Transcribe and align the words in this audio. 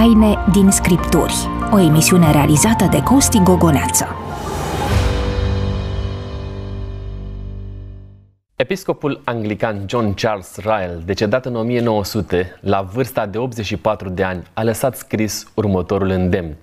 Taine 0.00 0.36
din 0.52 0.70
Scripturi, 0.70 1.34
o 1.72 1.78
emisiune 1.78 2.32
realizată 2.32 2.88
de 2.90 3.02
Costi 3.02 3.38
Gogoneață. 3.38 4.06
Episcopul 8.56 9.20
anglican 9.24 9.84
John 9.86 10.14
Charles 10.14 10.56
Ryle, 10.56 11.00
decedat 11.04 11.46
în 11.46 11.56
1900, 11.56 12.58
la 12.60 12.82
vârsta 12.82 13.26
de 13.26 13.38
84 13.38 14.08
de 14.08 14.22
ani, 14.22 14.42
a 14.52 14.62
lăsat 14.62 14.96
scris 14.96 15.50
următorul 15.54 16.08
îndemn. 16.08 16.56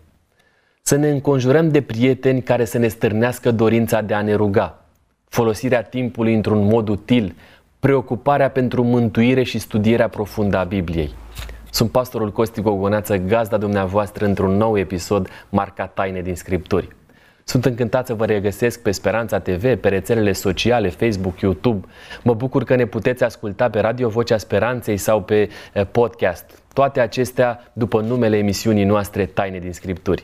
Să 0.81 0.95
ne 0.95 1.09
înconjurăm 1.09 1.69
de 1.69 1.81
prieteni 1.81 2.41
care 2.41 2.65
să 2.65 2.77
ne 2.77 2.87
stârnească 2.87 3.51
dorința 3.51 4.01
de 4.01 4.13
a 4.13 4.21
ne 4.21 4.33
ruga, 4.33 4.85
folosirea 5.29 5.81
timpului 5.81 6.33
într-un 6.33 6.65
mod 6.65 6.87
util, 6.87 7.35
preocuparea 7.79 8.49
pentru 8.49 8.83
mântuire 8.83 9.43
și 9.43 9.59
studierea 9.59 10.07
profundă 10.07 10.57
a 10.57 10.63
Bibliei. 10.63 11.13
Sunt 11.77 11.91
pastorul 11.91 12.31
Costi 12.31 12.61
Gogoneață, 12.61 13.17
gazda 13.17 13.57
dumneavoastră 13.57 14.25
într-un 14.25 14.57
nou 14.57 14.77
episod 14.77 15.29
marcat 15.49 15.93
Taine 15.93 16.21
din 16.21 16.35
Scripturi. 16.35 16.87
Sunt 17.43 17.65
încântat 17.65 18.05
să 18.05 18.13
vă 18.13 18.25
regăsesc 18.25 18.81
pe 18.81 18.91
Speranța 18.91 19.39
TV, 19.39 19.75
pe 19.75 19.89
rețelele 19.89 20.31
sociale, 20.31 20.89
Facebook, 20.89 21.39
YouTube. 21.39 21.87
Mă 22.23 22.33
bucur 22.33 22.63
că 22.63 22.75
ne 22.75 22.85
puteți 22.85 23.23
asculta 23.23 23.69
pe 23.69 23.79
Radio 23.79 24.09
Vocea 24.09 24.37
Speranței 24.37 24.97
sau 24.97 25.21
pe 25.21 25.49
eh, 25.73 25.85
podcast. 25.91 26.63
Toate 26.73 26.99
acestea 26.99 27.71
după 27.73 28.01
numele 28.01 28.37
emisiunii 28.37 28.83
noastre 28.83 29.25
Taine 29.25 29.59
din 29.59 29.73
Scripturi. 29.73 30.23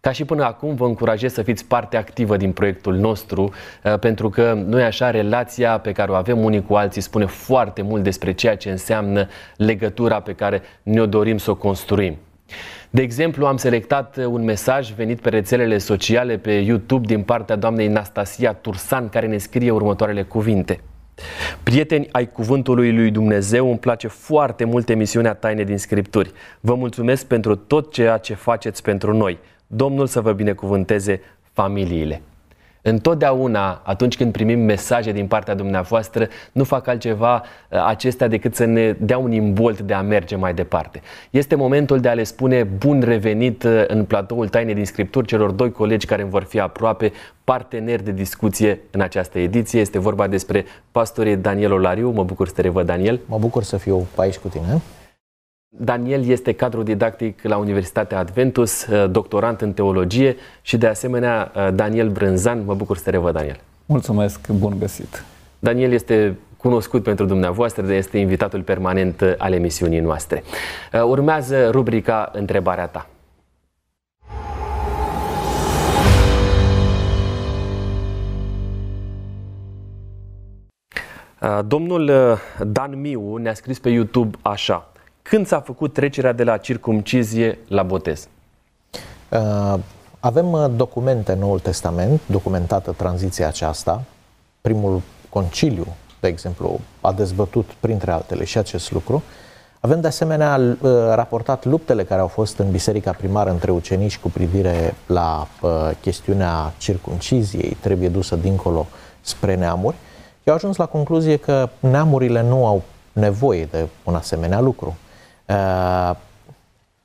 Ca 0.00 0.12
și 0.12 0.24
până 0.24 0.44
acum, 0.44 0.74
vă 0.74 0.84
încurajez 0.84 1.32
să 1.32 1.42
fiți 1.42 1.64
parte 1.64 1.96
activă 1.96 2.36
din 2.36 2.52
proiectul 2.52 2.96
nostru, 2.96 3.52
eh, 3.82 3.94
pentru 3.98 4.28
că 4.28 4.52
noi 4.66 4.82
așa 4.82 5.10
relația 5.10 5.78
pe 5.78 5.92
care 5.92 6.10
o 6.10 6.14
avem 6.14 6.44
unii 6.44 6.62
cu 6.62 6.74
alții 6.74 7.00
spune 7.00 7.26
foarte 7.26 7.82
mult 7.82 8.02
despre 8.02 8.32
ceea 8.32 8.56
ce 8.56 8.70
înseamnă 8.70 9.28
legătura 9.56 10.20
pe 10.20 10.32
care 10.32 10.62
ne-o 10.82 11.06
dorim 11.06 11.38
să 11.38 11.50
o 11.50 11.54
construim. 11.54 12.16
De 12.90 13.02
exemplu, 13.02 13.46
am 13.46 13.56
selectat 13.56 14.16
un 14.16 14.44
mesaj 14.44 14.90
venit 14.92 15.20
pe 15.20 15.28
rețelele 15.28 15.78
sociale, 15.78 16.36
pe 16.36 16.52
YouTube, 16.52 17.06
din 17.06 17.22
partea 17.22 17.56
doamnei 17.56 17.88
Nastasia 17.88 18.52
Tursan, 18.52 19.08
care 19.08 19.26
ne 19.26 19.38
scrie 19.38 19.70
următoarele 19.70 20.22
cuvinte. 20.22 20.80
Prieteni 21.62 22.08
ai 22.12 22.26
Cuvântului 22.26 22.94
lui 22.94 23.10
Dumnezeu, 23.10 23.68
îmi 23.68 23.78
place 23.78 24.08
foarte 24.08 24.64
mult 24.64 24.88
emisiunea 24.88 25.34
Taine 25.34 25.64
din 25.64 25.78
Scripturi. 25.78 26.30
Vă 26.60 26.74
mulțumesc 26.74 27.26
pentru 27.26 27.56
tot 27.56 27.92
ceea 27.92 28.16
ce 28.16 28.34
faceți 28.34 28.82
pentru 28.82 29.16
noi. 29.16 29.38
Domnul 29.72 30.06
să 30.06 30.20
vă 30.20 30.32
binecuvânteze 30.32 31.20
familiile. 31.52 32.20
Întotdeauna, 32.82 33.80
atunci 33.84 34.16
când 34.16 34.32
primim 34.32 34.60
mesaje 34.60 35.12
din 35.12 35.26
partea 35.26 35.54
dumneavoastră, 35.54 36.28
nu 36.52 36.64
fac 36.64 36.86
altceva 36.86 37.34
uh, 37.34 37.84
acestea 37.86 38.28
decât 38.28 38.54
să 38.54 38.64
ne 38.64 38.92
dea 38.92 39.18
un 39.18 39.32
imbolt 39.32 39.80
de 39.80 39.94
a 39.94 40.00
merge 40.00 40.36
mai 40.36 40.54
departe. 40.54 41.00
Este 41.30 41.54
momentul 41.54 42.00
de 42.00 42.08
a 42.08 42.14
le 42.14 42.22
spune 42.22 42.62
bun 42.62 43.00
revenit 43.00 43.62
uh, 43.62 43.84
în 43.86 44.04
platoul 44.04 44.48
Taine 44.48 44.72
din 44.72 44.84
Scripturi 44.84 45.26
celor 45.26 45.50
doi 45.50 45.72
colegi 45.72 46.06
care 46.06 46.22
îmi 46.22 46.30
vor 46.30 46.42
fi 46.42 46.60
aproape 46.60 47.12
parteneri 47.44 48.04
de 48.04 48.12
discuție 48.12 48.80
în 48.90 49.00
această 49.00 49.38
ediție. 49.38 49.80
Este 49.80 49.98
vorba 49.98 50.26
despre 50.26 50.64
pastorii 50.90 51.36
Daniel 51.36 51.72
Olariu. 51.72 52.10
Mă 52.10 52.24
bucur 52.24 52.48
să 52.48 52.54
te 52.54 52.60
revăd, 52.60 52.86
Daniel. 52.86 53.20
Mă 53.26 53.38
bucur 53.38 53.62
să 53.62 53.76
fiu 53.76 54.06
aici 54.16 54.36
cu 54.36 54.48
tine. 54.48 54.80
Daniel 55.72 56.24
este 56.24 56.52
cadru 56.52 56.82
didactic 56.82 57.42
la 57.42 57.56
Universitatea 57.56 58.18
Adventus, 58.18 58.86
uh, 58.86 59.10
doctorant 59.10 59.60
în 59.60 59.72
teologie 59.72 60.36
și 60.62 60.76
de 60.76 60.86
asemenea 60.86 61.52
uh, 61.54 61.68
Daniel 61.74 62.08
Brânzan. 62.08 62.64
Mă 62.64 62.74
bucur 62.74 62.96
să 62.96 63.02
te 63.02 63.10
revăd, 63.10 63.32
Daniel. 63.32 63.60
Mulțumesc, 63.86 64.48
bun 64.48 64.78
găsit. 64.78 65.24
Daniel 65.58 65.92
este 65.92 66.36
cunoscut 66.56 67.02
pentru 67.02 67.24
dumneavoastră, 67.24 67.92
este 67.92 68.18
invitatul 68.18 68.62
permanent 68.62 69.20
uh, 69.20 69.32
al 69.38 69.52
emisiunii 69.52 70.00
noastre. 70.00 70.42
Urmează 71.04 71.70
rubrica 71.70 72.30
Întrebarea 72.32 72.86
ta. 72.86 73.06
Domnul 81.66 82.10
Dan 82.66 83.00
Miu 83.00 83.36
ne-a 83.36 83.54
scris 83.54 83.78
pe 83.78 83.88
YouTube 83.88 84.38
așa. 84.42 84.90
Când 85.22 85.46
s-a 85.46 85.60
făcut 85.60 85.92
trecerea 85.92 86.32
de 86.32 86.44
la 86.44 86.56
circumcizie 86.56 87.58
la 87.68 87.82
botez? 87.82 88.28
Uh, 89.28 89.74
avem 90.20 90.52
uh, 90.52 90.66
documente 90.76 91.32
în 91.32 91.38
Noul 91.38 91.58
Testament, 91.58 92.20
documentată 92.26 92.94
tranziția 92.96 93.46
aceasta. 93.46 94.02
Primul 94.60 95.02
conciliu, 95.28 95.86
de 96.20 96.28
exemplu, 96.28 96.80
a 97.00 97.12
dezbătut, 97.12 97.70
printre 97.80 98.10
altele, 98.10 98.44
și 98.44 98.58
acest 98.58 98.92
lucru. 98.92 99.22
Avem 99.80 100.00
de 100.00 100.06
asemenea 100.06 100.56
uh, 100.58 100.90
raportat 101.14 101.64
luptele 101.64 102.04
care 102.04 102.20
au 102.20 102.26
fost 102.26 102.58
în 102.58 102.70
biserica 102.70 103.12
primară 103.12 103.50
între 103.50 103.70
ucenici 103.70 104.18
cu 104.18 104.30
privire 104.30 104.94
la 105.06 105.48
chestiunea 106.00 106.72
circunciziei, 106.78 107.76
trebuie 107.80 108.08
dusă 108.08 108.36
dincolo 108.36 108.86
spre 109.20 109.54
neamuri. 109.54 109.96
Eu 110.44 110.52
au 110.52 110.58
ajuns 110.58 110.76
la 110.76 110.86
concluzie 110.86 111.36
că 111.36 111.68
neamurile 111.78 112.42
nu 112.42 112.66
au 112.66 112.82
nevoie 113.12 113.64
de 113.64 113.86
un 114.04 114.14
asemenea 114.14 114.60
lucru. 114.60 114.96
Uh, 115.50 116.16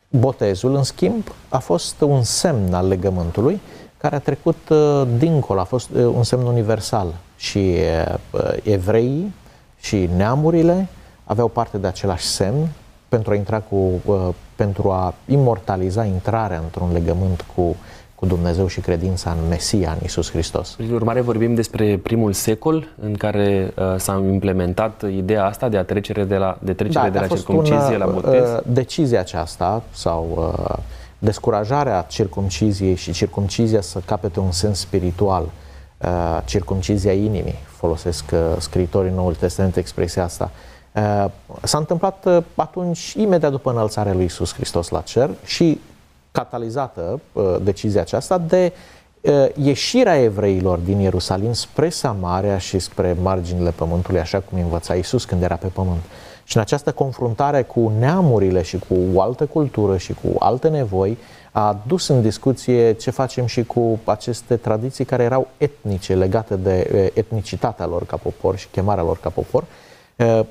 botezul, 0.10 0.76
în 0.76 0.84
schimb, 0.84 1.34
a 1.50 1.58
fost 1.58 2.02
un 2.02 2.24
semn 2.24 2.74
al 2.74 2.88
legământului 2.88 3.62
care 3.98 4.16
a 4.16 4.20
trecut 4.20 4.70
uh, 4.70 5.08
dincolo, 5.18 5.60
a 5.60 5.64
fost 5.64 5.90
uh, 5.90 6.04
un 6.04 6.24
semn 6.24 6.46
universal. 6.46 7.14
Și 7.38 7.76
evreii 8.64 9.34
și 9.80 10.10
neamurile 10.16 10.88
aveau 11.24 11.48
parte 11.48 11.78
de 11.78 11.88
același 11.88 12.26
semn 12.26 12.68
pentru 13.10 13.32
a 13.32 13.36
intra 13.36 13.60
cu, 13.60 14.02
pentru 14.56 14.92
a 14.92 15.14
imortaliza 15.26 16.06
intrarea 16.06 16.58
într-un 16.58 16.92
legământ 16.92 17.46
cu 17.56 17.76
cu 18.28 18.34
Dumnezeu 18.36 18.68
și 18.68 18.80
credința 18.80 19.32
în 19.32 19.48
Mesia, 19.50 19.92
în 19.92 20.06
Isus 20.06 20.32
Hristos. 20.32 20.70
Prin 20.70 20.94
urmare, 20.94 21.22
vorbim 21.22 21.54
despre 21.54 21.98
primul 22.04 22.34
secol 22.34 22.88
în 23.02 23.14
care 23.14 23.74
uh, 23.76 23.96
s-a 23.98 24.24
implementat 24.32 25.04
ideea 25.12 25.46
asta 25.46 25.70
de 25.70 25.78
a 25.78 25.84
trecere 25.84 26.24
de 26.24 26.36
la, 26.36 26.58
de 26.62 26.74
trecere 26.74 27.10
da, 27.10 27.20
de 27.20 27.20
la 27.20 27.36
circumcizie 27.36 27.96
una, 27.96 28.06
la 28.06 28.06
botez? 28.06 28.50
Uh, 28.50 28.60
decizia 28.66 29.20
aceasta 29.20 29.84
sau 29.92 30.54
uh, 30.60 30.78
descurajarea 31.20 32.06
circumciziei 32.10 32.96
și 32.96 33.12
circumcizia 33.12 33.82
să 33.82 34.00
capete 34.06 34.40
un 34.40 34.52
sens 34.52 34.80
spiritual, 34.80 35.50
uh, 35.98 36.40
circumcizia 36.46 37.14
inimii, 37.14 37.60
folosesc 37.66 38.24
uh, 38.34 38.40
scritorii 38.58 39.12
Noului 39.12 39.38
Testament 39.40 39.76
expresia 39.76 40.24
asta, 40.24 40.52
uh, 40.94 41.26
s-a 41.64 41.78
întâmplat 41.78 42.26
uh, 42.26 42.38
atunci 42.56 43.14
imediat 43.14 43.52
după 43.52 43.72
înălțarea 43.72 44.14
lui 44.14 44.24
Isus 44.24 44.54
Hristos 44.54 44.90
la 44.90 45.02
cer 45.02 45.30
și 45.44 45.80
catalizată 46.36 47.20
uh, 47.34 47.56
decizia 47.62 48.02
aceasta 48.02 48.38
de 48.38 48.72
uh, 49.22 49.46
ieșirea 49.56 50.22
evreilor 50.22 50.78
din 50.78 51.00
Ierusalim 51.00 51.54
spre 51.54 51.90
Samaria 51.90 52.58
și 52.58 52.80
spre 52.80 53.16
marginile 53.22 53.72
pământului, 53.72 54.20
așa 54.20 54.40
cum 54.40 54.60
învăța 54.60 54.94
Isus 54.94 55.26
când 55.26 55.42
era 55.44 55.56
pe 55.56 55.68
pământ. 55.68 56.02
Și 56.44 56.56
în 56.56 56.62
această 56.62 56.92
confruntare 56.92 57.62
cu 57.62 57.92
neamurile 58.00 58.62
și 58.62 58.80
cu 58.88 58.96
o 59.14 59.22
altă 59.22 59.46
cultură 59.46 59.98
și 59.98 60.14
cu 60.14 60.36
alte 60.40 60.68
nevoi, 60.68 61.18
a 61.52 61.80
dus 61.88 62.08
în 62.08 62.22
discuție 62.22 62.94
ce 62.94 63.12
facem 63.12 63.46
și 63.46 63.64
cu 63.64 64.00
aceste 64.04 64.56
tradiții 64.56 65.06
care 65.06 65.24
erau 65.24 65.48
etnice, 65.58 66.16
legate 66.16 66.56
de 66.56 66.90
uh, 66.94 67.08
etnicitatea 67.14 67.86
lor 67.86 68.06
ca 68.06 68.18
popor 68.18 68.58
și 68.58 68.68
chemarea 68.68 69.04
lor 69.04 69.18
ca 69.22 69.30
popor. 69.30 69.64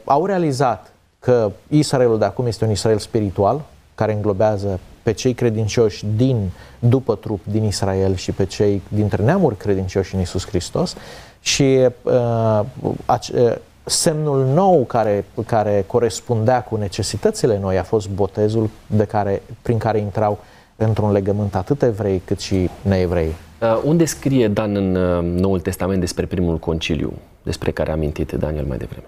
Au 0.04 0.26
realizat 0.26 0.92
că 1.18 1.50
Israelul 1.68 2.18
de 2.18 2.24
acum 2.24 2.46
este 2.46 2.64
un 2.64 2.70
Israel 2.70 2.98
spiritual, 2.98 3.60
care 3.94 4.12
înglobează 4.12 4.80
pe 5.04 5.12
cei 5.12 5.34
credincioși 5.34 6.04
din, 6.16 6.50
după 6.78 7.14
trup, 7.14 7.40
din 7.44 7.64
Israel 7.64 8.14
și 8.14 8.32
pe 8.32 8.44
cei 8.44 8.82
dintre 8.88 9.22
neamuri 9.22 9.56
credincioși 9.56 10.14
în 10.14 10.20
Isus 10.20 10.46
Hristos 10.46 10.94
și 11.40 11.88
uh, 12.02 12.60
uh, 12.90 13.54
semnul 13.84 14.44
nou 14.44 14.84
care, 14.84 15.24
care 15.46 15.84
corespundea 15.86 16.62
cu 16.62 16.76
necesitățile 16.76 17.58
noi 17.58 17.78
a 17.78 17.82
fost 17.82 18.08
botezul 18.08 18.70
de 18.86 19.04
care, 19.04 19.42
prin 19.62 19.78
care 19.78 19.98
intrau 19.98 20.38
într-un 20.76 21.12
legământ 21.12 21.54
atât 21.54 21.82
evrei 21.82 22.22
cât 22.24 22.40
și 22.40 22.70
neevrei. 22.82 23.34
Uh, 23.60 23.80
unde 23.84 24.04
scrie 24.04 24.48
Dan 24.48 24.76
în 24.76 24.94
uh, 24.94 25.40
Noul 25.40 25.60
Testament 25.60 26.00
despre 26.00 26.26
primul 26.26 26.58
conciliu, 26.58 27.12
despre 27.42 27.70
care 27.70 27.90
a 27.90 27.92
amintit 27.92 28.32
Daniel 28.32 28.64
mai 28.64 28.76
devreme? 28.76 29.06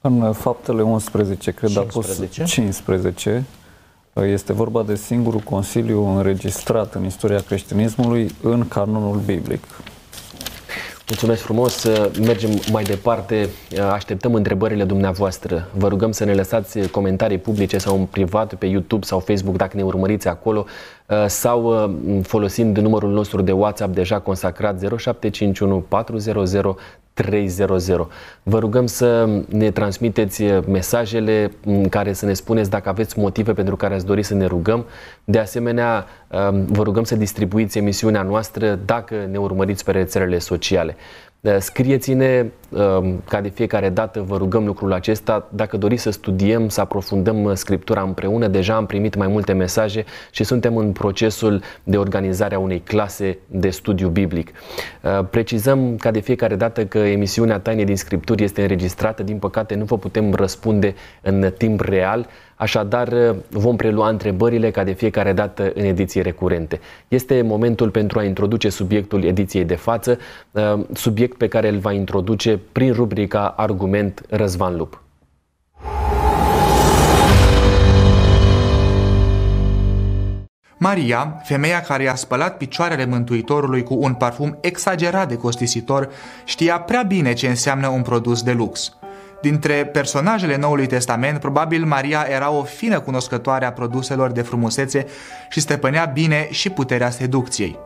În 0.00 0.32
Faptele 0.32 0.82
11, 0.82 1.50
cred 1.50 1.70
15? 1.70 1.98
a 1.98 2.02
fost 2.02 2.34
15, 2.34 3.44
este 4.24 4.52
vorba 4.52 4.82
de 4.82 4.94
singurul 4.94 5.40
consiliu 5.40 6.16
înregistrat 6.16 6.94
în 6.94 7.04
istoria 7.04 7.40
creștinismului 7.40 8.30
în 8.42 8.68
canonul 8.68 9.20
biblic. 9.26 9.64
Mulțumesc 11.08 11.42
frumos, 11.42 11.86
mergem 12.20 12.50
mai 12.72 12.82
departe, 12.82 13.48
așteptăm 13.92 14.34
întrebările 14.34 14.84
dumneavoastră. 14.84 15.68
Vă 15.74 15.88
rugăm 15.88 16.12
să 16.12 16.24
ne 16.24 16.34
lăsați 16.34 16.78
comentarii 16.78 17.38
publice 17.38 17.78
sau 17.78 17.98
în 17.98 18.04
privat 18.04 18.54
pe 18.54 18.66
YouTube 18.66 19.06
sau 19.06 19.18
Facebook 19.18 19.56
dacă 19.56 19.76
ne 19.76 19.82
urmăriți 19.82 20.28
acolo 20.28 20.64
sau 21.26 21.90
folosind 22.22 22.78
numărul 22.78 23.10
nostru 23.12 23.42
de 23.42 23.52
WhatsApp 23.52 23.94
deja 23.94 24.18
consacrat 24.18 24.80
0751 24.98 25.78
400 25.88 26.32
300. 27.24 28.08
Vă 28.42 28.58
rugăm 28.58 28.86
să 28.86 29.28
ne 29.48 29.70
transmiteți 29.70 30.42
mesajele 30.68 31.52
în 31.64 31.88
care 31.88 32.12
să 32.12 32.26
ne 32.26 32.32
spuneți 32.32 32.70
dacă 32.70 32.88
aveți 32.88 33.18
motive 33.18 33.52
pentru 33.52 33.76
care 33.76 33.94
ați 33.94 34.06
dori 34.06 34.22
să 34.22 34.34
ne 34.34 34.46
rugăm. 34.46 34.86
De 35.24 35.38
asemenea, 35.38 36.06
um, 36.50 36.64
vă 36.64 36.82
rugăm 36.82 37.04
să 37.04 37.16
distribuiți 37.16 37.78
emisiunea 37.78 38.22
noastră 38.22 38.78
dacă 38.84 39.14
ne 39.30 39.38
urmăriți 39.38 39.84
pe 39.84 39.90
rețelele 39.90 40.38
sociale. 40.38 40.96
Uh, 41.46 41.56
scrieți-ne, 41.58 42.46
um, 42.68 43.22
ca 43.28 43.40
de 43.40 43.48
fiecare 43.48 43.88
dată 43.88 44.24
vă 44.26 44.36
rugăm 44.36 44.66
lucrul 44.66 44.92
acesta, 44.92 45.48
dacă 45.50 45.76
doriți 45.76 46.02
să 46.02 46.10
studiem, 46.10 46.68
să 46.68 46.80
aprofundăm 46.80 47.44
uh, 47.44 47.54
Scriptura 47.54 48.02
împreună, 48.02 48.46
deja 48.46 48.74
am 48.74 48.86
primit 48.86 49.14
mai 49.16 49.26
multe 49.26 49.52
mesaje 49.52 50.04
și 50.30 50.44
suntem 50.44 50.76
în 50.76 50.92
procesul 50.92 51.62
de 51.82 51.96
organizare 51.96 52.54
a 52.54 52.58
unei 52.58 52.80
clase 52.80 53.38
de 53.46 53.70
studiu 53.70 54.08
biblic. 54.08 54.50
Uh, 55.02 55.26
precizăm 55.30 55.96
ca 55.96 56.10
de 56.10 56.20
fiecare 56.20 56.56
dată 56.56 56.86
că 56.86 56.98
emisiunea 56.98 57.58
Taine 57.58 57.84
din 57.84 57.96
Scripturi 57.96 58.44
este 58.44 58.62
înregistrată, 58.62 59.22
din 59.22 59.38
păcate 59.38 59.74
nu 59.74 59.84
vă 59.84 59.98
putem 59.98 60.34
răspunde 60.34 60.94
în 61.22 61.52
timp 61.56 61.80
real, 61.80 62.26
Așadar, 62.56 63.34
vom 63.48 63.76
prelua 63.76 64.08
întrebările 64.08 64.70
ca 64.70 64.84
de 64.84 64.92
fiecare 64.92 65.32
dată 65.32 65.72
în 65.74 65.84
ediții 65.84 66.22
recurente. 66.22 66.80
Este 67.08 67.42
momentul 67.42 67.90
pentru 67.90 68.18
a 68.18 68.22
introduce 68.22 68.68
subiectul 68.68 69.24
ediției 69.24 69.64
de 69.64 69.74
față, 69.74 70.18
uh, 70.50 70.84
subiect 70.92 71.36
pe 71.36 71.48
care 71.48 71.68
îl 71.68 71.78
va 71.78 71.92
introduce 71.92 72.60
prin 72.72 72.92
rubrica 72.92 73.54
Argument 73.56 74.22
Răzvan 74.28 74.76
Lup. 74.76 75.00
Maria, 80.78 81.40
femeia 81.44 81.80
care 81.80 82.02
i-a 82.02 82.14
spălat 82.14 82.56
picioarele 82.56 83.04
Mântuitorului 83.04 83.82
cu 83.82 83.94
un 84.00 84.14
parfum 84.14 84.58
exagerat 84.60 85.28
de 85.28 85.36
costisitor, 85.36 86.08
știa 86.44 86.80
prea 86.80 87.02
bine 87.02 87.32
ce 87.32 87.48
înseamnă 87.48 87.88
un 87.88 88.02
produs 88.02 88.42
de 88.42 88.52
lux. 88.52 88.96
Dintre 89.46 89.84
personajele 89.84 90.56
Noului 90.56 90.86
Testament, 90.86 91.40
probabil 91.40 91.84
Maria 91.84 92.26
era 92.30 92.50
o 92.50 92.62
fină 92.62 93.00
cunoscătoare 93.00 93.64
a 93.64 93.72
produselor 93.72 94.30
de 94.30 94.42
frumusețe 94.42 95.06
și 95.48 95.60
stăpânea 95.60 96.04
bine 96.04 96.48
și 96.50 96.70
puterea 96.70 97.10
seducției. 97.10 97.78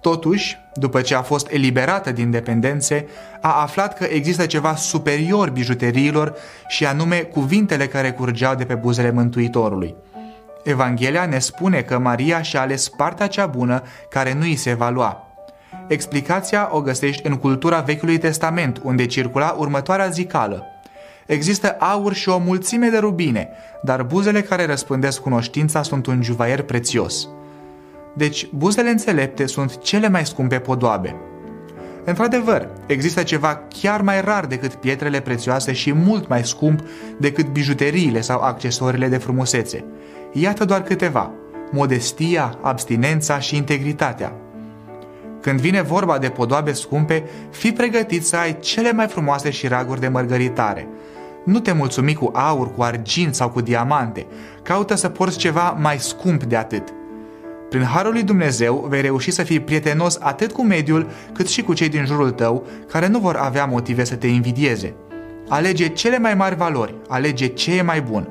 Totuși, 0.00 0.58
după 0.74 1.00
ce 1.00 1.14
a 1.14 1.22
fost 1.22 1.50
eliberată 1.50 2.12
din 2.12 2.30
dependențe, 2.30 3.06
a 3.40 3.60
aflat 3.62 3.98
că 3.98 4.04
există 4.04 4.46
ceva 4.46 4.74
superior 4.74 5.50
bijuteriilor 5.50 6.34
și 6.68 6.86
anume 6.86 7.16
cuvintele 7.16 7.86
care 7.86 8.12
curgeau 8.12 8.54
de 8.54 8.64
pe 8.64 8.74
buzele 8.74 9.10
Mântuitorului. 9.10 9.94
Evanghelia 10.62 11.26
ne 11.26 11.38
spune 11.38 11.80
că 11.80 11.98
Maria 11.98 12.42
și-a 12.42 12.60
ales 12.60 12.88
partea 12.88 13.26
cea 13.26 13.46
bună 13.46 13.82
care 14.10 14.32
nu 14.32 14.42
îi 14.42 14.56
se 14.56 14.74
va 14.74 14.90
lua. 14.90 15.28
Explicația 15.88 16.68
o 16.72 16.80
găsești 16.80 17.26
în 17.26 17.36
cultura 17.36 17.80
Vechiului 17.80 18.18
Testament, 18.18 18.80
unde 18.82 19.06
circula 19.06 19.54
următoarea 19.58 20.08
zicală– 20.08 20.66
Există 21.26 21.76
aur 21.78 22.14
și 22.14 22.28
o 22.28 22.38
mulțime 22.38 22.88
de 22.88 22.98
rubine, 22.98 23.48
dar 23.82 24.02
buzele 24.02 24.42
care 24.42 24.66
răspândesc 24.66 25.20
cunoștința 25.20 25.82
sunt 25.82 26.06
un 26.06 26.22
juvaier 26.22 26.62
prețios. 26.62 27.28
Deci, 28.14 28.48
buzele 28.52 28.90
înțelepte 28.90 29.46
sunt 29.46 29.78
cele 29.82 30.08
mai 30.08 30.26
scumpe 30.26 30.58
podoabe. 30.58 31.16
Într-adevăr, 32.04 32.68
există 32.86 33.22
ceva 33.22 33.60
chiar 33.80 34.00
mai 34.00 34.20
rar 34.20 34.46
decât 34.46 34.74
pietrele 34.74 35.20
prețioase 35.20 35.72
și 35.72 35.92
mult 35.92 36.28
mai 36.28 36.44
scump 36.44 36.80
decât 37.18 37.46
bijuteriile 37.46 38.20
sau 38.20 38.40
accesoriile 38.40 39.08
de 39.08 39.16
frumusețe. 39.16 39.84
Iată 40.32 40.64
doar 40.64 40.82
câteva. 40.82 41.30
Modestia, 41.70 42.58
abstinența 42.62 43.38
și 43.38 43.56
integritatea. 43.56 44.32
Când 45.40 45.60
vine 45.60 45.82
vorba 45.82 46.18
de 46.18 46.28
podoabe 46.28 46.72
scumpe, 46.72 47.24
fii 47.50 47.72
pregătit 47.72 48.26
să 48.26 48.36
ai 48.36 48.58
cele 48.58 48.92
mai 48.92 49.06
frumoase 49.06 49.50
și 49.50 49.66
raguri 49.66 50.00
de 50.00 50.08
mărgăritare– 50.08 50.88
nu 51.44 51.60
te 51.60 51.72
mulțumi 51.72 52.14
cu 52.14 52.30
aur, 52.32 52.74
cu 52.74 52.82
argint 52.82 53.34
sau 53.34 53.50
cu 53.50 53.60
diamante. 53.60 54.26
Caută 54.62 54.94
să 54.94 55.08
porți 55.08 55.38
ceva 55.38 55.76
mai 55.80 55.98
scump 55.98 56.44
de 56.44 56.56
atât. 56.56 56.88
Prin 57.68 57.82
harul 57.82 58.12
lui 58.12 58.22
Dumnezeu 58.22 58.86
vei 58.88 59.00
reuși 59.00 59.30
să 59.30 59.42
fii 59.42 59.60
prietenos 59.60 60.18
atât 60.20 60.52
cu 60.52 60.64
mediul 60.64 61.10
cât 61.32 61.48
și 61.48 61.62
cu 61.62 61.72
cei 61.72 61.88
din 61.88 62.04
jurul 62.04 62.30
tău 62.30 62.66
care 62.88 63.06
nu 63.06 63.18
vor 63.18 63.36
avea 63.36 63.64
motive 63.64 64.04
să 64.04 64.14
te 64.14 64.26
invidieze. 64.26 64.94
Alege 65.48 65.88
cele 65.88 66.18
mai 66.18 66.34
mari 66.34 66.56
valori, 66.56 66.94
alege 67.08 67.46
ce 67.46 67.76
e 67.76 67.82
mai 67.82 68.00
bun. 68.00 68.28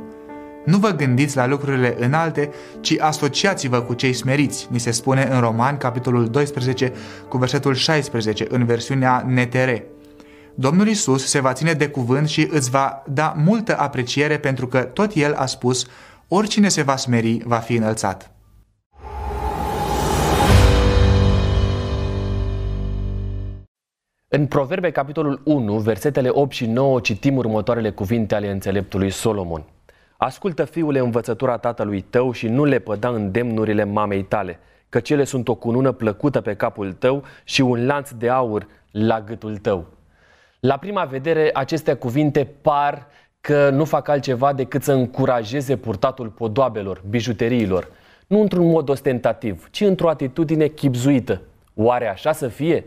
Nu 0.65 0.77
vă 0.77 0.89
gândiți 0.89 1.35
la 1.35 1.47
lucrurile 1.47 1.95
înalte, 1.99 2.49
ci 2.81 2.99
asociați-vă 2.99 3.81
cu 3.81 3.93
cei 3.93 4.13
smeriți, 4.13 4.67
ni 4.71 4.79
se 4.79 4.91
spune 4.91 5.27
în 5.31 5.39
Roman, 5.39 5.77
capitolul 5.77 6.27
12, 6.27 6.93
cu 7.27 7.37
versetul 7.37 7.73
16, 7.73 8.45
în 8.49 8.65
versiunea 8.65 9.25
NTR. 9.27 9.69
Domnul 10.55 10.87
Isus 10.87 11.25
se 11.25 11.39
va 11.39 11.53
ține 11.53 11.73
de 11.73 11.89
cuvânt 11.89 12.27
și 12.27 12.47
îți 12.51 12.69
va 12.69 13.03
da 13.07 13.33
multă 13.37 13.79
apreciere 13.79 14.37
pentru 14.39 14.67
că 14.67 14.83
tot 14.83 15.11
El 15.15 15.33
a 15.33 15.45
spus, 15.45 15.85
oricine 16.27 16.67
se 16.67 16.81
va 16.81 16.95
smeri 16.95 17.37
va 17.45 17.57
fi 17.57 17.75
înălțat. 17.75 18.31
În 24.27 24.45
Proverbe, 24.47 24.91
capitolul 24.91 25.41
1, 25.43 25.77
versetele 25.77 26.29
8 26.31 26.51
și 26.51 26.65
9, 26.65 26.99
citim 26.99 27.35
următoarele 27.35 27.91
cuvinte 27.91 28.35
ale 28.35 28.51
înțeleptului 28.51 29.09
Solomon. 29.09 29.65
Ascultă, 30.17 30.65
fiule, 30.65 30.99
învățătura 30.99 31.57
tatălui 31.57 32.01
tău 32.01 32.31
și 32.31 32.47
nu 32.47 32.63
le 32.63 32.79
păda 32.79 33.09
îndemnurile 33.09 33.83
mamei 33.83 34.23
tale, 34.23 34.59
că 34.89 34.99
cele 34.99 35.23
sunt 35.23 35.47
o 35.47 35.55
cunună 35.55 35.91
plăcută 35.91 36.41
pe 36.41 36.55
capul 36.55 36.93
tău 36.93 37.23
și 37.43 37.61
un 37.61 37.85
lanț 37.85 38.09
de 38.11 38.29
aur 38.29 38.67
la 38.91 39.21
gâtul 39.21 39.57
tău. 39.57 39.87
La 40.65 40.77
prima 40.77 41.03
vedere, 41.03 41.49
aceste 41.53 41.93
cuvinte 41.93 42.47
par 42.61 43.07
că 43.41 43.69
nu 43.69 43.85
fac 43.85 44.07
altceva 44.07 44.53
decât 44.53 44.83
să 44.83 44.91
încurajeze 44.91 45.77
purtatul 45.77 46.27
podoabelor, 46.27 47.01
bijuteriilor, 47.09 47.87
nu 48.27 48.41
într-un 48.41 48.69
mod 48.69 48.89
ostentativ, 48.89 49.67
ci 49.71 49.81
într-o 49.81 50.09
atitudine 50.09 50.67
chipzuită. 50.67 51.41
Oare 51.73 52.07
așa 52.07 52.31
să 52.31 52.47
fie? 52.47 52.85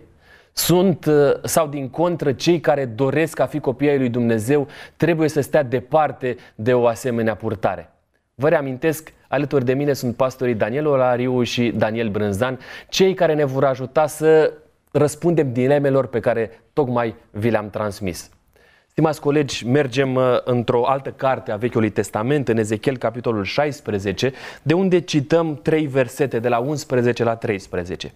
Sunt 0.52 1.05
uh, 1.05 1.32
sau 1.43 1.67
din 1.67 1.88
contră 1.88 2.32
cei 2.32 2.61
care 2.61 2.84
doresc 2.84 3.38
a 3.38 3.46
fi 3.46 3.61
copii 3.61 3.88
ai 3.88 3.99
lui 3.99 4.08
Dumnezeu 4.08 4.67
trebuie 4.96 5.28
să 5.28 5.40
stea 5.40 5.62
departe 5.62 6.37
de 6.55 6.75
o 6.75 6.87
asemenea 6.87 7.34
purtare. 7.34 7.90
Vă 8.34 8.49
reamintesc, 8.49 9.12
alături 9.28 9.64
de 9.64 9.75
mine 9.75 9.93
sunt 9.93 10.17
pastorii 10.17 10.55
Daniel 10.55 10.87
Olariu 10.87 11.43
și 11.43 11.73
Daniel 11.76 12.08
Brânzan, 12.08 12.58
cei 12.88 13.14
care 13.14 13.34
ne 13.34 13.44
vor 13.44 13.64
ajuta 13.64 14.06
să 14.06 14.52
răspundem 14.96 15.52
dilemelor 15.52 16.06
pe 16.06 16.20
care 16.20 16.62
tocmai 16.72 17.14
vi 17.31 17.50
le-am 17.50 17.70
transmis. 17.70 18.31
Stimați 18.87 19.20
colegi, 19.20 19.66
mergem 19.66 20.14
uh, 20.14 20.22
într-o 20.44 20.87
altă 20.87 21.11
carte 21.11 21.52
a 21.52 21.56
Vechiului 21.56 21.90
Testament, 21.90 22.49
în 22.49 22.56
Ezechiel, 22.56 22.97
capitolul 22.97 23.44
16, 23.44 24.32
de 24.62 24.75
unde 24.75 25.00
cităm 25.00 25.59
trei 25.62 25.87
versete, 25.87 26.38
de 26.38 26.49
la 26.49 26.59
11 26.59 27.25
la 27.25 27.37
13. 27.37 28.14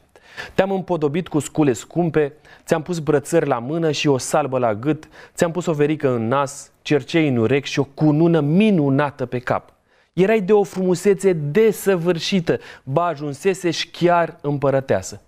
Te-am 0.55 0.71
împodobit 0.71 1.29
cu 1.29 1.39
scule 1.39 1.73
scumpe, 1.73 2.33
ți-am 2.65 2.83
pus 2.83 2.99
brățări 2.99 3.47
la 3.47 3.59
mână 3.59 3.91
și 3.91 4.09
o 4.09 4.19
salbă 4.19 4.59
la 4.59 4.75
gât, 4.75 5.09
ți-am 5.35 5.51
pus 5.51 5.67
o 5.67 5.73
verică 5.73 6.11
în 6.11 6.29
nas, 6.29 6.71
cercei 6.83 7.29
în 7.29 7.37
urechi 7.37 7.69
și 7.69 7.79
o 7.79 7.85
cunună 7.85 8.41
minunată 8.41 9.27
pe 9.27 9.39
cap. 9.39 9.73
Erai 10.13 10.41
de 10.41 10.53
o 10.53 10.63
frumusețe 10.63 11.33
desăvârșită, 11.33 12.59
ba 12.83 13.05
ajunseseși 13.05 13.89
chiar 13.89 14.37
împărăteasă. 14.41 15.21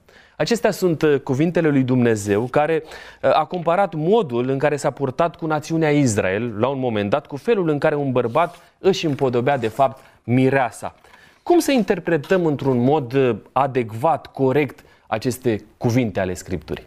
Acestea 0.43 0.71
sunt 0.71 1.03
uh, 1.03 1.21
cuvintele 1.21 1.69
lui 1.69 1.83
Dumnezeu 1.83 2.43
care 2.43 2.83
uh, 2.85 3.31
a 3.37 3.45
comparat 3.45 3.95
modul 3.95 4.49
în 4.49 4.59
care 4.59 4.77
s-a 4.77 4.91
purtat 4.91 5.37
cu 5.37 5.47
națiunea 5.47 5.91
Israel 5.91 6.59
la 6.59 6.69
un 6.69 6.79
moment 6.79 7.11
dat 7.11 7.27
cu 7.27 7.37
felul 7.37 7.69
în 7.69 7.79
care 7.79 7.95
un 7.95 8.13
bărbat 8.13 8.57
își 8.79 9.07
împodobea 9.07 9.57
de 9.59 9.69
fapt 9.69 10.03
mireasa. 10.25 10.95
Cum 11.43 11.59
să 11.59 11.73
interpretăm 11.73 12.47
într-un 12.47 12.79
mod 12.79 13.13
uh, 13.13 13.37
adecvat, 13.53 14.27
corect 14.27 14.85
aceste 15.07 15.65
cuvinte 15.77 16.21
ale 16.21 16.35
Scripturii? 16.35 16.87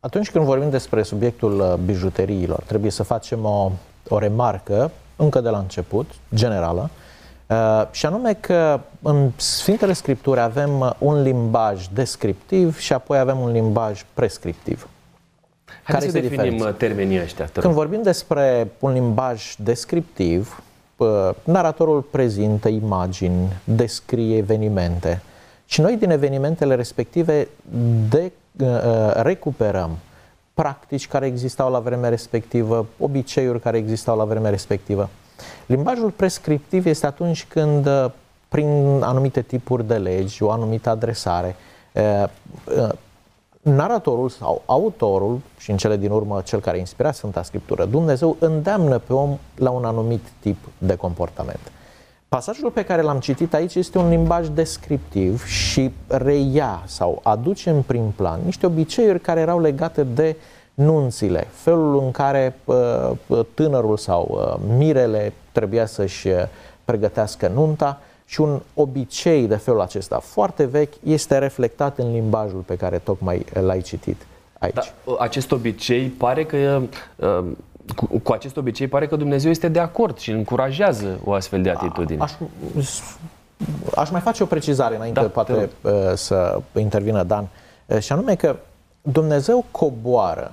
Atunci 0.00 0.30
când 0.30 0.44
vorbim 0.44 0.70
despre 0.70 1.02
subiectul 1.02 1.78
bijuteriilor, 1.84 2.62
trebuie 2.66 2.90
să 2.90 3.02
facem 3.02 3.44
o, 3.44 3.70
o 4.08 4.18
remarcă 4.18 4.90
încă 5.16 5.40
de 5.40 5.48
la 5.48 5.58
început, 5.58 6.10
generală, 6.34 6.90
Uh, 6.90 7.09
și 7.90 8.06
anume 8.06 8.32
că 8.32 8.80
în 9.02 9.30
Sfintele 9.36 9.92
Scripturi 9.92 10.40
avem 10.40 10.80
uh, 10.80 10.90
un 10.98 11.22
limbaj 11.22 11.86
descriptiv 11.86 12.78
și 12.78 12.92
apoi 12.92 13.18
avem 13.18 13.38
un 13.38 13.52
limbaj 13.52 14.04
prescriptiv. 14.14 14.88
Hai 15.64 15.82
care 15.82 16.04
să 16.06 16.12
definim 16.12 16.30
diferența? 16.30 16.68
Uh, 16.68 16.74
termenii 16.74 17.20
ăștia. 17.22 17.50
Când 17.52 17.74
vorbim 17.74 18.02
despre 18.02 18.70
un 18.78 18.92
limbaj 18.92 19.54
descriptiv, 19.58 20.62
naratorul 21.44 22.00
prezintă 22.00 22.68
imagini, 22.68 23.52
descrie 23.64 24.36
evenimente 24.36 25.22
și 25.66 25.80
noi 25.80 25.96
din 25.96 26.10
evenimentele 26.10 26.74
respective 26.74 27.48
de, 28.08 28.32
recuperăm 29.12 29.90
practici 30.54 31.08
care 31.08 31.26
existau 31.26 31.70
la 31.70 31.78
vremea 31.78 32.08
respectivă, 32.08 32.86
obiceiuri 32.98 33.60
care 33.60 33.76
existau 33.76 34.16
la 34.16 34.24
vremea 34.24 34.50
respectivă. 34.50 35.08
Limbajul 35.66 36.10
prescriptiv 36.10 36.86
este 36.86 37.06
atunci 37.06 37.46
când, 37.46 37.86
uh, 37.86 38.10
prin 38.48 39.00
anumite 39.02 39.42
tipuri 39.42 39.86
de 39.86 39.94
legi, 39.94 40.42
o 40.42 40.50
anumită 40.50 40.90
adresare, 40.90 41.56
uh, 41.92 42.24
uh, 42.78 42.88
naratorul 43.60 44.28
sau 44.28 44.62
autorul 44.66 45.40
și 45.58 45.70
în 45.70 45.76
cele 45.76 45.96
din 45.96 46.10
urmă 46.10 46.40
cel 46.44 46.60
care 46.60 46.78
inspira 46.78 47.12
Sfânta 47.12 47.42
Scriptură, 47.42 47.84
Dumnezeu 47.84 48.36
îndeamnă 48.38 48.98
pe 48.98 49.12
om 49.12 49.38
la 49.54 49.70
un 49.70 49.84
anumit 49.84 50.22
tip 50.40 50.56
de 50.78 50.94
comportament. 50.94 51.60
Pasajul 52.28 52.70
pe 52.70 52.84
care 52.84 53.02
l-am 53.02 53.18
citit 53.18 53.54
aici 53.54 53.74
este 53.74 53.98
un 53.98 54.08
limbaj 54.08 54.48
descriptiv 54.48 55.44
și 55.46 55.90
reia 56.06 56.82
sau 56.86 57.20
aduce 57.22 57.70
în 57.70 57.82
prim 57.82 58.12
plan 58.16 58.40
niște 58.44 58.66
obiceiuri 58.66 59.20
care 59.20 59.40
erau 59.40 59.60
legate 59.60 60.02
de 60.02 60.36
nunțile, 60.74 61.46
felul 61.50 62.02
în 62.04 62.10
care 62.10 62.56
uh, 62.64 63.10
tânărul 63.54 63.96
sau 63.96 64.28
uh, 64.30 64.74
mirele 64.76 65.32
trebuia 65.52 65.86
să-și 65.86 66.28
uh, 66.28 66.34
pregătească 66.84 67.48
nunta 67.48 68.00
și 68.24 68.40
un 68.40 68.60
obicei 68.74 69.46
de 69.46 69.56
felul 69.56 69.80
acesta 69.80 70.18
foarte 70.18 70.64
vechi 70.64 70.92
este 71.04 71.38
reflectat 71.38 71.98
în 71.98 72.12
limbajul 72.12 72.60
pe 72.60 72.76
care 72.76 72.98
tocmai 72.98 73.44
l-ai 73.60 73.80
citit 73.80 74.26
aici. 74.58 74.74
Da, 74.74 75.16
acest 75.18 75.52
obicei 75.52 76.06
pare 76.06 76.44
că 76.44 76.80
uh, 77.16 77.44
cu, 77.96 78.20
cu 78.22 78.32
acest 78.32 78.56
obicei 78.56 78.88
pare 78.88 79.06
că 79.06 79.16
Dumnezeu 79.16 79.50
este 79.50 79.68
de 79.68 79.78
acord 79.78 80.18
și 80.18 80.30
încurajează 80.30 81.20
o 81.24 81.32
astfel 81.32 81.62
de 81.62 81.70
atitudine. 81.70 82.22
Aș, 82.22 82.32
aș 83.94 84.10
mai 84.10 84.20
face 84.20 84.42
o 84.42 84.46
precizare 84.46 84.96
înainte, 84.96 85.20
da, 85.20 85.26
poate 85.26 85.70
uh, 85.82 85.90
să 86.14 86.60
intervină 86.78 87.22
Dan, 87.22 87.48
uh, 87.86 87.98
și 87.98 88.12
anume 88.12 88.34
că 88.34 88.56
Dumnezeu 89.02 89.64
coboară 89.70 90.52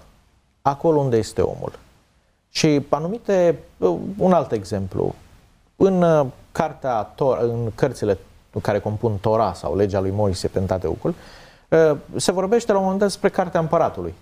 acolo 0.68 1.00
unde 1.00 1.18
este 1.18 1.42
omul. 1.42 1.80
Și 2.50 2.82
anumite, 2.90 3.60
uh, 3.78 3.96
un 4.18 4.34
alt 4.34 4.52
exemplu, 4.52 5.16
în 5.76 6.06
cartea, 6.52 7.14
în 7.40 7.72
cărțile 7.76 8.18
care 8.62 8.80
compun 8.80 9.18
Tora 9.22 9.54
sau 9.54 9.76
legea 9.76 10.00
lui 10.00 10.12
Moise, 10.12 10.48
Pentateucul, 10.48 11.14
se 12.16 12.32
vorbește 12.32 12.72
la 12.72 12.78
un 12.78 12.84
moment 12.84 13.00
dat 13.00 13.10
despre 13.10 13.30
cartea 13.30 13.60
împăratului. 13.60 14.14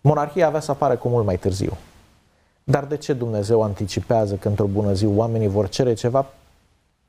Monarhia 0.00 0.46
avea 0.46 0.60
să 0.60 0.70
apară 0.70 0.96
cu 0.96 1.08
mult 1.08 1.24
mai 1.24 1.36
târziu. 1.36 1.76
Dar 2.64 2.84
de 2.84 2.96
ce 2.96 3.12
Dumnezeu 3.12 3.62
anticipează 3.62 4.34
că 4.34 4.48
într-o 4.48 4.64
bună 4.64 4.92
zi 4.92 5.06
oamenii 5.06 5.48
vor 5.48 5.68
cere 5.68 5.94
ceva 5.94 6.26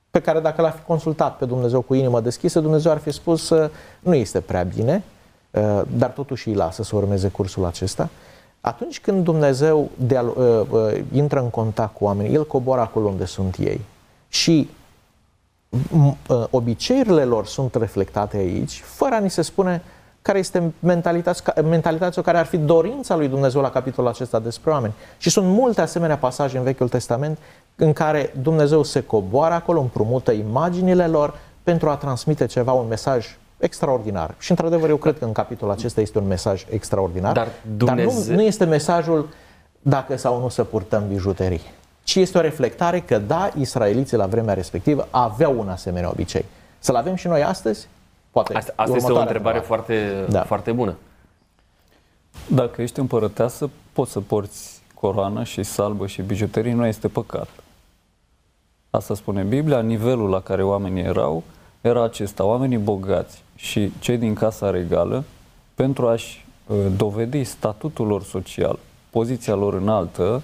pe 0.09 0.21
care 0.21 0.39
dacă 0.39 0.61
l-ar 0.61 0.71
fi 0.71 0.81
consultat 0.81 1.37
pe 1.37 1.45
Dumnezeu 1.45 1.81
cu 1.81 1.93
inimă 1.93 2.21
deschisă, 2.21 2.59
Dumnezeu 2.59 2.91
ar 2.91 2.97
fi 2.97 3.11
spus 3.11 3.53
nu 3.99 4.13
este 4.13 4.41
prea 4.41 4.63
bine, 4.63 4.95
uh, 4.95 5.16
dar 5.87 6.09
totuși 6.09 6.47
îi 6.47 6.53
lasă 6.53 6.83
să 6.83 6.95
urmeze 6.95 7.27
cursul 7.27 7.65
acesta. 7.65 8.09
Atunci 8.61 8.99
când 8.99 9.23
Dumnezeu 9.23 9.89
de 9.95 10.19
uh, 10.19 10.61
uh, 10.69 11.01
intră 11.11 11.39
în 11.39 11.49
contact 11.49 11.95
cu 11.95 12.03
oamenii, 12.03 12.33
El 12.33 12.45
coboară 12.45 12.81
acolo 12.81 13.07
unde 13.07 13.25
sunt 13.25 13.55
ei. 13.55 13.81
Și 14.27 14.69
obiceiurile 16.49 17.23
lor 17.23 17.45
sunt 17.45 17.75
reflectate 17.75 18.37
aici, 18.37 18.81
fără 18.85 19.15
a 19.15 19.19
ni 19.19 19.29
se 19.29 19.41
spune 19.41 19.81
care 20.21 20.39
este 20.39 20.73
mentalitatea, 20.79 21.61
mentalitatea 21.61 22.21
care 22.21 22.37
ar 22.37 22.45
fi 22.45 22.57
dorința 22.57 23.15
lui 23.15 23.27
Dumnezeu 23.27 23.61
la 23.61 23.69
capitolul 23.69 24.09
acesta 24.09 24.39
despre 24.39 24.71
oameni. 24.71 24.93
Și 25.17 25.29
sunt 25.29 25.47
multe 25.47 25.81
asemenea 25.81 26.17
pasaje 26.17 26.57
în 26.57 26.63
Vechiul 26.63 26.89
Testament 26.89 27.37
în 27.75 27.93
care 27.93 28.33
Dumnezeu 28.41 28.83
se 28.83 29.01
coboară 29.03 29.53
acolo, 29.53 29.79
împrumută 29.79 30.31
imaginile 30.31 31.07
lor 31.07 31.37
pentru 31.63 31.89
a 31.89 31.95
transmite 31.95 32.45
ceva, 32.45 32.71
un 32.71 32.87
mesaj 32.87 33.37
extraordinar. 33.57 34.35
Și 34.39 34.51
într-adevăr 34.51 34.89
eu 34.89 34.97
cred 34.97 35.17
că 35.17 35.25
în 35.25 35.31
capitolul 35.31 35.73
acesta 35.73 36.01
este 36.01 36.17
un 36.17 36.27
mesaj 36.27 36.65
extraordinar, 36.69 37.33
dar, 37.33 37.47
Dumnezeu... 37.77 38.19
dar 38.19 38.27
nu, 38.27 38.35
nu 38.35 38.41
este 38.41 38.65
mesajul 38.65 39.29
dacă 39.81 40.15
sau 40.15 40.39
nu 40.39 40.49
să 40.49 40.63
purtăm 40.63 41.07
bijuterii, 41.07 41.61
ci 42.03 42.15
este 42.15 42.37
o 42.37 42.41
reflectare 42.41 42.99
că 42.99 43.17
da, 43.17 43.51
israeliții 43.57 44.17
la 44.17 44.25
vremea 44.25 44.53
respectivă 44.53 45.07
aveau 45.11 45.59
un 45.59 45.69
asemenea 45.69 46.09
obicei. 46.09 46.45
Să-l 46.79 46.95
avem 46.95 47.15
și 47.15 47.27
noi 47.27 47.43
astăzi? 47.43 47.87
Poate 48.31 48.53
asta, 48.53 48.73
asta 48.75 48.95
este 48.95 49.11
o 49.11 49.19
întrebare 49.19 49.59
foarte, 49.59 50.25
da. 50.29 50.43
foarte 50.43 50.71
bună. 50.71 50.95
Dacă 52.47 52.81
ești 52.81 52.99
împărăteasă, 52.99 53.69
poți 53.93 54.11
să 54.11 54.19
porți 54.19 54.81
coroană 54.93 55.43
și 55.43 55.63
salbă 55.63 56.07
și 56.07 56.21
bijuterii, 56.21 56.73
nu 56.73 56.85
este 56.85 57.07
păcat. 57.07 57.47
Asta 58.89 59.15
spune 59.15 59.43
Biblia, 59.43 59.81
nivelul 59.81 60.29
la 60.29 60.41
care 60.41 60.63
oamenii 60.63 61.03
erau 61.03 61.43
era 61.81 62.03
acesta, 62.03 62.45
oamenii 62.45 62.77
bogați 62.77 63.43
și 63.57 63.91
cei 63.99 64.17
din 64.17 64.33
casa 64.33 64.69
regală, 64.69 65.23
pentru 65.75 66.07
a-și 66.07 66.45
uh, 66.67 66.77
dovedi 66.97 67.43
statutul 67.43 68.07
lor 68.07 68.23
social, 68.23 68.79
poziția 69.09 69.55
lor 69.55 69.73
înaltă, 69.73 70.41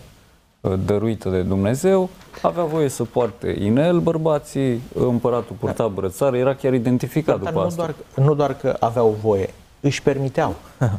Uh, 0.64 0.74
dăruită 0.86 1.30
de 1.30 1.42
Dumnezeu, 1.42 2.10
avea 2.42 2.64
voie 2.64 2.88
să 2.88 3.04
poarte 3.04 3.56
inel 3.60 4.00
bărbații, 4.00 4.82
împăratul 4.94 5.56
purta 5.60 5.88
brățară, 5.88 6.38
era 6.38 6.56
chiar 6.56 6.74
identificat 6.74 7.40
Dar 7.40 7.48
după 7.48 7.60
nu 7.60 7.66
asta. 7.66 7.76
Doar, 7.84 7.96
nu 8.28 8.36
doar 8.36 8.56
că 8.56 8.76
aveau 8.80 9.18
voie, 9.22 9.54
își 9.80 10.02
permiteau. 10.02 10.56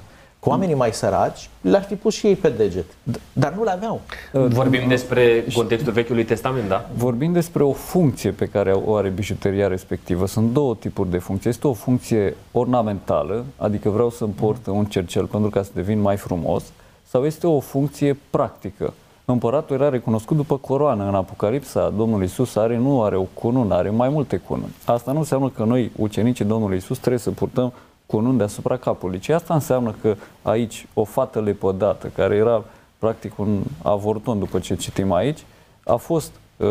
Cu 0.44 0.50
oamenii 0.50 0.74
mai 0.74 0.92
săraci, 0.92 1.48
le-ar 1.60 1.82
fi 1.82 1.94
pus 1.94 2.14
și 2.14 2.26
ei 2.26 2.36
pe 2.36 2.48
deget, 2.48 2.84
dar 3.32 3.52
nu 3.52 3.64
le 3.64 3.70
aveau. 3.70 4.00
Uh, 4.32 4.46
Vorbim 4.46 4.88
despre 4.88 5.44
contextul 5.54 5.92
Vechiului 5.92 6.24
Testament, 6.24 6.68
da? 6.68 6.88
Vorbim 6.96 7.32
despre 7.32 7.62
o 7.62 7.72
funcție 7.72 8.30
pe 8.30 8.46
care 8.46 8.72
o 8.72 8.94
are 8.94 9.08
bijuteria 9.08 9.68
respectivă. 9.68 10.26
Sunt 10.26 10.52
două 10.52 10.74
tipuri 10.74 11.10
de 11.10 11.18
funcție. 11.18 11.50
Este 11.50 11.66
o 11.66 11.72
funcție 11.72 12.36
ornamentală, 12.52 13.44
adică 13.56 13.88
vreau 13.88 14.10
să-mi 14.10 14.32
port 14.32 14.66
un 14.66 14.84
cercel 14.84 15.26
pentru 15.26 15.50
ca 15.50 15.62
să 15.62 15.70
devin 15.74 16.00
mai 16.00 16.16
frumos, 16.16 16.64
sau 17.08 17.24
este 17.24 17.46
o 17.46 17.60
funcție 17.60 18.18
practică 18.30 18.92
împăratul 19.24 19.76
era 19.76 19.88
recunoscut 19.88 20.36
după 20.36 20.56
coroană. 20.56 21.08
În 21.08 21.14
Apocalipsa, 21.14 21.92
Domnul 21.96 22.22
Isus 22.22 22.56
are, 22.56 22.76
nu 22.76 23.02
are 23.02 23.16
o 23.16 23.26
cunună, 23.34 23.74
are 23.74 23.90
mai 23.90 24.08
multe 24.08 24.36
cununi. 24.36 24.74
Asta 24.84 25.12
nu 25.12 25.18
înseamnă 25.18 25.48
că 25.48 25.64
noi, 25.64 25.90
ucenicii 25.96 26.44
Domnului 26.44 26.76
Isus, 26.76 26.98
trebuie 26.98 27.20
să 27.20 27.30
purtăm 27.30 27.72
cununi 28.06 28.38
deasupra 28.38 28.76
capului, 28.76 29.18
ci 29.18 29.28
asta 29.28 29.54
înseamnă 29.54 29.94
că 30.00 30.16
aici 30.42 30.86
o 30.94 31.04
fată 31.04 31.40
lepădată, 31.40 32.06
care 32.14 32.36
era 32.36 32.64
practic 32.98 33.38
un 33.38 33.62
avorton 33.82 34.38
după 34.38 34.58
ce 34.58 34.74
citim 34.74 35.12
aici, 35.12 35.44
a 35.84 35.94
fost 35.94 36.32
uh, 36.56 36.68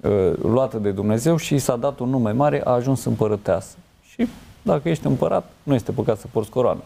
uh, 0.00 0.32
luată 0.42 0.78
de 0.78 0.90
Dumnezeu 0.90 1.36
și 1.36 1.54
i 1.54 1.58
s-a 1.58 1.76
dat 1.76 1.98
un 1.98 2.08
nume 2.08 2.30
mare, 2.30 2.60
a 2.64 2.70
ajuns 2.70 3.04
împărăteasă. 3.04 3.76
Și 4.08 4.28
dacă 4.62 4.88
ești 4.88 5.06
împărat, 5.06 5.50
nu 5.62 5.74
este 5.74 5.92
păcat 5.92 6.18
să 6.18 6.26
porți 6.32 6.50
coroană. 6.50 6.80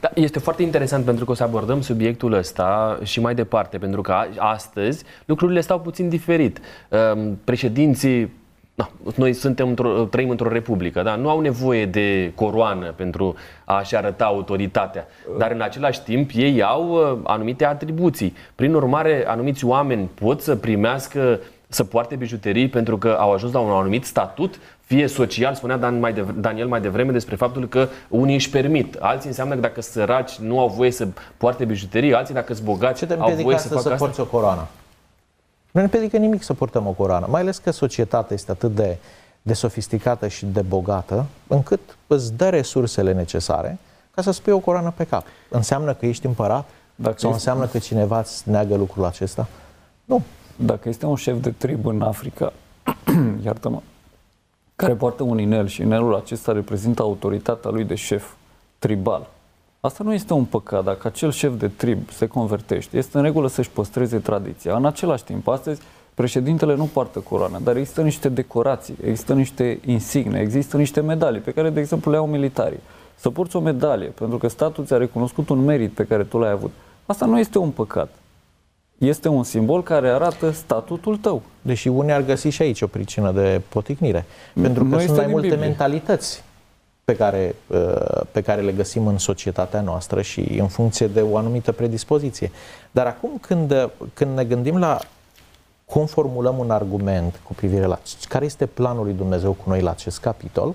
Da, 0.00 0.10
este 0.14 0.38
foarte 0.38 0.62
interesant 0.62 1.04
pentru 1.04 1.24
că 1.24 1.30
o 1.30 1.34
să 1.34 1.42
abordăm 1.42 1.80
subiectul 1.80 2.32
ăsta 2.32 2.98
și 3.02 3.20
mai 3.20 3.34
departe, 3.34 3.78
pentru 3.78 4.00
că 4.00 4.14
astăzi 4.36 5.04
lucrurile 5.24 5.60
stau 5.60 5.80
puțin 5.80 6.08
diferit. 6.08 6.60
Ehm, 6.88 7.38
președinții 7.44 8.32
Da, 8.80 8.90
noi 9.14 9.32
suntem 9.32 9.68
într-o, 9.68 10.04
trăim 10.04 10.30
într-o 10.30 10.48
republică, 10.48 11.02
da? 11.02 11.14
nu 11.14 11.28
au 11.28 11.40
nevoie 11.40 11.86
de 11.86 12.32
coroană 12.34 12.92
pentru 12.96 13.34
a-și 13.64 13.96
arăta 13.96 14.24
autoritatea, 14.24 15.06
dar 15.38 15.50
în 15.50 15.60
același 15.60 16.02
timp 16.02 16.30
ei 16.34 16.62
au 16.62 16.90
uh, 16.90 17.18
anumite 17.22 17.64
atribuții. 17.64 18.34
Prin 18.54 18.74
urmare, 18.74 19.24
anumiți 19.26 19.64
oameni 19.64 20.10
pot 20.14 20.40
să 20.40 20.56
primească 20.56 21.40
să 21.68 21.84
poarte 21.84 22.14
bijuterii 22.14 22.68
pentru 22.68 22.98
că 22.98 23.16
au 23.18 23.32
ajuns 23.32 23.52
la 23.52 23.58
un 23.58 23.70
anumit 23.70 24.04
statut, 24.04 24.58
fie 24.80 25.06
social, 25.06 25.54
spunea 25.54 25.76
Dan 25.76 25.98
mai 25.98 26.12
de, 26.12 26.24
Daniel 26.36 26.66
mai 26.66 26.80
devreme 26.80 27.12
despre 27.12 27.36
faptul 27.36 27.68
că 27.68 27.88
unii 28.08 28.34
își 28.34 28.50
permit, 28.50 28.96
alții 29.00 29.28
înseamnă 29.28 29.54
că 29.54 29.60
dacă 29.60 29.80
săraci 29.80 30.34
nu 30.36 30.60
au 30.60 30.68
voie 30.68 30.90
să 30.90 31.08
poarte 31.36 31.64
bijuterii, 31.64 32.14
alții 32.14 32.34
dacă 32.34 32.54
sunt 32.54 32.66
bogați 32.66 32.98
Ce 32.98 33.06
te 33.06 33.14
au 33.18 33.30
voie 33.42 33.58
să 33.58 33.68
facă 33.68 33.80
să 33.80 33.92
asta. 33.92 34.04
porți 34.04 34.20
o 34.20 34.24
coroană? 34.24 34.66
Nu 35.70 35.80
ne 35.80 35.82
împiedică 35.82 36.16
nimic 36.16 36.42
să 36.42 36.54
purtăm 36.54 36.86
o 36.86 36.90
coroană, 36.90 37.26
mai 37.30 37.40
ales 37.40 37.58
că 37.58 37.70
societatea 37.70 38.34
este 38.34 38.50
atât 38.50 38.74
de, 38.74 38.96
de 39.42 39.52
sofisticată 39.52 40.28
și 40.28 40.46
de 40.46 40.60
bogată, 40.60 41.26
încât 41.46 41.80
îți 42.06 42.32
dă 42.32 42.48
resursele 42.48 43.12
necesare 43.12 43.78
ca 44.14 44.22
să 44.22 44.30
spui 44.30 44.52
o 44.52 44.58
coroană 44.58 44.92
pe 44.96 45.04
cap. 45.04 45.24
Înseamnă 45.48 45.94
că 45.94 46.06
ești 46.06 46.26
împărat? 46.26 46.68
Dacă 46.94 47.18
Sau 47.18 47.30
este... 47.30 47.40
înseamnă 47.40 47.66
că 47.66 47.78
cineva 47.78 48.18
îți 48.18 48.50
neagă 48.50 48.76
lucrul 48.76 49.04
acesta? 49.04 49.46
Nu. 50.04 50.22
Dacă 50.56 50.88
este 50.88 51.06
un 51.06 51.16
șef 51.16 51.40
de 51.40 51.50
trib 51.50 51.86
în 51.86 52.02
Africa, 52.02 52.52
iartă-mă, 53.44 53.80
care 54.76 54.94
poartă 54.94 55.22
un 55.22 55.38
inel 55.38 55.66
și 55.66 55.80
inelul 55.80 56.14
acesta 56.14 56.52
reprezintă 56.52 57.02
autoritatea 57.02 57.70
lui 57.70 57.84
de 57.84 57.94
șef 57.94 58.32
tribal. 58.78 59.28
Asta 59.80 60.04
nu 60.04 60.14
este 60.14 60.32
un 60.32 60.44
păcat 60.44 60.84
dacă 60.84 61.06
acel 61.08 61.30
șef 61.30 61.58
de 61.58 61.68
trib 61.68 62.10
se 62.10 62.26
convertește. 62.26 62.96
Este 62.96 63.16
în 63.16 63.22
regulă 63.22 63.48
să-și 63.48 63.70
păstreze 63.70 64.18
tradiția. 64.18 64.76
În 64.76 64.84
același 64.84 65.24
timp, 65.24 65.48
astăzi, 65.48 65.80
președintele 66.14 66.74
nu 66.74 66.84
poartă 66.84 67.18
coroană, 67.18 67.58
dar 67.62 67.76
există 67.76 68.02
niște 68.02 68.28
decorații, 68.28 68.96
există 69.04 69.34
niște 69.34 69.80
insigne, 69.86 70.40
există 70.40 70.76
niște 70.76 71.00
medalii 71.00 71.40
pe 71.40 71.50
care, 71.50 71.70
de 71.70 71.80
exemplu, 71.80 72.10
le 72.10 72.16
au 72.16 72.26
militarii. 72.26 72.80
Să 73.14 73.30
porți 73.30 73.56
o 73.56 73.60
medalie 73.60 74.08
pentru 74.08 74.38
că 74.38 74.48
statul 74.48 74.84
ți-a 74.84 74.96
recunoscut 74.96 75.48
un 75.48 75.64
merit 75.64 75.92
pe 75.92 76.04
care 76.04 76.24
tu 76.24 76.38
l-ai 76.38 76.50
avut. 76.50 76.70
Asta 77.06 77.26
nu 77.26 77.38
este 77.38 77.58
un 77.58 77.70
păcat 77.70 78.08
este 79.06 79.28
un 79.28 79.42
simbol 79.42 79.82
care 79.82 80.08
arată 80.08 80.50
statutul 80.50 81.16
tău. 81.16 81.42
Deși 81.62 81.88
unii 81.88 82.12
ar 82.12 82.24
găsi 82.24 82.48
și 82.48 82.62
aici 82.62 82.80
o 82.80 82.86
pricină 82.86 83.32
de 83.32 83.60
poticnire. 83.68 84.24
Pentru 84.62 84.84
că 84.84 84.98
sunt 84.98 85.16
mai 85.16 85.26
multe 85.26 85.48
Biblie. 85.48 85.66
mentalități 85.66 86.42
pe 87.10 87.16
care, 87.16 87.54
uh, 87.66 88.20
pe 88.32 88.40
care 88.40 88.60
le 88.60 88.72
găsim 88.72 89.06
în 89.06 89.18
societatea 89.18 89.80
noastră 89.80 90.22
și 90.22 90.40
în 90.40 90.68
funcție 90.68 91.06
de 91.06 91.20
o 91.20 91.36
anumită 91.36 91.72
predispoziție. 91.72 92.50
Dar 92.90 93.06
acum 93.06 93.30
când, 93.40 93.90
când 94.14 94.36
ne 94.36 94.44
gândim 94.44 94.78
la 94.78 94.98
cum 95.84 96.06
formulăm 96.06 96.58
un 96.58 96.70
argument 96.70 97.40
cu 97.42 97.54
privire 97.54 97.84
la 97.84 97.98
care 98.28 98.44
este 98.44 98.66
planul 98.66 99.04
lui 99.04 99.12
Dumnezeu 99.12 99.52
cu 99.52 99.68
noi 99.68 99.80
la 99.80 99.90
acest 99.90 100.20
capitol, 100.20 100.74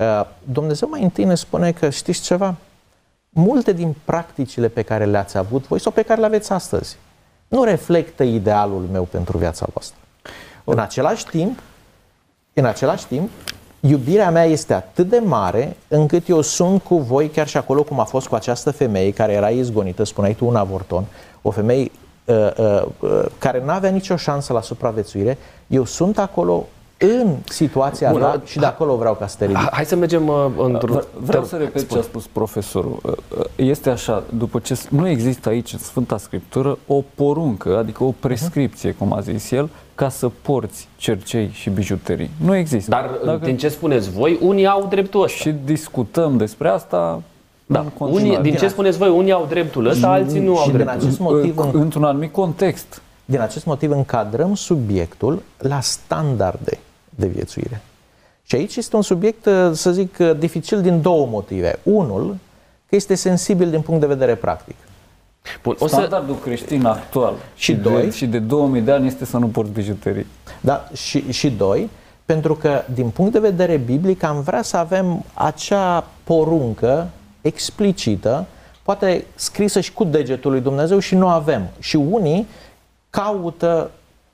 Uh, 0.00 0.26
Dumnezeu 0.44 0.88
mai 0.88 1.02
întâi 1.02 1.24
ne 1.24 1.34
spune 1.34 1.72
că 1.72 1.90
știți 1.90 2.22
ceva? 2.22 2.54
Multe 3.30 3.72
din 3.72 3.96
practicile 4.04 4.68
pe 4.68 4.82
care 4.82 5.04
le-ați 5.04 5.36
avut 5.36 5.66
voi 5.66 5.80
sau 5.80 5.92
pe 5.92 6.02
care 6.02 6.20
le 6.20 6.26
aveți 6.26 6.52
astăzi 6.52 6.96
nu 7.48 7.64
reflectă 7.64 8.22
idealul 8.22 8.88
meu 8.92 9.02
pentru 9.02 9.38
viața 9.38 9.66
voastră. 9.72 9.98
În 10.64 10.78
același 10.78 11.26
timp, 11.26 11.58
în 12.52 12.64
același 12.64 13.06
timp, 13.06 13.30
iubirea 13.80 14.30
mea 14.30 14.44
este 14.44 14.74
atât 14.74 15.08
de 15.08 15.22
mare 15.24 15.76
încât 15.88 16.28
eu 16.28 16.40
sunt 16.40 16.82
cu 16.82 16.96
voi 16.96 17.28
chiar 17.28 17.48
și 17.48 17.56
acolo 17.56 17.82
cum 17.82 18.00
a 18.00 18.04
fost 18.04 18.26
cu 18.26 18.34
această 18.34 18.70
femeie 18.70 19.12
care 19.12 19.32
era 19.32 19.48
izgonită, 19.48 20.04
spuneai 20.04 20.34
tu 20.34 20.46
un 20.46 20.56
avorton, 20.56 21.04
o 21.42 21.50
femeie 21.50 21.90
uh, 22.24 22.50
uh, 22.58 22.82
uh, 23.00 23.24
care 23.38 23.62
nu 23.64 23.70
avea 23.70 23.90
nicio 23.90 24.16
șansă 24.16 24.52
la 24.52 24.60
supraviețuire, 24.60 25.38
eu 25.66 25.84
sunt 25.84 26.18
acolo 26.18 26.66
în 27.02 27.36
situația 27.48 28.10
Bun, 28.10 28.20
ta 28.20 28.40
și 28.44 28.58
de 28.58 28.66
acolo 28.66 28.96
vreau 28.96 29.14
ca 29.14 29.26
să 29.26 29.36
te 29.38 29.46
ridic. 29.46 29.68
Hai 29.70 29.84
să 29.84 29.96
mergem 29.96 30.28
uh, 30.28 30.46
într-un... 30.58 31.04
Vreau 31.20 31.44
să 31.44 31.56
repet 31.56 31.90
ce 31.90 31.98
a 31.98 32.02
spus 32.02 32.26
profesorul. 32.26 32.98
Uh, 33.02 33.12
uh, 33.38 33.44
este 33.56 33.90
așa, 33.90 34.22
după 34.36 34.58
ce 34.58 34.80
nu 34.88 35.08
există 35.08 35.48
aici 35.48 35.72
în 35.72 35.78
Sfânta 35.78 36.18
Scriptură 36.18 36.78
o 36.86 37.02
poruncă, 37.14 37.78
adică 37.78 38.04
o 38.04 38.14
prescripție, 38.20 38.92
cum 38.92 39.12
a 39.12 39.20
zis 39.20 39.50
el, 39.50 39.68
ca 40.00 40.08
să 40.08 40.28
porți 40.42 40.88
cercei 40.96 41.50
și 41.52 41.70
bijuterii. 41.70 42.30
Nu 42.44 42.56
există. 42.56 42.90
Dar 42.90 43.10
Dacă... 43.24 43.44
din 43.44 43.56
ce 43.56 43.68
spuneți 43.68 44.10
voi, 44.10 44.38
unii 44.42 44.66
au 44.66 44.86
dreptul 44.90 45.22
ăsta. 45.22 45.36
Și 45.36 45.54
discutăm 45.64 46.36
despre 46.36 46.68
asta 46.68 47.22
da. 47.66 47.84
Unii, 47.98 48.38
din 48.38 48.54
ce 48.54 48.68
spuneți 48.68 48.98
voi, 48.98 49.08
unii 49.08 49.32
au 49.32 49.46
dreptul 49.48 49.86
ăsta, 49.86 50.08
alții 50.08 50.40
nu 50.40 50.58
au 50.58 50.70
dreptul. 50.70 50.98
Acest 50.98 51.18
motiv, 51.18 51.58
într-un 51.72 52.04
anumit 52.04 52.32
context. 52.32 53.02
Din 53.24 53.40
acest 53.40 53.64
motiv 53.64 53.90
încadrăm 53.90 54.54
subiectul 54.54 55.42
la 55.58 55.80
standarde 55.80 56.78
de 57.10 57.26
viețuire. 57.26 57.82
Și 58.42 58.54
aici 58.54 58.76
este 58.76 58.96
un 58.96 59.02
subiect, 59.02 59.48
să 59.72 59.90
zic, 59.92 60.16
dificil 60.16 60.80
din 60.80 61.00
două 61.02 61.26
motive. 61.26 61.78
Unul, 61.82 62.36
că 62.88 62.96
este 62.96 63.14
sensibil 63.14 63.70
din 63.70 63.80
punct 63.80 64.00
de 64.00 64.06
vedere 64.06 64.34
practic. 64.34 64.76
Bun, 65.62 65.76
o 65.78 65.86
Standardul 65.86 66.34
să... 66.34 66.40
creștin 66.40 66.84
actual 66.84 67.34
și, 67.54 67.64
și, 67.64 67.74
doi, 67.74 68.02
de, 68.02 68.10
și 68.10 68.26
de 68.26 68.38
2000 68.38 68.80
de 68.80 68.92
ani 68.92 69.06
este 69.06 69.24
să 69.24 69.36
nu 69.36 69.46
porți 69.46 69.72
bijuterii. 69.72 70.26
Da, 70.60 70.88
și, 70.94 71.32
și 71.32 71.50
doi, 71.50 71.90
pentru 72.24 72.54
că 72.54 72.82
din 72.94 73.08
punct 73.08 73.32
de 73.32 73.38
vedere 73.38 73.76
biblic 73.76 74.22
am 74.22 74.40
vrea 74.40 74.62
să 74.62 74.76
avem 74.76 75.24
acea 75.34 76.06
poruncă 76.24 77.08
explicită, 77.40 78.46
poate 78.82 79.24
scrisă 79.34 79.80
și 79.80 79.92
cu 79.92 80.04
degetul 80.04 80.50
lui 80.50 80.60
Dumnezeu 80.60 80.98
și 80.98 81.14
nu 81.14 81.28
avem. 81.28 81.68
Și 81.78 81.96
unii 81.96 82.46
caută 83.10 83.90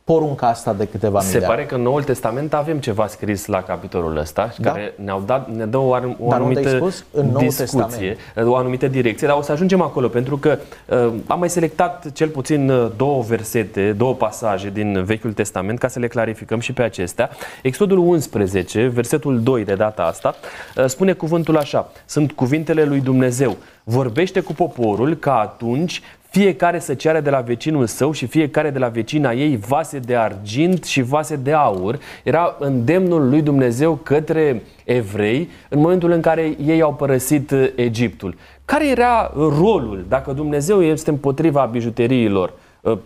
porunca 0.07 0.49
asta 0.49 0.73
de 0.73 0.87
câteva 0.87 1.19
mii 1.19 1.29
Se 1.29 1.39
pare 1.39 1.67
că 1.67 1.75
în 1.75 1.83
Noul 1.83 2.03
Testament 2.03 2.55
avem 2.55 2.79
ceva 2.79 3.07
scris 3.07 3.47
la 3.47 3.63
capitolul 3.63 4.17
ăsta 4.17 4.53
da? 4.59 4.71
care 4.71 4.95
ne-au 5.05 5.23
dat, 5.27 5.51
ne 5.51 5.67
dă 5.67 5.77
o, 5.77 5.97
o 6.19 6.33
anumită 6.33 6.91
în 7.11 7.37
discuție, 7.39 8.17
Testament? 8.35 8.51
o 8.53 8.57
anumită 8.57 8.87
direcție, 8.87 9.27
dar 9.27 9.37
o 9.37 9.43
să 9.43 9.53
ajungem 9.53 9.81
acolo 9.81 10.09
pentru 10.09 10.37
că 10.37 10.59
uh, 10.87 11.13
am 11.27 11.39
mai 11.39 11.51
selectat 11.51 12.13
cel 12.13 12.29
puțin 12.29 12.71
uh, 12.71 12.91
două 12.97 13.23
versete, 13.23 13.93
două 13.93 14.15
pasaje 14.15 14.71
din 14.71 15.05
Vechiul 15.05 15.33
Testament 15.33 15.79
ca 15.79 15.89
să 15.89 15.99
le 15.99 16.09
clarificăm 16.09 16.61
și 16.61 16.73
pe 16.73 16.83
acestea. 16.83 17.31
Exodul 17.63 17.99
11, 17.99 18.87
versetul 18.87 19.43
2 19.43 19.65
de 19.65 19.75
data 19.75 20.03
asta, 20.03 20.35
uh, 20.77 20.85
spune 20.85 21.13
cuvântul 21.13 21.57
așa, 21.57 21.91
sunt 22.05 22.33
cuvintele 22.33 22.85
lui 22.85 23.01
Dumnezeu, 23.01 23.57
vorbește 23.85 24.41
cu 24.41 24.53
poporul 24.53 25.15
ca 25.15 25.39
atunci 25.39 26.03
fiecare 26.39 26.79
să 26.79 26.95
ceară 26.95 27.21
de 27.21 27.31
la 27.31 27.41
vecinul 27.41 27.87
său 27.87 28.13
și 28.13 28.27
fiecare 28.27 28.71
de 28.71 28.79
la 28.79 28.89
vecina 28.89 29.33
ei 29.33 29.57
vase 29.57 29.99
de 29.99 30.17
argint 30.17 30.85
și 30.85 31.03
vase 31.03 31.37
de 31.37 31.53
aur. 31.53 31.99
Era 32.23 32.57
îndemnul 32.59 33.29
lui 33.29 33.43
Dumnezeu 33.43 33.95
către 33.95 34.63
evrei 34.85 35.49
în 35.69 35.81
momentul 35.81 36.11
în 36.11 36.21
care 36.21 36.57
ei 36.67 36.81
au 36.81 36.95
părăsit 36.95 37.51
uh, 37.51 37.73
Egiptul. 37.75 38.35
Care 38.65 38.89
era 38.89 39.33
rolul, 39.35 40.05
dacă 40.09 40.33
Dumnezeu 40.33 40.83
este 40.83 41.11
împotriva 41.11 41.65
bijuteriilor? 41.65 42.53
Uh, 42.81 42.99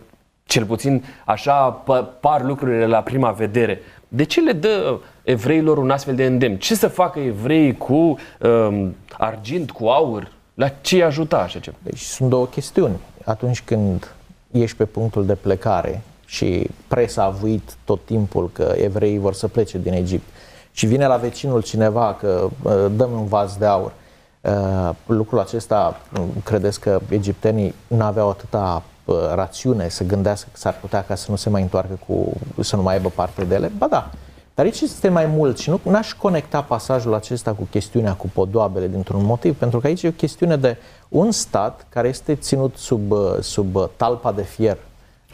cel 0.45 0.65
puțin 0.65 1.05
așa 1.25 1.85
par 2.21 2.43
lucrurile 2.43 2.87
la 2.87 3.01
prima 3.01 3.31
vedere. 3.31 3.81
De 4.09 4.25
ce 4.25 4.41
le 4.41 4.53
dă 4.53 4.99
evreilor 5.23 5.79
un 5.79 5.91
astfel 5.91 6.15
de 6.15 6.25
îndemn? 6.25 6.57
Ce 6.57 6.75
să 6.75 6.89
facă 6.89 7.19
evreii 7.19 7.77
cu 7.77 7.95
um, 8.41 8.95
argint, 9.19 9.71
cu 9.71 9.87
aur? 9.87 10.33
La 10.55 10.69
ce 10.69 11.03
ajuta 11.03 11.39
așa 11.39 11.59
ceva? 11.59 11.77
Deci 11.83 12.01
sunt 12.01 12.29
două 12.29 12.47
chestiuni 12.47 12.95
atunci 13.25 13.63
când 13.63 14.15
ești 14.51 14.77
pe 14.77 14.85
punctul 14.85 15.27
de 15.27 15.35
plecare 15.35 16.03
și 16.27 16.71
presa 16.89 17.25
a 17.25 17.31
vuit 17.31 17.77
tot 17.85 18.05
timpul 18.05 18.51
că 18.53 18.75
evreii 18.77 19.19
vor 19.19 19.35
să 19.35 19.49
plece 19.49 19.79
din 19.79 19.93
Egipt 19.93 20.29
și 20.73 20.87
vine 20.87 21.07
la 21.07 21.17
vecinul 21.17 21.63
cineva 21.63 22.15
că 22.15 22.49
dăm 22.97 23.13
un 23.13 23.27
vas 23.27 23.57
de 23.57 23.67
aur, 23.67 23.93
uh, 24.41 24.91
lucrul 25.07 25.39
acesta, 25.39 26.01
credeți 26.45 26.81
că 26.81 27.01
egiptenii 27.09 27.75
nu 27.87 28.03
aveau 28.03 28.29
atâta 28.29 28.83
uh, 29.05 29.15
rațiune 29.35 29.89
să 29.89 30.05
gândească 30.05 30.49
că 30.53 30.59
s-ar 30.59 30.79
putea 30.81 31.05
ca 31.05 31.15
să 31.15 31.31
nu 31.31 31.37
se 31.37 31.51
mai 31.51 31.63
întoarcă 31.63 31.99
cu, 32.07 32.33
să 32.61 32.77
nu 32.77 32.83
mai 32.83 32.95
aibă 32.95 33.09
parte 33.09 33.45
de 33.45 33.55
ele? 33.55 33.73
Ba 33.79 33.87
da, 33.87 34.11
dar 34.61 34.69
aici 34.69 34.81
este 34.81 35.09
mai 35.09 35.27
mult 35.27 35.59
și 35.59 35.71
nu 35.71 35.95
aș 35.95 36.13
conecta 36.13 36.63
pasajul 36.63 37.15
acesta 37.15 37.53
cu 37.53 37.67
chestiunea 37.71 38.13
cu 38.13 38.31
podoabele 38.33 38.89
dintr-un 38.89 39.25
motiv, 39.25 39.57
pentru 39.57 39.81
că 39.81 39.87
aici 39.87 40.03
e 40.03 40.09
o 40.09 40.11
chestiune 40.11 40.57
de 40.57 40.77
un 41.09 41.31
stat 41.31 41.87
care 41.89 42.09
este 42.09 42.35
ținut 42.35 42.77
sub, 42.77 43.11
uh, 43.11 43.39
sub 43.41 43.75
uh, 43.75 43.89
talpa 43.97 44.33
de 44.33 44.43
fier, 44.43 44.79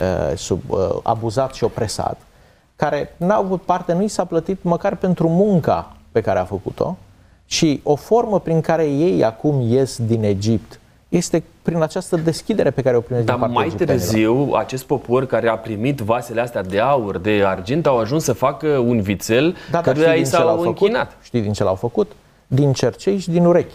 uh, 0.01 0.37
sub 0.37 0.61
abuzat 1.03 1.55
și 1.55 1.65
opresat, 1.65 2.21
care 2.77 3.15
n-a 3.17 3.37
avut 3.37 3.63
parte, 3.63 3.93
nu 3.93 4.03
i 4.03 4.09
s-a 4.09 4.25
plătit 4.25 4.63
măcar 4.63 4.97
pentru 4.97 5.29
munca 5.29 5.97
pe 6.13 6.21
care 6.21 6.39
a 6.39 6.45
făcut-o 6.45 6.97
și 7.47 7.81
o 7.83 7.95
formă 7.95 8.41
prin 8.41 8.61
care 8.61 8.85
ei 8.85 9.25
acum 9.25 9.61
ies 9.61 9.99
din 10.03 10.25
Egipt 10.25 10.81
este 11.09 11.43
prin 11.63 11.83
această 11.83 12.17
deschidere 12.17 12.71
pe 12.71 12.83
care 12.83 12.97
o 12.97 13.01
primesc 13.01 13.27
Dar 13.27 13.37
din 13.37 13.51
mai 13.51 13.69
târziu, 13.69 14.53
acest 14.53 14.85
popor 14.85 15.27
care 15.27 15.49
a 15.49 15.59
primit 15.59 16.01
vasele 16.01 16.41
astea 16.41 16.63
de 16.63 16.81
aur, 16.81 17.19
de 17.19 17.43
argint, 17.47 17.87
au 17.87 17.99
ajuns 17.99 18.25
să 18.25 18.33
facă 18.33 18.67
un 18.67 19.01
vițel 19.01 19.57
da, 19.71 19.81
căruia 19.81 20.15
i 20.15 20.25
s-au 20.25 20.61
închinat. 20.61 21.09
Făcut? 21.09 21.25
Știi 21.25 21.41
din 21.41 21.53
ce 21.53 21.65
l-au 21.65 21.75
făcut? 21.75 22.13
Din 22.47 22.73
cercei 22.73 23.19
și 23.19 23.31
din 23.31 23.45
urechi, 23.45 23.75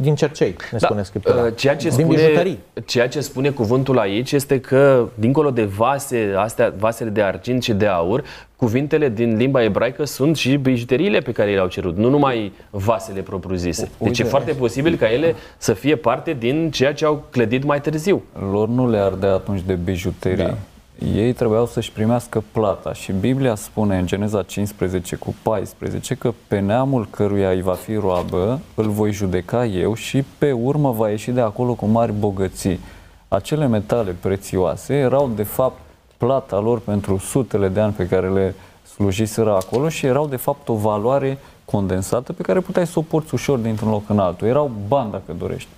din 0.00 0.14
cercei, 0.14 0.56
ne 0.72 0.78
da, 0.78 0.86
spune 0.86 1.02
Scriptura. 1.02 1.42
Uh, 1.42 1.52
ceea 1.56 1.76
ce 1.76 1.88
din 1.88 1.98
spune, 1.98 2.16
bijuterii. 2.16 2.58
Ceea 2.84 3.08
ce 3.08 3.20
spune 3.20 3.50
cuvântul 3.50 3.98
aici 3.98 4.32
este 4.32 4.60
că, 4.60 5.08
dincolo 5.14 5.50
de 5.50 5.64
vase, 5.64 6.32
astea, 6.36 6.74
vasele 6.78 7.10
de 7.10 7.22
argint 7.22 7.62
și 7.62 7.72
de 7.72 7.86
aur, 7.86 8.24
cuvintele 8.56 9.08
din 9.08 9.36
limba 9.36 9.62
ebraică 9.62 10.04
sunt 10.04 10.36
și 10.36 10.56
bijuteriile 10.56 11.18
pe 11.18 11.32
care 11.32 11.54
le-au 11.54 11.68
cerut, 11.68 11.96
nu 11.96 12.08
numai 12.08 12.52
vasele 12.70 13.20
propriu-zise. 13.20 13.88
Deci 13.98 14.18
e 14.18 14.24
foarte 14.24 14.52
posibil 14.52 14.96
ca 14.96 15.12
ele 15.12 15.34
să 15.58 15.72
fie 15.72 15.96
parte 15.96 16.36
din 16.38 16.70
ceea 16.70 16.94
ce 16.94 17.04
au 17.04 17.24
clădit 17.30 17.64
mai 17.64 17.80
târziu. 17.80 18.22
Lor 18.50 18.68
nu 18.68 18.90
le 18.90 18.98
ardea 18.98 19.32
atunci 19.32 19.62
de 19.66 19.74
bijuterii. 19.74 20.44
Da 20.44 20.56
ei 21.04 21.32
trebuiau 21.32 21.66
să-și 21.66 21.92
primească 21.92 22.42
plata 22.52 22.92
și 22.92 23.12
Biblia 23.12 23.54
spune 23.54 23.98
în 23.98 24.06
Geneza 24.06 24.42
15 24.42 25.16
cu 25.16 25.34
14 25.42 26.14
că 26.14 26.32
pe 26.48 26.58
neamul 26.58 27.06
căruia 27.10 27.50
îi 27.50 27.62
va 27.62 27.72
fi 27.72 27.94
roabă 27.94 28.60
îl 28.74 28.88
voi 28.88 29.12
judeca 29.12 29.66
eu 29.66 29.94
și 29.94 30.24
pe 30.38 30.52
urmă 30.52 30.90
va 30.90 31.10
ieși 31.10 31.30
de 31.30 31.40
acolo 31.40 31.74
cu 31.74 31.86
mari 31.86 32.12
bogății. 32.12 32.80
Acele 33.28 33.66
metale 33.66 34.16
prețioase 34.20 34.94
erau 34.94 35.30
de 35.36 35.42
fapt 35.42 35.78
plata 36.16 36.60
lor 36.60 36.80
pentru 36.80 37.18
sutele 37.18 37.68
de 37.68 37.80
ani 37.80 37.92
pe 37.92 38.06
care 38.06 38.30
le 38.30 38.54
slujiseră 38.94 39.54
acolo 39.54 39.88
și 39.88 40.06
erau 40.06 40.26
de 40.26 40.36
fapt 40.36 40.68
o 40.68 40.74
valoare 40.74 41.38
condensată 41.64 42.32
pe 42.32 42.42
care 42.42 42.60
puteai 42.60 42.86
să 42.86 42.98
o 42.98 43.02
porți 43.02 43.34
ușor 43.34 43.58
dintr-un 43.58 43.90
loc 43.90 44.08
în 44.08 44.18
altul. 44.18 44.48
Erau 44.48 44.70
bani 44.88 45.10
dacă 45.10 45.32
dorești. 45.38 45.68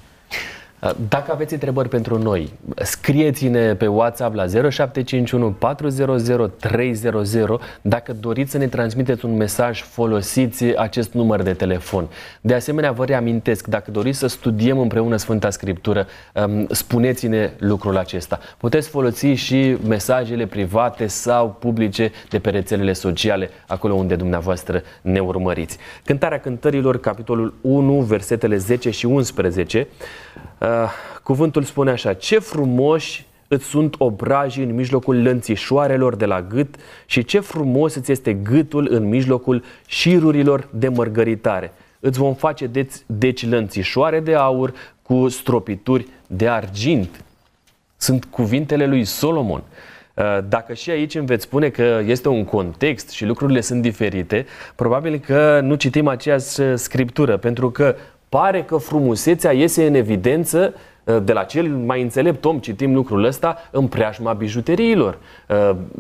Dacă 1.09 1.33
aveți 1.33 1.53
întrebări 1.53 1.89
pentru 1.89 2.19
noi, 2.19 2.53
scrieți-ne 2.77 3.75
pe 3.75 3.87
WhatsApp 3.87 4.35
la 4.35 4.47
0751 4.47 5.51
400 5.51 6.53
300. 6.61 7.59
Dacă 7.81 8.13
doriți 8.13 8.51
să 8.51 8.59
ne 8.59 8.67
transmiteți 8.67 9.25
un 9.25 9.37
mesaj, 9.37 9.83
folosiți 9.83 10.65
acest 10.65 11.13
număr 11.13 11.43
de 11.43 11.53
telefon. 11.53 12.09
De 12.41 12.55
asemenea, 12.55 12.93
vă 12.93 13.05
reamintesc, 13.05 13.67
dacă 13.67 13.91
doriți 13.91 14.19
să 14.19 14.27
studiem 14.27 14.79
împreună 14.79 15.17
Sfânta 15.17 15.51
Scriptură, 15.51 16.07
um, 16.35 16.67
spuneți-ne 16.71 17.51
lucrul 17.59 17.97
acesta. 17.97 18.39
Puteți 18.59 18.89
folosi 18.89 19.27
și 19.27 19.77
mesajele 19.87 20.47
private 20.47 21.07
sau 21.07 21.57
publice 21.59 22.13
de 22.29 22.39
pe 22.39 22.51
rețelele 22.51 22.93
sociale, 22.93 23.51
acolo 23.67 23.95
unde 23.95 24.17
dumneavoastră 24.17 24.83
ne 25.01 25.21
urmăriți. 25.21 25.79
Cântarea 26.05 26.41
cântărilor, 26.41 27.01
capitolul 27.01 27.55
1, 27.61 28.01
versetele 28.01 28.57
10 28.57 28.91
și 28.91 29.07
11. 29.07 29.89
Uh, 30.61 30.69
cuvântul 31.23 31.63
spune 31.63 31.91
așa, 31.91 32.13
ce 32.13 32.39
frumoși 32.39 33.27
îți 33.49 33.65
sunt 33.65 33.95
obrajii 33.99 34.65
în 34.65 34.75
mijlocul 34.75 35.23
lănțișoarelor 35.23 36.17
de 36.17 36.25
la 36.25 36.43
gât 36.43 36.75
și 37.07 37.25
ce 37.25 37.41
frumos 37.41 37.95
îți 37.95 38.13
este 38.13 38.33
gâtul 38.33 38.87
în 38.91 39.09
mijlocul 39.09 39.65
șirurilor 39.87 40.69
de 40.71 40.89
mărgăritare. 40.89 41.73
Îți 42.01 42.19
vom 42.19 42.35
face 42.35 42.67
deci, 42.67 42.93
deci 43.07 43.49
lănțișoare 43.49 44.21
de 44.21 44.35
aur 44.35 44.73
cu 45.03 45.29
stropituri 45.29 46.07
de 46.27 46.49
argint. 46.49 47.25
Sunt 47.97 48.25
cuvintele 48.25 48.87
lui 48.87 49.05
Solomon. 49.05 49.63
Uh, 50.15 50.39
dacă 50.49 50.75
și 50.75 50.91
aici 50.91 51.15
îmi 51.15 51.27
veți 51.27 51.45
spune 51.45 51.69
că 51.69 52.03
este 52.07 52.29
un 52.29 52.45
context 52.45 53.11
și 53.11 53.25
lucrurile 53.25 53.61
sunt 53.61 53.83
diferite, 53.83 54.47
probabil 54.75 55.19
că 55.19 55.61
nu 55.63 55.75
citim 55.75 56.09
aceeași 56.09 56.61
uh, 56.61 56.73
scriptură, 56.75 57.37
pentru 57.37 57.71
că 57.71 57.97
pare 58.35 58.65
că 58.65 58.77
frumusețea 58.77 59.53
iese 59.53 59.87
în 59.87 59.95
evidență 59.95 60.75
uh, 61.05 61.17
de 61.23 61.33
la 61.33 61.43
cel 61.43 61.69
mai 61.69 62.03
înțelept 62.03 62.45
om, 62.45 62.59
citim 62.59 62.95
lucrul 62.95 63.25
ăsta, 63.25 63.57
în 63.71 63.87
preajma 63.87 64.33
bijuteriilor. 64.33 65.19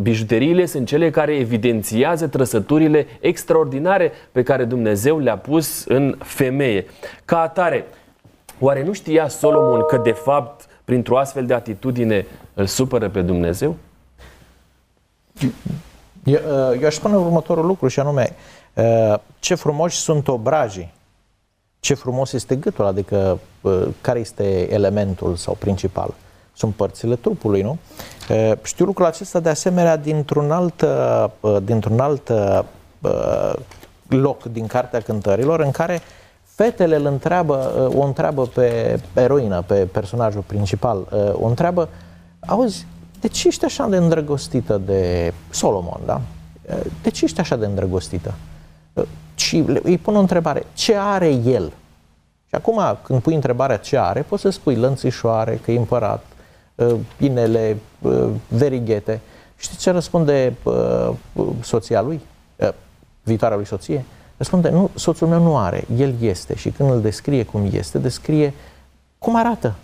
Bijuteriile 0.02 0.66
sunt 0.66 0.86
cele 0.86 1.10
care 1.10 1.34
evidențiază 1.34 2.26
trăsăturile 2.26 3.06
extraordinare 3.20 4.12
pe 4.32 4.42
care 4.42 4.64
Dumnezeu 4.64 5.18
le-a 5.18 5.36
pus 5.36 5.84
în 5.84 6.16
femeie. 6.18 6.86
Ca 7.24 7.40
atare, 7.40 7.86
oare 8.58 8.84
nu 8.84 8.92
știa 8.92 9.28
Solomon 9.28 9.84
că 9.86 9.96
de 9.96 10.12
fapt 10.12 10.68
printr-o 10.84 11.18
astfel 11.18 11.46
de 11.46 11.54
atitudine 11.54 12.26
îl 12.54 12.66
supără 12.66 13.08
pe 13.08 13.20
Dumnezeu? 13.20 13.76
Eu, 16.24 16.40
uh, 16.70 16.80
eu 16.80 16.86
aș 16.86 16.94
spune 16.94 17.16
următorul 17.16 17.66
lucru 17.66 17.88
și 17.88 18.00
anume, 18.00 18.36
uh, 18.74 19.14
ce 19.38 19.54
frumoși 19.54 19.96
sunt 19.96 20.28
obrajii, 20.28 20.92
ce 21.84 21.94
frumos 21.94 22.32
este 22.32 22.56
gâtul, 22.56 22.84
adică 22.84 23.38
uh, 23.60 23.86
care 24.00 24.18
este 24.18 24.72
elementul 24.72 25.36
sau 25.36 25.56
principal. 25.58 26.14
Sunt 26.52 26.74
părțile 26.74 27.16
trupului, 27.16 27.62
nu? 27.62 27.78
Știu 28.62 28.84
lucrul 28.84 29.06
acesta 29.06 29.40
de 29.40 29.48
asemenea 29.48 29.96
dintr-un 29.96 30.50
alt, 30.50 30.84
dintr-un 31.64 32.00
alt 32.00 32.32
loc 34.08 34.42
din 34.42 34.66
Cartea 34.66 35.00
Cântărilor 35.00 35.60
în 35.60 35.70
care 35.70 36.00
fetele 36.44 36.96
îl 36.96 37.06
întreabă, 37.06 37.90
o 37.94 38.02
întreabă 38.04 38.46
pe 38.46 39.00
eroină, 39.14 39.62
pe 39.62 39.74
personajul 39.74 40.42
principal, 40.46 41.06
o 41.32 41.46
întreabă, 41.46 41.88
auzi, 42.46 42.86
de 43.20 43.28
ce 43.28 43.48
ești 43.48 43.64
așa 43.64 43.86
de 43.86 43.96
îndrăgostită 43.96 44.80
de 44.86 45.32
Solomon, 45.50 46.00
da? 46.06 46.20
De 47.02 47.10
ce 47.10 47.24
ești 47.24 47.40
așa 47.40 47.56
de 47.56 47.66
îndrăgostită? 47.66 48.34
Și 49.34 49.64
îi 49.82 49.98
pun 49.98 50.16
o 50.16 50.20
întrebare, 50.20 50.66
ce 50.74 50.96
are 50.96 51.28
el? 51.28 51.72
Și 52.48 52.54
acum, 52.54 52.98
când 53.02 53.22
pui 53.22 53.34
întrebarea 53.34 53.76
ce 53.76 53.98
are, 53.98 54.22
poți 54.22 54.42
să 54.42 54.50
spui 54.50 54.76
lănțișoare, 54.76 55.60
că 55.64 55.70
e 55.72 55.78
împărat, 55.78 56.24
ă, 56.78 56.96
inele, 57.18 57.76
ă, 58.04 58.30
verighete. 58.48 59.20
Știți 59.56 59.80
ce 59.80 59.90
răspunde 59.90 60.54
ă, 60.66 61.14
soția 61.60 62.00
lui, 62.00 62.20
viitoarea 63.22 63.56
lui 63.56 63.66
soție? 63.66 64.04
Răspunde, 64.36 64.70
nu, 64.70 64.90
soțul 64.94 65.28
meu 65.28 65.42
nu 65.42 65.58
are, 65.58 65.84
el 65.96 66.14
este. 66.20 66.56
Și 66.56 66.70
când 66.70 66.90
îl 66.90 67.00
descrie 67.00 67.44
cum 67.44 67.68
este, 67.72 67.98
descrie 67.98 68.54
cum 69.18 69.36
arată, 69.36 69.74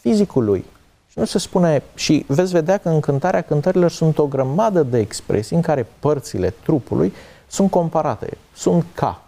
fizicul 0.00 0.44
lui, 0.44 0.64
și 1.12 1.18
nu 1.18 1.24
se 1.24 1.38
spune, 1.38 1.82
și 1.94 2.24
veți 2.28 2.52
vedea 2.52 2.78
că 2.78 2.88
în 2.88 3.00
cântarea 3.00 3.40
cântărilor 3.40 3.90
sunt 3.90 4.18
o 4.18 4.26
grămadă 4.26 4.82
de 4.82 4.98
expresii 4.98 5.56
în 5.56 5.62
care 5.62 5.86
părțile 5.98 6.54
trupului 6.62 7.12
sunt 7.46 7.70
comparate, 7.70 8.36
sunt 8.54 8.84
ca. 8.94 9.22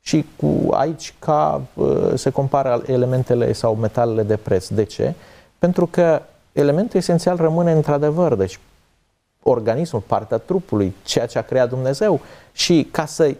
Și 0.00 0.24
cu 0.36 0.66
aici 0.70 1.14
ca 1.18 1.62
uh, 1.74 2.12
se 2.14 2.30
compară 2.30 2.82
elementele 2.86 3.52
sau 3.52 3.74
metalele 3.74 4.22
de 4.22 4.36
preț. 4.36 4.68
De 4.68 4.84
ce? 4.84 5.14
Pentru 5.58 5.86
că 5.86 6.22
elementul 6.52 6.98
esențial 6.98 7.36
rămâne 7.36 7.72
într-adevăr, 7.72 8.34
deci 8.34 8.60
organismul, 9.42 10.02
partea 10.06 10.38
trupului, 10.38 10.94
ceea 11.02 11.26
ce 11.26 11.38
a 11.38 11.42
creat 11.42 11.68
Dumnezeu 11.68 12.20
și 12.52 12.88
ca 12.90 13.06
să 13.06 13.34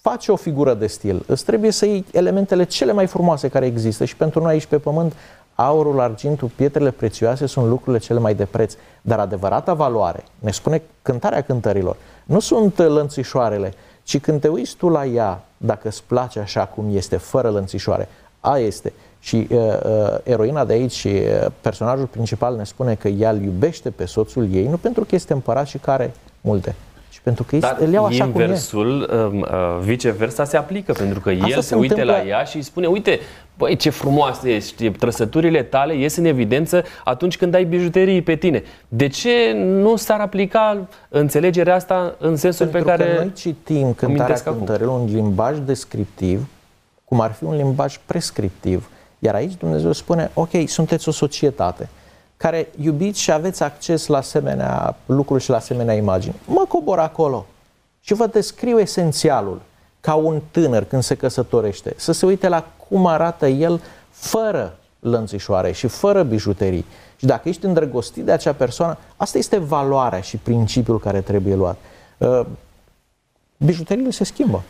faci 0.00 0.28
o 0.28 0.36
figură 0.36 0.74
de 0.74 0.86
stil, 0.86 1.24
îți 1.26 1.44
trebuie 1.44 1.70
să 1.70 1.86
iei 1.86 2.04
elementele 2.12 2.64
cele 2.64 2.92
mai 2.92 3.06
frumoase 3.06 3.48
care 3.48 3.66
există 3.66 4.04
și 4.04 4.16
pentru 4.16 4.40
noi 4.40 4.52
aici 4.52 4.66
pe 4.66 4.78
pământ 4.78 5.14
aurul, 5.54 6.00
argintul, 6.00 6.50
pietrele 6.56 6.90
prețioase 6.90 7.46
sunt 7.46 7.66
lucrurile 7.66 8.02
cele 8.02 8.18
mai 8.18 8.34
de 8.34 8.44
preț. 8.44 8.74
Dar 9.02 9.18
adevărata 9.18 9.74
valoare, 9.74 10.24
ne 10.38 10.50
spune 10.50 10.82
cântarea 11.02 11.42
cântărilor, 11.42 11.96
nu 12.24 12.40
sunt 12.40 12.78
lănțișoarele, 12.78 13.72
ci 14.02 14.20
când 14.20 14.40
te 14.40 14.48
uiți 14.48 14.76
tu 14.76 14.88
la 14.88 15.04
ea, 15.06 15.44
dacă 15.56 15.88
îți 15.88 16.02
place 16.06 16.40
așa 16.40 16.64
cum 16.64 16.96
este, 16.96 17.16
fără 17.16 17.50
lănțișoare, 17.50 18.08
a 18.40 18.58
este. 18.58 18.92
Și 19.20 19.46
uh, 19.50 19.58
uh, 19.58 20.18
eroina 20.22 20.64
de 20.64 20.72
aici, 20.72 21.04
uh, 21.04 21.46
personajul 21.60 22.06
principal 22.06 22.56
ne 22.56 22.64
spune 22.64 22.94
că 22.94 23.08
ea 23.08 23.30
îl 23.30 23.42
iubește 23.42 23.90
pe 23.90 24.04
soțul 24.04 24.48
ei, 24.52 24.66
nu 24.66 24.76
pentru 24.76 25.04
că 25.04 25.14
este 25.14 25.32
împărat 25.32 25.66
și 25.66 25.78
care 25.78 26.14
multe, 26.40 26.74
pentru 27.22 27.44
că 27.44 27.56
Dar 27.56 27.76
îl 27.80 27.92
iau 27.92 28.04
așa 28.04 28.24
inversul, 28.24 29.06
cum 29.06 29.18
e. 29.18 29.22
Um, 29.22 29.40
uh, 29.40 29.78
viceversa 29.80 30.44
se 30.44 30.56
aplică, 30.56 30.92
pentru 30.92 31.20
că 31.20 31.30
Asta 31.30 31.46
el 31.46 31.54
se, 31.54 31.60
se 31.60 31.74
uite 31.74 32.00
întâmplă... 32.00 32.16
la 32.16 32.28
ea 32.28 32.44
și 32.44 32.56
îi 32.56 32.62
spune, 32.62 32.86
uite, 32.86 33.20
băi, 33.56 33.76
ce 33.76 33.90
frumoasă 33.90 34.48
ești, 34.48 34.90
trăsăturile 34.90 35.62
tale 35.62 35.96
ies 35.96 36.16
în 36.16 36.24
evidență 36.24 36.84
atunci 37.04 37.36
când 37.36 37.54
ai 37.54 37.64
bijuterii 37.64 38.22
pe 38.22 38.36
tine. 38.36 38.62
De 38.88 39.08
ce 39.08 39.52
nu 39.56 39.96
s-ar 39.96 40.20
aplica 40.20 40.88
înțelegerea 41.08 41.74
asta 41.74 42.14
în 42.18 42.36
sensul 42.36 42.66
pentru 42.66 42.90
pe 42.90 42.96
care... 42.96 43.14
Că 43.14 43.18
noi 43.18 43.32
citim 43.32 43.92
cântarea 43.92 44.36
cântărilor 44.36 45.00
un 45.00 45.04
limbaj 45.04 45.58
descriptiv, 45.58 46.48
cum 47.04 47.20
ar 47.20 47.32
fi 47.32 47.44
un 47.44 47.56
limbaj 47.56 47.98
prescriptiv. 48.06 48.90
Iar 49.18 49.34
aici 49.34 49.54
Dumnezeu 49.54 49.92
spune, 49.92 50.30
ok, 50.34 50.50
sunteți 50.66 51.08
o 51.08 51.12
societate 51.12 51.88
care 52.36 52.68
iubiți 52.80 53.20
și 53.20 53.32
aveți 53.32 53.62
acces 53.62 54.06
la 54.06 54.16
asemenea 54.16 54.96
lucruri 55.06 55.42
și 55.42 55.50
la 55.50 55.56
asemenea 55.56 55.94
imagini. 55.94 56.34
Mă 56.44 56.64
cobor 56.68 56.98
acolo 56.98 57.46
și 58.00 58.14
vă 58.14 58.26
descriu 58.26 58.78
esențialul 58.78 59.60
ca 60.02 60.14
un 60.14 60.40
tânăr 60.50 60.84
când 60.84 61.02
se 61.02 61.14
căsătorește, 61.14 61.94
să 61.96 62.12
se 62.12 62.26
uite 62.26 62.48
la 62.48 62.66
cum 62.88 63.06
arată 63.06 63.46
el 63.46 63.80
fără 64.10 64.76
lănțișoare 65.00 65.72
și 65.72 65.86
fără 65.86 66.22
bijuterii. 66.22 66.84
Și 67.16 67.26
dacă 67.26 67.48
ești 67.48 67.64
îndrăgostit 67.64 68.24
de 68.24 68.32
acea 68.32 68.52
persoană, 68.52 68.98
asta 69.16 69.38
este 69.38 69.58
valoarea 69.58 70.20
și 70.20 70.36
principiul 70.36 71.00
care 71.00 71.20
trebuie 71.20 71.54
luat. 71.54 71.76
Uh, 72.18 72.46
bijuteriile 73.56 74.10
se 74.10 74.24
schimbă. 74.24 74.62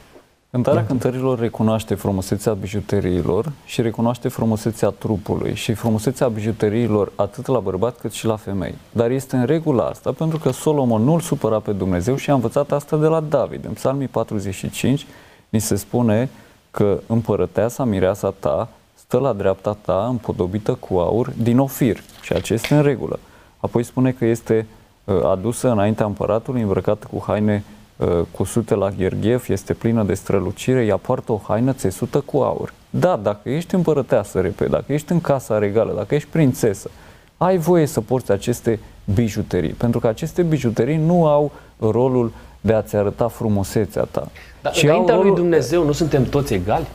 Cântarea 0.52 0.86
cântărilor 0.86 1.38
recunoaște 1.38 1.94
frumusețea 1.94 2.52
bijuteriilor 2.52 3.52
și 3.64 3.82
recunoaște 3.82 4.28
frumusețea 4.28 4.88
trupului 4.88 5.54
și 5.54 5.74
frumusețea 5.74 6.28
bijuteriilor 6.28 7.12
atât 7.14 7.46
la 7.46 7.58
bărbat 7.58 7.98
cât 7.98 8.12
și 8.12 8.26
la 8.26 8.36
femei. 8.36 8.74
Dar 8.90 9.10
este 9.10 9.36
în 9.36 9.44
regulă 9.44 9.82
asta 9.82 10.12
pentru 10.12 10.38
că 10.38 10.50
Solomon 10.50 11.02
nu-l 11.02 11.20
supăra 11.20 11.58
pe 11.58 11.72
Dumnezeu 11.72 12.16
și 12.16 12.30
a 12.30 12.34
învățat 12.34 12.72
asta 12.72 12.96
de 12.96 13.06
la 13.06 13.20
David. 13.20 13.64
În 13.64 13.72
psalmii 13.72 14.06
45 14.06 15.06
ni 15.48 15.58
se 15.58 15.76
spune 15.76 16.28
că 16.70 17.00
împărăteasa, 17.06 17.84
mireasa 17.84 18.34
ta, 18.38 18.68
stă 18.94 19.18
la 19.18 19.32
dreapta 19.32 19.76
ta 19.80 20.06
împodobită 20.08 20.74
cu 20.74 20.98
aur 20.98 21.32
din 21.36 21.58
ofir 21.58 22.02
și 22.22 22.32
acesta 22.32 22.54
este 22.54 22.74
în 22.74 22.82
regulă. 22.82 23.18
Apoi 23.58 23.82
spune 23.82 24.10
că 24.10 24.24
este 24.24 24.66
uh, 25.04 25.24
adusă 25.24 25.70
înaintea 25.70 26.06
împăratului 26.06 26.62
îmbrăcată 26.62 27.06
cu 27.12 27.24
haine 27.26 27.64
Uh, 28.02 28.20
cusute 28.30 28.74
la 28.74 28.90
Gherghiev, 28.90 29.44
este 29.48 29.74
plină 29.74 30.02
de 30.02 30.14
strălucire, 30.14 30.84
ea 30.84 30.96
poartă 30.96 31.32
o 31.32 31.40
haină 31.48 31.72
țesută 31.72 32.20
cu 32.20 32.38
aur. 32.38 32.72
Da, 32.90 33.16
dacă 33.22 33.48
ești 33.48 33.74
împărăteasă, 33.74 34.40
repede, 34.40 34.70
dacă 34.70 34.92
ești 34.92 35.12
în 35.12 35.20
casa 35.20 35.58
regală, 35.58 35.92
dacă 35.96 36.14
ești 36.14 36.28
prințesă, 36.28 36.90
ai 37.36 37.58
voie 37.58 37.86
să 37.86 38.00
porți 38.00 38.30
aceste 38.30 38.80
bijuterii, 39.14 39.70
pentru 39.70 40.00
că 40.00 40.06
aceste 40.06 40.42
bijuterii 40.42 40.96
nu 40.96 41.26
au 41.26 41.52
rolul 41.78 42.32
de 42.60 42.72
a-ți 42.72 42.96
arăta 42.96 43.28
frumusețea 43.28 44.06
ta. 44.10 44.28
Dar 44.62 44.72
ci 44.72 44.82
înaintea 44.82 45.14
rolul... 45.14 45.30
lui 45.30 45.40
Dumnezeu 45.40 45.84
nu 45.84 45.92
suntem 45.92 46.24
toți 46.24 46.54
egali? 46.54 46.86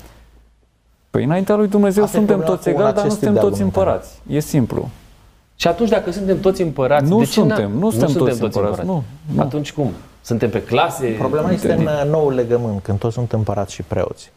Păi 1.09 1.23
înaintea 1.23 1.55
lui 1.55 1.67
Dumnezeu 1.67 2.03
Asta 2.03 2.17
suntem 2.17 2.43
toți 2.43 2.69
egali, 2.69 2.93
dar 2.93 3.03
nu 3.03 3.09
suntem 3.09 3.35
toți 3.35 3.61
împărați. 3.61 4.21
E 4.29 4.39
simplu. 4.39 4.89
Și 5.55 5.67
atunci 5.67 5.89
dacă 5.89 6.11
suntem 6.11 6.39
toți 6.39 6.61
împărați, 6.61 7.09
nu 7.09 7.17
de 7.17 7.23
ce 7.23 7.31
suntem, 7.31 7.71
nu, 7.71 7.79
nu 7.79 7.89
suntem, 7.89 8.07
suntem 8.07 8.27
toți, 8.27 8.39
toți 8.39 8.57
împărați. 8.57 8.79
împărați. 8.79 9.05
Nu, 9.27 9.35
nu. 9.35 9.41
Atunci 9.41 9.73
cum? 9.73 9.91
Suntem 10.27 10.49
pe 10.49 10.63
clase? 10.63 11.07
Problema 11.07 11.51
este 11.51 11.73
în 11.73 12.09
noul 12.09 12.33
legământ, 12.33 12.81
când 12.81 12.99
toți 12.99 13.13
sunt 13.13 13.31
împărați 13.31 13.73
și 13.73 13.81
preoți. 13.81 14.31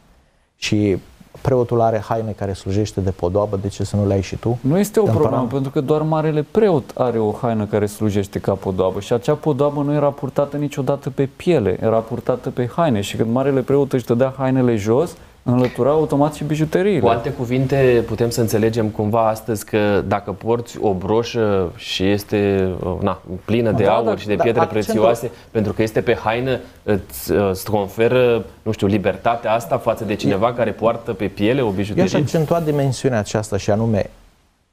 Și 0.57 0.97
preotul 1.41 1.81
are 1.81 1.99
haine 1.99 2.31
care 2.31 2.53
slujește 2.53 3.01
de 3.01 3.11
podoabă, 3.11 3.57
de 3.57 3.69
ce 3.69 3.85
să 3.85 3.97
nu 3.97 4.07
le 4.07 4.13
ai 4.13 4.21
și 4.21 4.37
tu? 4.37 4.59
Nu 4.61 4.79
este 4.79 5.01
o 5.01 5.05
problemă, 5.05 5.47
pentru 5.51 5.71
că 5.71 5.81
doar 5.81 6.03
marele 6.03 6.47
preot 6.51 6.91
are 6.95 7.19
o 7.19 7.33
haină 7.33 7.67
care 7.67 7.87
slujește 7.87 8.39
ca 8.39 8.53
podoabă 8.53 9.01
și 9.01 9.13
acea 9.13 9.35
podoabă 9.35 9.83
nu 9.83 9.93
era 9.93 10.09
purtată 10.11 10.57
niciodată 10.57 11.11
pe 11.11 11.29
piele, 11.37 11.77
era 11.81 11.99
purtată 11.99 12.51
pe 12.51 12.71
haine 12.77 13.01
și 13.01 13.17
când 13.17 13.33
marele 13.33 13.61
preot 13.61 13.93
își 13.93 14.05
dădea 14.05 14.35
hainele 14.37 14.77
jos, 14.77 15.17
înlătura 15.43 15.91
automat 15.91 16.35
și 16.35 16.45
bijuteriile. 16.45 17.01
Cu 17.01 17.07
alte 17.07 17.31
cuvinte, 17.31 18.05
putem 18.07 18.31
să 18.31 18.41
înțelegem 18.41 18.89
cumva 18.89 19.29
astăzi 19.29 19.65
că 19.65 20.03
dacă 20.07 20.33
porți 20.33 20.79
o 20.81 20.95
broșă 20.95 21.73
și 21.77 22.11
este 22.11 22.71
na, 23.01 23.23
plină 23.45 23.73
de 23.73 23.85
da, 23.85 23.95
aur 23.95 24.05
da, 24.05 24.17
și 24.17 24.27
de 24.27 24.35
da, 24.35 24.43
pietre 24.43 24.61
da, 24.61 24.67
prețioase, 24.67 25.25
accentul... 25.25 25.49
pentru 25.51 25.73
că 25.73 25.83
este 25.83 26.01
pe 26.01 26.15
haină, 26.15 26.61
îți, 26.83 27.33
îți 27.33 27.71
conferă, 27.71 28.45
nu 28.63 28.73
știu, 28.73 28.87
libertatea 28.87 29.53
asta 29.53 29.79
față 29.79 30.05
de 30.05 30.15
cineva 30.15 30.49
e... 30.49 30.53
care 30.57 30.71
poartă 30.71 31.13
pe 31.13 31.27
piele 31.27 31.61
o 31.61 31.71
bijuterie? 31.71 32.11
Eu 32.13 32.19
aș 32.19 32.25
accentua 32.25 32.61
dimensiunea 32.61 33.19
aceasta 33.19 33.57
și 33.57 33.71
anume, 33.71 34.11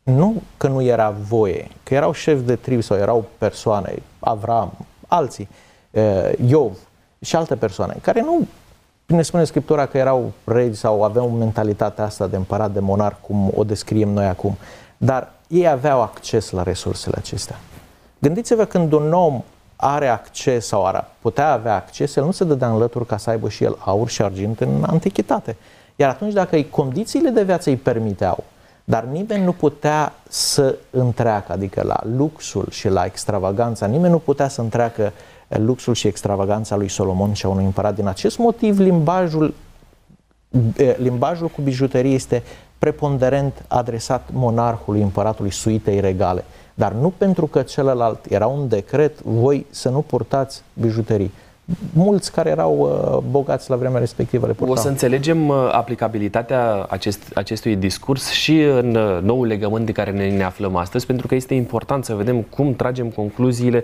nu 0.04 0.42
că 0.58 0.68
nu 0.68 0.82
era 0.82 1.16
voie, 1.28 1.68
că 1.84 1.94
erau 1.94 2.12
șefi 2.12 2.44
de 2.44 2.56
trib 2.56 2.82
sau 2.82 2.98
erau 2.98 3.26
persoane, 3.38 3.94
Avram, 4.20 4.74
alții, 5.08 5.48
Iov 6.48 6.78
și 7.22 7.36
alte 7.36 7.56
persoane, 7.56 7.98
care 8.02 8.22
nu 8.22 8.48
ne 9.16 9.22
spune 9.22 9.44
Scriptura 9.44 9.86
că 9.86 9.98
erau 9.98 10.32
regi 10.44 10.78
sau 10.78 11.04
aveau 11.04 11.30
mentalitatea 11.30 12.04
asta 12.04 12.28
de 12.28 12.36
împărat, 12.36 12.72
de 12.72 12.80
monar, 12.80 13.18
cum 13.22 13.52
o 13.56 13.64
descriem 13.64 14.10
noi 14.10 14.26
acum. 14.26 14.58
Dar 14.98 15.32
ei 15.48 15.68
aveau 15.68 16.02
acces 16.02 16.50
la 16.50 16.64
resursele 16.64 17.16
acestea. 17.18 17.60
Gândiți-vă 18.20 18.66
când 18.66 18.92
un 18.92 19.14
om 19.14 19.44
are 19.76 20.08
acces 20.08 20.68
sau 20.68 20.86
ar 20.86 21.08
putea 21.22 21.52
avea 21.52 21.76
acces, 21.76 22.16
el 22.16 22.24
nu 22.24 22.32
se 22.32 22.44
dădea 22.44 22.70
în 22.70 22.78
lături 22.78 23.06
ca 23.06 23.18
să 23.18 23.30
aibă 23.30 23.50
și 23.50 23.64
el 23.64 23.78
aur 23.80 24.10
și 24.10 24.22
argint 24.22 24.60
în 24.60 24.84
antichitate. 24.88 25.56
Iar 25.96 26.10
atunci 26.10 26.34
dacă 26.34 26.62
condițiile 26.62 27.30
de 27.30 27.44
viață 27.44 27.70
îi 27.70 27.76
permiteau, 27.76 28.44
dar 28.84 29.04
nimeni 29.04 29.44
nu 29.44 29.52
putea 29.52 30.14
să 30.28 30.76
întreacă, 30.90 31.52
adică 31.52 31.84
la 31.84 32.00
luxul 32.16 32.68
și 32.70 32.90
la 32.90 33.06
extravaganța, 33.06 33.86
nimeni 33.86 34.12
nu 34.12 34.20
putea 34.20 34.48
să 34.48 34.62
întreacă 34.62 35.14
luxul 35.48 35.94
și 35.94 36.08
extravaganța 36.08 36.76
lui 36.76 36.88
Solomon 36.88 37.34
și 37.34 37.46
a 37.46 37.50
unui 37.50 37.66
împărat. 37.66 37.96
Din 37.96 38.08
acest 38.08 38.38
motiv, 38.38 38.80
limbajul, 38.80 39.54
limbajul 40.98 41.48
cu 41.48 41.62
bijuterie 41.62 42.14
este 42.14 42.44
preponderent 42.80 43.66
adresat 43.68 44.30
monarhului, 44.34 45.02
împăratului, 45.02 45.52
suitei 45.52 46.00
regale. 46.00 46.44
Dar 46.74 46.92
nu 46.92 47.14
pentru 47.18 47.46
că 47.46 47.62
celălalt 47.62 48.26
era 48.26 48.48
un 48.48 48.68
decret, 48.68 49.22
voi 49.22 49.66
să 49.70 49.90
nu 49.90 50.02
purtați 50.02 50.64
bijuterii 50.74 51.32
mulți 51.94 52.32
care 52.32 52.50
erau 52.50 52.78
uh, 52.80 53.24
bogați 53.32 53.70
la 53.70 53.76
vremea 53.76 54.00
respectivă 54.00 54.46
le 54.46 54.54
purtau. 54.54 54.76
O 54.76 54.78
să 54.78 54.88
înțelegem 54.88 55.48
uh, 55.48 55.70
aplicabilitatea 55.72 56.86
acest, 56.90 57.32
acestui 57.34 57.76
discurs 57.76 58.30
și 58.30 58.62
în 58.62 58.96
uh, 58.96 59.20
nou 59.22 59.44
legământ 59.44 59.86
de 59.86 59.92
care 59.92 60.12
ne, 60.12 60.30
ne 60.30 60.44
aflăm 60.44 60.76
astăzi, 60.76 61.06
pentru 61.06 61.28
că 61.28 61.36
este 61.36 61.54
important 61.54 62.06
să 62.06 62.14
vedem 62.14 62.42
cum 62.42 62.76
tragem 62.76 63.10
concluziile 63.10 63.84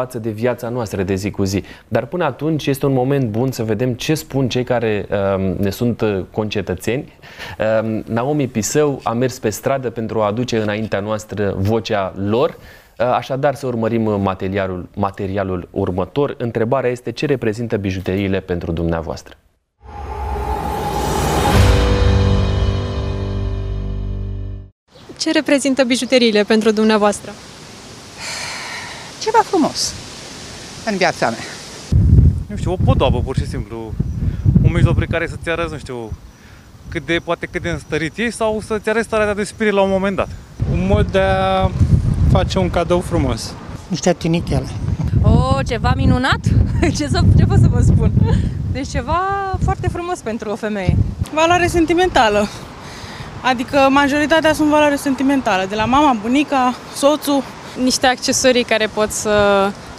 față 0.00 0.18
de 0.18 0.30
viața 0.30 0.68
noastră 0.68 1.02
de 1.02 1.14
zi 1.14 1.30
cu 1.30 1.44
zi. 1.44 1.62
Dar 1.88 2.06
până 2.06 2.24
atunci 2.24 2.66
este 2.66 2.86
un 2.86 2.92
moment 2.92 3.24
bun 3.30 3.50
să 3.50 3.62
vedem 3.62 3.92
ce 3.94 4.14
spun 4.14 4.48
cei 4.48 4.64
care 4.64 5.06
uh, 5.10 5.56
ne 5.58 5.70
sunt 5.70 6.02
concetățeni. 6.30 7.12
Uh, 7.58 8.02
Naomi 8.04 8.46
Pisău 8.46 9.00
a 9.02 9.12
mers 9.12 9.38
pe 9.38 9.50
stradă 9.50 9.90
pentru 9.90 10.20
a 10.20 10.26
aduce 10.26 10.58
înaintea 10.58 11.00
noastră 11.00 11.54
vocea 11.58 12.12
lor. 12.16 12.48
Uh, 12.50 13.06
așadar, 13.06 13.54
să 13.54 13.66
urmărim 13.66 14.20
materialul, 14.20 14.88
materialul 14.94 15.68
următor. 15.70 16.34
Întrebarea 16.38 16.90
este 16.90 17.12
ce 17.12 17.26
reprezintă 17.26 17.76
bijuteriile 17.76 18.40
pentru 18.40 18.72
dumneavoastră? 18.72 19.36
Ce 25.18 25.32
reprezintă 25.32 25.84
bijuteriile 25.84 26.42
pentru 26.42 26.70
dumneavoastră? 26.70 27.30
Ceva 29.20 29.42
frumos 29.44 29.94
în 30.84 30.96
viața 30.96 31.28
mea. 31.28 31.44
Nu 32.46 32.56
știu, 32.56 32.72
o 32.72 32.76
podoabă 32.84 33.20
pur 33.20 33.36
și 33.36 33.46
simplu. 33.46 33.92
Un 34.62 34.72
mijloc 34.72 34.94
prin 34.94 35.08
care 35.10 35.26
să-ți 35.26 35.50
arăți, 35.50 35.72
nu 35.72 35.78
știu, 35.78 36.12
cât 36.88 37.06
de, 37.06 37.20
poate 37.24 37.48
cât 37.50 37.62
de 37.62 37.68
înstărit 37.68 38.18
ești 38.18 38.34
sau 38.36 38.60
să-ți 38.66 38.88
arăți 38.88 39.06
starea 39.06 39.34
de 39.34 39.44
spirit 39.44 39.72
la 39.72 39.80
un 39.80 39.90
moment 39.90 40.16
dat. 40.16 40.28
Un 40.72 40.86
mod 40.86 41.10
de 41.10 41.20
a 41.20 41.70
face 42.30 42.58
un 42.58 42.70
cadou 42.70 43.00
frumos. 43.00 43.54
Niște 43.88 44.12
tinichele. 44.12 44.66
O, 45.22 45.62
ceva 45.66 45.92
minunat? 45.96 46.40
Ce, 46.96 47.08
să, 47.08 47.20
ce 47.36 47.44
pot 47.44 47.58
să 47.58 47.66
vă 47.68 47.80
spun? 47.80 48.12
Deci 48.72 48.88
ceva 48.88 49.20
foarte 49.64 49.88
frumos 49.88 50.18
pentru 50.18 50.50
o 50.50 50.56
femeie. 50.56 50.96
Valoare 51.34 51.66
sentimentală. 51.66 52.48
Adică 53.42 53.88
majoritatea 53.90 54.52
sunt 54.52 54.68
valoare 54.68 54.96
sentimentală, 54.96 55.66
de 55.68 55.74
la 55.74 55.84
mama, 55.84 56.16
bunica, 56.22 56.74
soțul, 56.94 57.42
niște 57.82 58.06
accesorii 58.06 58.62
care 58.62 58.86
pot 58.86 59.10
să 59.10 59.30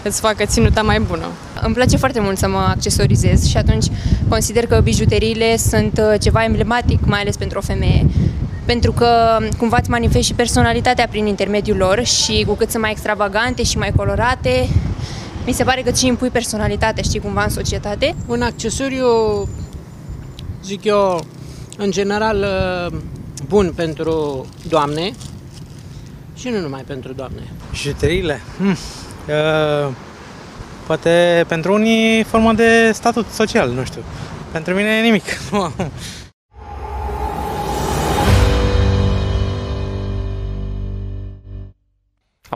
îți 0.03 0.19
facă 0.19 0.45
ținuta 0.45 0.81
mai 0.81 0.99
bună. 0.99 1.25
Îmi 1.61 1.73
place 1.73 1.97
foarte 1.97 2.19
mult 2.19 2.37
să 2.37 2.47
mă 2.47 2.65
accesorizez 2.69 3.45
și 3.45 3.57
atunci 3.57 3.85
consider 4.27 4.67
că 4.67 4.79
bijuteriile 4.83 5.57
sunt 5.57 6.01
uh, 6.01 6.19
ceva 6.21 6.43
emblematic, 6.43 7.05
mai 7.05 7.19
ales 7.19 7.35
pentru 7.35 7.57
o 7.57 7.61
femeie. 7.61 8.05
Pentru 8.65 8.91
că 8.91 9.37
cumva 9.57 9.77
îți 9.79 9.89
manifesti 9.89 10.27
și 10.27 10.33
personalitatea 10.33 11.07
prin 11.07 11.25
intermediul 11.25 11.77
lor 11.77 12.03
și 12.03 12.43
cu 12.47 12.53
cât 12.53 12.69
sunt 12.69 12.81
mai 12.81 12.91
extravagante 12.91 13.63
și 13.63 13.77
mai 13.77 13.91
colorate, 13.95 14.69
mi 15.45 15.53
se 15.53 15.63
pare 15.63 15.81
că 15.81 15.91
și 15.91 16.07
impui 16.07 16.29
personalitatea, 16.29 17.03
știi, 17.03 17.19
cumva 17.19 17.43
în 17.43 17.49
societate. 17.49 18.15
Un 18.27 18.41
accesoriu, 18.41 19.07
zic 20.63 20.83
eu, 20.83 21.25
în 21.77 21.91
general 21.91 22.37
uh, 22.37 22.99
bun 23.47 23.71
pentru 23.75 24.45
doamne, 24.67 25.11
și 26.35 26.49
nu 26.49 26.59
numai 26.59 26.81
pentru 26.81 27.13
doamne. 27.13 27.41
Bijuteriile? 27.71 28.41
Hmm. 28.57 28.69
Uh, 29.27 29.93
poate 30.85 31.45
pentru 31.47 31.73
unii 31.73 32.23
formă 32.23 32.53
de 32.53 32.91
statut 32.93 33.25
social, 33.29 33.69
nu 33.69 33.83
știu. 33.83 34.01
Pentru 34.51 34.73
mine 34.73 35.01
nimic. 35.01 35.23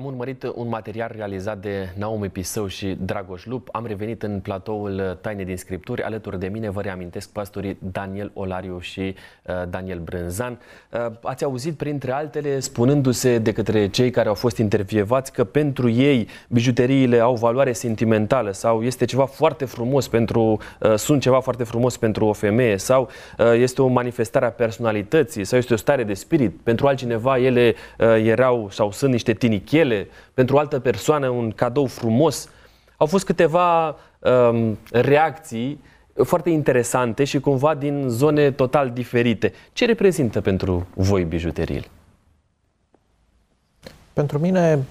urmărit 0.05 0.51
un 0.55 0.67
material 0.67 1.11
realizat 1.15 1.57
de 1.57 1.93
Naomi 1.97 2.29
Pisău 2.29 2.67
și 2.67 2.97
Dragoș 3.01 3.45
Lup. 3.45 3.67
Am 3.71 3.85
revenit 3.85 4.23
în 4.23 4.39
platoul 4.39 5.17
Taine 5.21 5.43
din 5.43 5.57
Scripturi. 5.57 6.01
Alături 6.01 6.39
de 6.39 6.47
mine 6.47 6.69
vă 6.69 6.81
reamintesc 6.81 7.29
pastorii 7.29 7.77
Daniel 7.91 8.31
Olariu 8.33 8.79
și 8.79 9.15
uh, 9.43 9.53
Daniel 9.69 9.99
Brânzan. 9.99 10.59
Uh, 10.91 11.11
ați 11.23 11.43
auzit 11.43 11.77
printre 11.77 12.11
altele 12.11 12.59
spunându-se 12.59 13.37
de 13.37 13.51
către 13.51 13.87
cei 13.87 14.09
care 14.09 14.27
au 14.27 14.33
fost 14.33 14.57
intervievați 14.57 15.31
că 15.31 15.43
pentru 15.43 15.89
ei 15.89 16.27
bijuteriile 16.47 17.19
au 17.19 17.35
valoare 17.35 17.73
sentimentală 17.73 18.51
sau 18.51 18.83
este 18.83 19.05
ceva 19.05 19.25
foarte 19.25 19.65
frumos 19.65 20.07
pentru, 20.07 20.59
uh, 20.79 20.95
sunt 20.95 21.21
ceva 21.21 21.39
foarte 21.39 21.63
frumos 21.63 21.97
pentru 21.97 22.25
o 22.25 22.33
femeie 22.33 22.77
sau 22.77 23.09
uh, 23.37 23.53
este 23.53 23.81
o 23.81 23.87
manifestare 23.87 24.45
a 24.45 24.51
personalității 24.51 25.43
sau 25.43 25.57
este 25.57 25.73
o 25.73 25.77
stare 25.77 26.03
de 26.03 26.13
spirit. 26.13 26.59
Pentru 26.63 26.87
altcineva 26.87 27.37
ele 27.37 27.75
uh, 27.99 28.07
erau 28.25 28.67
sau 28.71 28.91
sunt 28.91 29.11
niște 29.11 29.33
tinichele 29.33 29.94
ele, 29.95 30.07
pentru 30.33 30.55
o 30.55 30.59
altă 30.59 30.79
persoană 30.79 31.29
un 31.29 31.51
cadou 31.51 31.85
frumos. 31.85 32.49
Au 32.97 33.07
fost 33.07 33.25
câteva 33.25 33.87
um, 33.87 34.77
reacții 34.91 35.83
foarte 36.23 36.49
interesante 36.49 37.23
și 37.23 37.39
cumva 37.39 37.75
din 37.75 38.05
zone 38.09 38.51
total 38.51 38.91
diferite. 38.91 39.53
Ce 39.73 39.85
reprezintă 39.85 40.41
pentru 40.41 40.87
voi 40.93 41.23
bijuteriile? 41.23 41.87
Pentru 44.13 44.39
mine, 44.39 44.83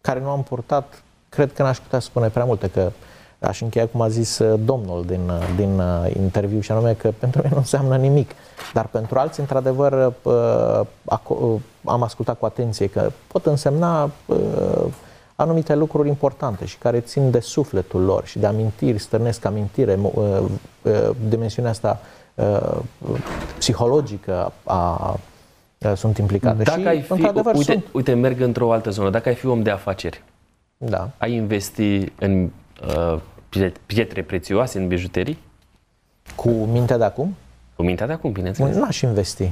care 0.00 0.20
nu 0.20 0.28
am 0.28 0.42
purtat, 0.42 1.02
cred 1.28 1.52
că 1.52 1.62
n-aș 1.62 1.78
putea 1.78 1.98
spune 1.98 2.28
prea 2.28 2.44
multe, 2.44 2.68
că 2.68 2.92
aș 3.40 3.60
încheia 3.60 3.86
cum 3.86 4.00
a 4.00 4.08
zis 4.08 4.38
uh, 4.38 4.60
domnul 4.64 5.04
din, 5.06 5.28
uh, 5.28 5.52
din 5.56 5.78
uh, 5.78 6.14
interviu 6.16 6.60
și 6.60 6.72
anume 6.72 6.92
că 6.92 7.12
pentru 7.18 7.40
mine 7.40 7.52
nu 7.52 7.60
înseamnă 7.60 7.96
nimic. 7.96 8.30
Dar 8.72 8.86
pentru 8.86 9.18
alții, 9.18 9.42
într-adevăr, 9.42 10.12
am 11.84 12.02
ascultat 12.02 12.38
cu 12.38 12.46
atenție 12.46 12.86
că 12.86 13.10
pot 13.26 13.46
însemna 13.46 14.10
anumite 15.34 15.74
lucruri 15.74 16.08
importante 16.08 16.64
și 16.64 16.78
care 16.78 17.00
țin 17.00 17.30
de 17.30 17.40
sufletul 17.40 18.00
lor 18.00 18.26
și 18.26 18.38
de 18.38 18.46
amintiri, 18.46 18.98
stârnesc 18.98 19.44
amintire, 19.44 19.98
dimensiunea 21.28 21.70
asta 21.70 22.00
psihologică 23.58 24.52
a, 24.64 25.18
sunt 25.94 26.18
implicate. 26.18 26.62
Dacă 26.62 26.80
și, 26.80 26.86
ai 26.86 27.00
fi, 27.00 27.12
într-adevăr, 27.12 27.54
uite, 27.54 27.72
sunt... 27.72 27.84
uite, 27.92 28.14
merg 28.14 28.40
într-o 28.40 28.72
altă 28.72 28.90
zonă. 28.90 29.10
Dacă 29.10 29.28
ai 29.28 29.34
fi 29.34 29.46
om 29.46 29.62
de 29.62 29.70
afaceri, 29.70 30.22
da. 30.76 31.10
ai 31.18 31.32
investi 31.32 32.12
în 32.18 32.42
uh, 32.42 32.50
pietre 33.86 34.22
prețioase, 34.22 34.78
în 34.78 34.88
bijuterii? 34.88 35.38
Cu 36.36 36.48
mintea 36.48 36.98
de 36.98 37.04
acum? 37.04 37.36
Cu 37.76 37.82
mintea 37.82 38.06
de 38.06 38.12
acum, 38.12 38.32
bineînțeles. 38.32 38.76
Nu 38.76 38.84
aș 38.84 39.00
investi. 39.00 39.50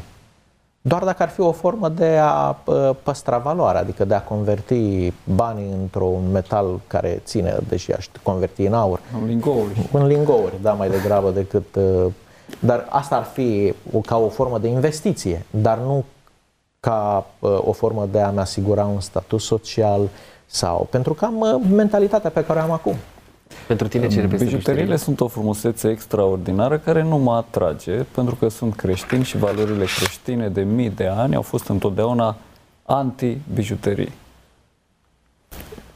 Doar 0.80 1.04
dacă 1.04 1.22
ar 1.22 1.28
fi 1.28 1.40
o 1.40 1.52
formă 1.52 1.88
de 1.88 2.18
a 2.20 2.56
uh, 2.64 2.90
păstra 3.02 3.38
valoarea, 3.38 3.80
adică 3.80 4.04
de 4.04 4.14
a 4.14 4.22
converti 4.22 5.12
banii 5.34 5.72
într-un 5.80 6.30
metal 6.32 6.80
care 6.86 7.22
ține, 7.24 7.56
deși 7.68 7.92
aș 7.92 8.06
converti 8.22 8.62
în 8.62 8.74
aur. 8.74 9.00
În 9.20 9.26
lingouri. 9.26 9.88
În 9.92 10.06
lingouri, 10.06 10.62
da, 10.62 10.72
mai 10.72 10.90
degrabă 10.90 11.30
decât... 11.30 11.74
Uh, 11.74 12.12
dar 12.58 12.86
asta 12.88 13.16
ar 13.16 13.22
fi 13.22 13.74
ca 14.06 14.16
o 14.16 14.28
formă 14.28 14.58
de 14.58 14.68
investiție, 14.68 15.46
dar 15.50 15.78
nu 15.78 16.04
ca 16.80 17.26
o 17.40 17.72
formă 17.72 18.08
de 18.12 18.20
a-mi 18.20 18.38
asigura 18.38 18.84
un 18.84 19.00
statut 19.00 19.40
social, 19.40 20.08
sau 20.46 20.86
pentru 20.90 21.14
că 21.14 21.24
am 21.24 21.40
uh, 21.40 21.60
mentalitatea 21.74 22.30
pe 22.30 22.44
care 22.44 22.58
o 22.58 22.62
am 22.62 22.70
acum. 22.70 22.94
Pentru 23.66 23.88
tine 23.88 24.06
ce 24.06 24.20
reprezintă 24.20 24.54
Bijuteriile 24.56 24.96
sunt 24.96 25.20
o 25.20 25.28
frumusețe 25.28 25.88
extraordinară 25.90 26.78
care 26.78 27.02
nu 27.02 27.16
mă 27.16 27.32
atrage, 27.32 27.92
pentru 27.92 28.34
că 28.34 28.48
sunt 28.48 28.74
creștini 28.74 29.24
și 29.24 29.36
valorile 29.36 29.84
creștine 29.84 30.48
de 30.48 30.62
mii 30.62 30.90
de 30.90 31.06
ani 31.06 31.34
au 31.34 31.42
fost 31.42 31.68
întotdeauna 31.68 32.36
anti-bijuterii. 32.82 34.12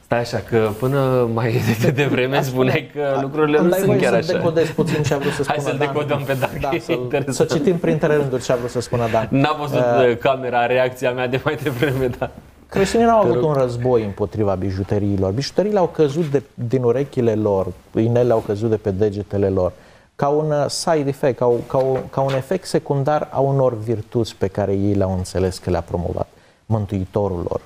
Stai 0.05 0.21
așa, 0.21 0.39
că 0.39 0.71
până 0.79 1.29
mai 1.35 1.61
de, 1.83 1.91
de 1.91 2.05
vreme 2.05 2.43
spuneai 2.43 2.91
că 2.95 3.19
lucrurile 3.21 3.61
nu 3.61 3.73
sunt 3.73 4.01
chiar 4.01 4.13
așa. 4.13 4.23
Să 4.23 4.33
decodez 4.33 4.69
puțin 4.69 5.03
ce 5.03 5.15
a 5.15 5.19
vrut 5.19 5.33
să 5.33 5.43
spună 5.43 5.61
Hai 5.63 5.71
să-l 5.71 5.79
decodăm 5.79 6.23
pe 6.27 6.37
Dan. 6.41 6.51
Da, 6.61 6.71
să, 6.81 7.33
să 7.33 7.45
citim 7.45 7.77
printre 7.77 8.17
rânduri 8.17 8.43
ce 8.43 8.53
a 8.53 8.57
vrut 8.57 8.71
să 8.71 8.81
spună 8.81 9.09
Dan. 9.13 9.29
N-a 9.31 9.57
văzut 9.61 9.79
uh, 9.79 10.17
camera 10.17 10.67
reacția 10.67 11.13
mea 11.13 11.29
de 11.29 11.41
mai 11.45 11.59
devreme, 11.63 12.07
da. 12.07 12.31
Creștinii 12.71 13.07
nu 13.07 13.13
au 13.13 13.21
avut 13.21 13.43
un 13.43 13.53
război 13.53 14.05
împotriva 14.05 14.55
bijuteriilor. 14.55 15.33
Bijuteriile 15.33 15.79
au 15.79 15.87
căzut 15.87 16.31
de, 16.31 16.43
din 16.55 16.83
urechile 16.83 17.35
lor, 17.35 17.73
inele 17.95 18.33
au 18.33 18.39
căzut 18.39 18.71
de 18.71 18.77
pe 18.77 18.91
degetele 18.91 19.49
lor, 19.49 19.73
ca 20.17 20.29
un 20.29 20.51
uh, 20.51 20.65
side 20.69 21.09
effect, 21.09 21.39
ca, 21.39 21.53
ca, 21.67 22.03
ca 22.11 22.21
un 22.21 22.35
efect 22.35 22.67
secundar 22.67 23.29
a 23.33 23.41
unor 23.41 23.79
virtuți 23.79 24.37
pe 24.37 24.47
care 24.47 24.73
ei 24.73 24.95
le-au 24.95 25.13
înțeles 25.17 25.59
că 25.59 25.71
le-a 25.71 25.81
promovat 25.81 26.29
Mântuitorul 26.67 27.47
lor, 27.49 27.61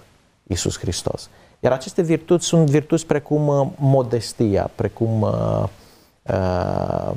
Isus 0.47 0.79
Hristos. 0.79 1.29
Iar 1.61 1.73
aceste 1.73 2.03
virtuți 2.03 2.47
sunt 2.47 2.71
virtuți 2.71 3.07
precum 3.07 3.49
uh, 3.49 3.67
modestia, 3.77 4.71
precum 4.75 5.23
uh, 5.23 5.65
uh, 6.23 7.11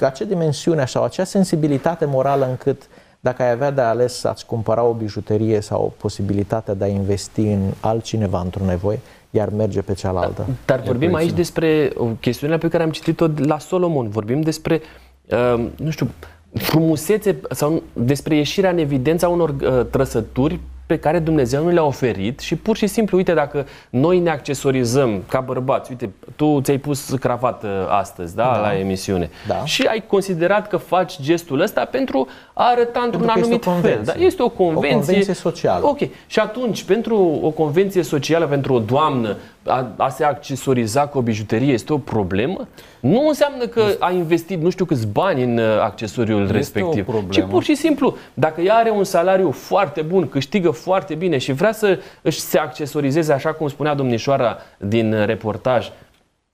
acea 0.00 0.24
dimensiune 0.24 0.86
sau 0.86 1.04
acea 1.04 1.24
sensibilitate 1.24 2.04
morală 2.04 2.46
încât 2.46 2.82
dacă 3.24 3.42
ai 3.42 3.50
avea 3.50 3.70
de 3.70 3.80
ales 3.80 4.14
să-ți 4.18 4.46
cumpăra 4.46 4.82
o 4.82 4.92
bijuterie 4.92 5.60
sau 5.60 5.82
o 5.84 5.92
posibilitate 5.98 6.74
de 6.74 6.84
a 6.84 6.86
investi 6.86 7.40
în 7.40 7.60
altcineva 7.80 8.40
într-o 8.40 8.64
nevoie, 8.64 9.00
iar 9.30 9.48
merge 9.48 9.82
pe 9.82 9.94
cealaltă. 9.94 10.46
Dar 10.66 10.80
vorbim 10.80 11.14
aici 11.14 11.32
despre 11.32 11.92
o 11.96 12.04
chestiune 12.04 12.58
pe 12.58 12.68
care 12.68 12.82
am 12.82 12.90
citit-o 12.90 13.26
la 13.36 13.58
Solomon. 13.58 14.08
Vorbim 14.08 14.40
despre, 14.40 14.80
uh, 15.30 15.68
nu 15.76 15.90
știu, 15.90 16.10
frumusețe 16.52 17.40
sau 17.50 17.82
despre 17.92 18.36
ieșirea 18.36 18.70
în 18.70 18.78
evidență 18.78 19.26
a 19.26 19.28
unor 19.28 19.50
uh, 19.50 19.86
trăsături 19.90 20.60
pe 20.86 20.98
care 20.98 21.18
Dumnezeu 21.18 21.62
nu 21.62 21.70
le-a 21.70 21.84
oferit 21.84 22.40
și 22.40 22.56
pur 22.56 22.76
și 22.76 22.86
simplu, 22.86 23.16
uite, 23.16 23.34
dacă 23.34 23.66
noi 23.90 24.18
ne 24.18 24.30
accesorizăm 24.30 25.22
ca 25.28 25.40
bărbați, 25.40 25.90
uite, 25.90 26.10
tu 26.36 26.60
ți-ai 26.60 26.78
pus 26.78 27.14
cravată 27.20 27.88
astăzi, 27.90 28.34
da, 28.34 28.42
da. 28.42 28.60
la 28.60 28.78
emisiune 28.78 29.30
da. 29.46 29.64
și 29.64 29.82
ai 29.82 30.04
considerat 30.06 30.68
că 30.68 30.76
faci 30.76 31.20
gestul 31.20 31.60
ăsta 31.60 31.84
pentru 31.84 32.28
a 32.52 32.70
arăta 32.70 33.00
într-un 33.04 33.28
anumit 33.28 33.64
fel. 33.80 34.00
Da? 34.04 34.12
Este 34.18 34.42
o 34.42 34.48
convenție. 34.48 34.96
O 34.96 34.98
convenție 34.98 35.34
socială. 35.34 35.86
Ok. 35.86 35.98
Și 36.26 36.38
atunci, 36.38 36.82
pentru 36.84 37.38
o 37.42 37.50
convenție 37.50 38.02
socială, 38.02 38.46
pentru 38.46 38.74
o 38.74 38.78
doamnă, 38.78 39.36
a, 39.66 39.92
a 39.96 40.08
se 40.08 40.24
accesoriza 40.24 41.06
cu 41.06 41.18
o 41.18 41.20
bijuterie 41.20 41.72
este 41.72 41.92
o 41.92 41.98
problemă? 41.98 42.68
Nu 43.00 43.26
înseamnă 43.28 43.66
că 43.66 43.84
a 43.98 44.10
investit 44.10 44.62
nu 44.62 44.70
știu 44.70 44.84
câți 44.84 45.06
bani 45.06 45.42
în 45.42 45.58
uh, 45.58 45.80
accesoriul 45.80 46.40
este 46.40 46.52
respectiv, 46.52 47.06
ci 47.30 47.40
pur 47.40 47.62
și 47.62 47.74
simplu, 47.74 48.16
dacă 48.34 48.60
ea 48.60 48.74
are 48.74 48.90
un 48.90 49.04
salariu 49.04 49.50
foarte 49.50 50.02
bun, 50.02 50.28
câștigă 50.28 50.70
foarte 50.72 51.14
bine 51.14 51.38
și 51.38 51.52
vrea 51.52 51.72
să 51.72 51.98
își 52.22 52.40
se 52.40 52.58
accesorizeze, 52.58 53.32
așa 53.32 53.52
cum 53.52 53.68
spunea 53.68 53.94
domnișoara 53.94 54.58
din 54.78 55.24
reportaj, 55.24 55.90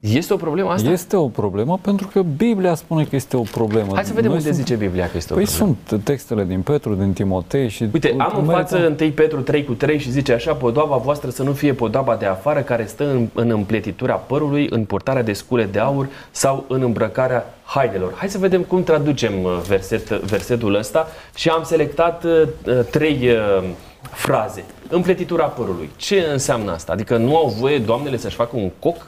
este 0.00 0.32
o 0.32 0.36
problemă 0.36 0.70
asta? 0.70 0.90
Este 0.90 1.16
o 1.16 1.28
problemă 1.28 1.78
pentru 1.82 2.06
că 2.12 2.22
Biblia 2.22 2.74
spune 2.74 3.04
că 3.04 3.16
este 3.16 3.36
o 3.36 3.42
problemă. 3.42 3.94
Hai 3.94 4.04
să 4.04 4.12
vedem 4.12 4.30
Noi 4.30 4.38
unde 4.38 4.52
sunt... 4.52 4.64
zice 4.64 4.74
Biblia 4.74 5.04
că 5.04 5.16
este 5.16 5.32
o 5.32 5.36
păi 5.36 5.44
problemă. 5.44 5.76
sunt 5.88 6.02
textele 6.04 6.44
din 6.44 6.60
Petru, 6.60 6.94
din 6.94 7.12
Timotei 7.12 7.68
și... 7.68 7.88
Uite, 7.92 8.14
am 8.18 8.38
în 8.38 8.44
față 8.44 8.96
1 9.00 9.10
Petru 9.10 9.40
3 9.40 9.64
cu 9.64 9.72
3 9.72 9.98
și 9.98 10.10
zice 10.10 10.32
așa, 10.32 10.52
podoaba 10.52 10.96
voastră 10.96 11.30
să 11.30 11.42
nu 11.42 11.52
fie 11.52 11.72
podoaba 11.72 12.16
de 12.16 12.26
afară 12.26 12.60
care 12.60 12.86
stă 12.86 13.10
în, 13.10 13.28
în 13.32 13.50
împletitura 13.50 14.14
părului, 14.14 14.66
în 14.70 14.84
portarea 14.84 15.22
de 15.22 15.32
scule 15.32 15.64
de 15.64 15.78
aur 15.78 16.08
sau 16.30 16.64
în 16.68 16.82
îmbrăcarea 16.82 17.54
haidelor. 17.64 18.12
Hai 18.16 18.28
să 18.28 18.38
vedem 18.38 18.62
cum 18.62 18.82
traducem 18.82 19.42
uh, 19.42 19.60
verset, 19.66 20.08
versetul 20.08 20.74
ăsta 20.74 21.06
și 21.34 21.48
am 21.48 21.62
selectat 21.62 22.24
uh, 22.24 22.42
uh, 22.66 22.80
trei 22.90 23.28
uh, 23.28 23.64
fraze. 24.12 24.64
Împletitura 24.88 25.44
părului. 25.44 25.90
Ce 25.96 26.26
înseamnă 26.32 26.72
asta? 26.72 26.92
Adică 26.92 27.16
nu 27.16 27.36
au 27.36 27.48
voie 27.48 27.78
doamnele 27.78 28.16
să-și 28.16 28.36
facă 28.36 28.56
un 28.56 28.70
coc 28.78 29.06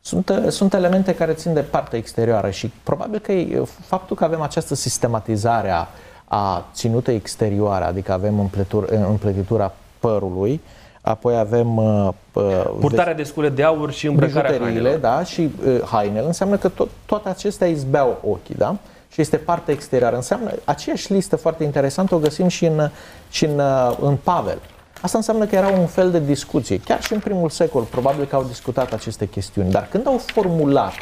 sunt, 0.00 0.28
uh, 0.28 0.48
sunt 0.48 0.74
elemente 0.74 1.14
care 1.14 1.32
țin 1.32 1.54
de 1.54 1.60
partea 1.60 1.98
exterioară 1.98 2.50
și 2.50 2.70
probabil 2.82 3.18
că 3.18 3.32
e 3.32 3.62
faptul 3.86 4.16
că 4.16 4.24
avem 4.24 4.40
această 4.40 4.74
sistematizare 4.74 5.70
a, 5.70 5.86
a 6.24 6.64
ținutei 6.72 7.14
exterioare, 7.14 7.84
adică 7.84 8.12
avem 8.12 8.38
împletur, 8.38 8.88
împletitura 8.88 9.72
părului, 9.98 10.60
apoi 11.00 11.36
avem 11.36 11.76
uh, 11.76 12.08
uh 12.32 12.70
purtarea 12.80 13.14
de 13.14 13.22
scule 13.22 13.48
de 13.48 13.62
aur 13.62 13.92
și 13.92 14.06
îmbrăcarea 14.06 14.58
hainelor. 14.60 14.98
da, 14.98 15.24
și 15.24 15.50
uh, 15.66 15.80
hainele, 15.84 16.26
înseamnă 16.26 16.56
că 16.56 16.68
tot, 16.68 16.88
toate 17.06 17.28
acestea 17.28 17.66
izbeau 17.66 18.20
ochii, 18.24 18.54
da? 18.54 18.76
Și 19.12 19.20
este 19.20 19.36
partea 19.36 19.74
exterioară. 19.74 20.16
Înseamnă, 20.16 20.50
aceeași 20.64 21.12
listă 21.12 21.36
foarte 21.36 21.64
interesantă 21.64 22.14
o 22.14 22.18
găsim 22.18 22.48
și 22.48 22.64
în, 22.64 22.90
și 23.30 23.44
în, 23.44 23.58
uh, 23.58 23.96
în 24.00 24.16
Pavel. 24.16 24.58
Asta 25.00 25.18
înseamnă 25.18 25.46
că 25.46 25.54
era 25.54 25.68
un 25.68 25.86
fel 25.86 26.10
de 26.10 26.20
discuție. 26.20 26.80
Chiar 26.80 27.02
și 27.02 27.12
în 27.12 27.18
primul 27.18 27.48
secol, 27.48 27.82
probabil 27.82 28.24
că 28.24 28.36
au 28.36 28.44
discutat 28.44 28.92
aceste 28.92 29.26
chestiuni. 29.26 29.70
Dar 29.70 29.88
când 29.90 30.06
au 30.06 30.18
formulat, 30.18 30.92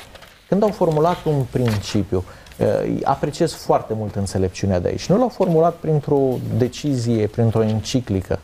când 0.49 0.63
au 0.63 0.69
formulat 0.69 1.25
un 1.25 1.45
principiu, 1.51 2.25
eh, 2.57 3.01
apreciez 3.03 3.53
foarte 3.53 3.95
mult 3.97 4.15
înțelepciunea 4.15 4.81
de 4.81 4.89
aici. 4.89 5.07
Nu 5.07 5.19
l-au 5.19 5.29
formulat 5.29 5.75
printr-o 5.75 6.21
decizie, 6.59 7.27
printr-o 7.27 7.63
enciclică. 7.63 8.39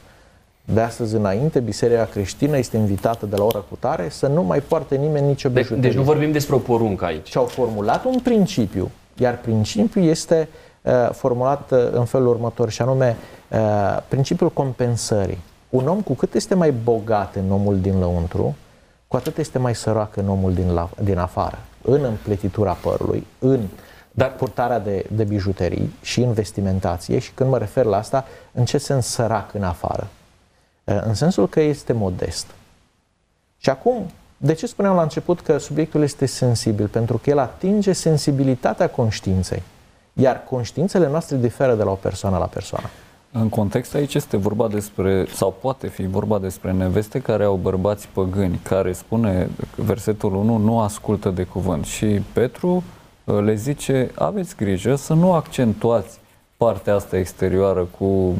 De 0.65 0.81
astăzi 0.81 1.15
înainte, 1.15 1.61
Biserica 1.61 2.05
creștină 2.05 2.59
este 2.59 2.77
invitată 2.77 3.27
de 3.27 3.37
la 3.37 3.45
ora 3.45 3.65
cutare 3.69 4.09
să 4.09 4.27
nu 4.27 4.43
mai 4.43 4.61
poarte 4.61 4.97
nimeni 4.97 5.27
nicio 5.27 5.49
bijuterie. 5.49 5.83
Deci 5.83 5.99
nu 5.99 6.03
vorbim 6.03 6.33
despre 6.33 6.55
o 6.55 6.59
poruncă 6.59 7.05
aici. 7.05 7.29
Și 7.29 7.37
au 7.37 7.45
formulat 7.45 8.05
un 8.05 8.19
principiu, 8.19 8.91
iar 9.17 9.39
principiul 9.39 10.05
este 10.05 10.49
uh, 10.83 11.09
formulat 11.13 11.71
uh, 11.71 11.89
în 11.93 12.05
felul 12.05 12.29
următor, 12.29 12.71
și 12.71 12.83
anume 12.83 13.17
Uh, 13.55 13.99
principiul 14.09 14.51
compensării. 14.51 15.39
Un 15.71 15.89
om 15.89 16.01
cu 16.01 16.15
cât 16.15 16.35
este 16.35 16.55
mai 16.55 16.73
bogat 16.73 17.35
în 17.35 17.51
omul 17.51 17.81
din 17.81 17.99
lăuntru, 17.99 18.57
cu 19.09 19.17
atât 19.17 19.39
este 19.39 19.59
mai 19.59 19.75
sărac 19.75 20.17
în 20.17 20.29
omul 20.29 20.55
din, 20.55 20.73
la, 20.73 20.91
din 21.03 21.19
afară. 21.19 21.59
În 21.83 22.05
împletitura 22.05 22.73
părului, 22.73 23.27
în 23.39 23.61
dar 24.11 24.33
purtarea 24.33 24.79
de, 24.79 25.07
de 25.11 25.25
bijuterii 25.25 25.95
și 26.03 26.21
în 26.21 26.33
vestimentație 26.33 27.19
și 27.19 27.33
când 27.33 27.51
mă 27.51 27.59
refer 27.59 27.85
la 27.85 27.97
asta, 27.97 28.25
în 28.53 28.65
ce 28.65 28.79
sens 28.79 29.07
sărac 29.07 29.55
în 29.55 29.63
afară? 29.63 30.07
Uh, 30.85 31.01
în 31.05 31.15
sensul 31.15 31.49
că 31.49 31.61
este 31.61 31.93
modest. 31.93 32.47
Și 33.57 33.71
acum, 33.71 34.11
de 34.37 34.53
ce 34.53 34.67
spuneam 34.67 34.95
la 34.95 35.03
început 35.03 35.41
că 35.41 35.59
subiectul 35.59 36.03
este 36.03 36.27
sensibil? 36.27 36.89
Pentru 36.89 37.19
că 37.19 37.31
el 37.31 37.39
atinge 37.39 37.93
sensibilitatea 37.93 38.89
conștiinței. 38.89 39.63
Iar 40.13 40.45
conștiințele 40.45 41.09
noastre 41.09 41.37
diferă 41.37 41.75
de 41.75 41.83
la 41.83 41.91
o 41.91 41.95
persoană 41.95 42.39
la 42.39 42.47
persoană. 42.47 42.87
În 43.33 43.49
context 43.49 43.95
aici 43.95 44.15
este 44.15 44.37
vorba 44.37 44.69
despre, 44.69 45.27
sau 45.35 45.55
poate 45.61 45.89
fi 45.89 46.07
vorba 46.07 46.39
despre 46.39 46.73
neveste 46.73 47.19
care 47.19 47.45
au 47.45 47.55
bărbați 47.63 48.09
păgâni, 48.13 48.61
care 48.63 48.93
spune 48.93 49.49
versetul 49.77 50.35
1, 50.35 50.57
nu 50.57 50.81
ascultă 50.81 51.31
de 51.31 51.43
cuvânt. 51.43 51.85
Și 51.85 52.07
Petru 52.33 52.83
uh, 53.25 53.39
le 53.43 53.55
zice, 53.55 54.11
aveți 54.15 54.57
grijă 54.57 54.95
să 54.95 55.15
nu 55.15 55.33
accentuați 55.33 56.19
partea 56.57 56.95
asta 56.95 57.19
exterioară 57.19 57.89
cu 57.99 58.35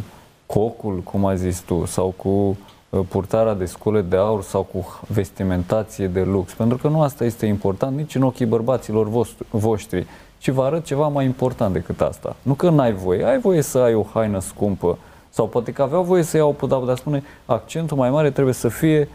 cocul, 0.47 1.01
cum 1.01 1.27
ai 1.27 1.37
zis 1.37 1.61
tu, 1.61 1.85
sau 1.85 2.15
cu 2.17 2.29
uh, 2.29 2.57
purtarea 3.01 3.55
de 3.55 3.65
scule 3.65 4.01
de 4.01 4.17
aur 4.17 4.43
sau 4.43 4.63
cu 4.63 5.01
vestimentație 5.09 6.07
de 6.07 6.21
lux, 6.23 6.53
pentru 6.53 6.77
că 6.77 6.89
nu 6.89 7.03
asta 7.03 7.25
este 7.25 7.47
important 7.47 7.97
nici 7.97 8.15
în 8.15 8.23
ochii 8.23 8.47
bărbaților 8.47 9.27
voștri 9.51 10.07
ci 10.45 10.51
vă 10.51 10.63
arăt 10.63 10.85
ceva 10.85 11.09
mai 11.09 11.25
important 11.25 11.73
decât 11.73 12.01
asta. 12.01 12.37
Nu 12.43 12.53
că 12.53 12.71
n-ai 12.71 12.93
voie, 12.93 13.25
ai 13.25 13.39
voie 13.39 13.63
să 13.63 13.79
ai 13.79 13.95
o 13.95 14.07
haină 14.15 14.41
scumpă 14.41 14.99
sau 15.31 15.49
poate 15.49 15.73
că 15.73 15.83
aveau 15.83 16.03
voie 16.03 16.23
să 16.23 16.37
iau 16.37 16.49
o 16.49 16.53
podabă, 16.53 16.87
dar 16.87 16.97
spune 16.97 17.23
accentul 17.47 17.97
mai 17.97 18.11
mare 18.11 18.31
trebuie 18.31 18.55
să 18.55 18.69
fie 18.69 19.09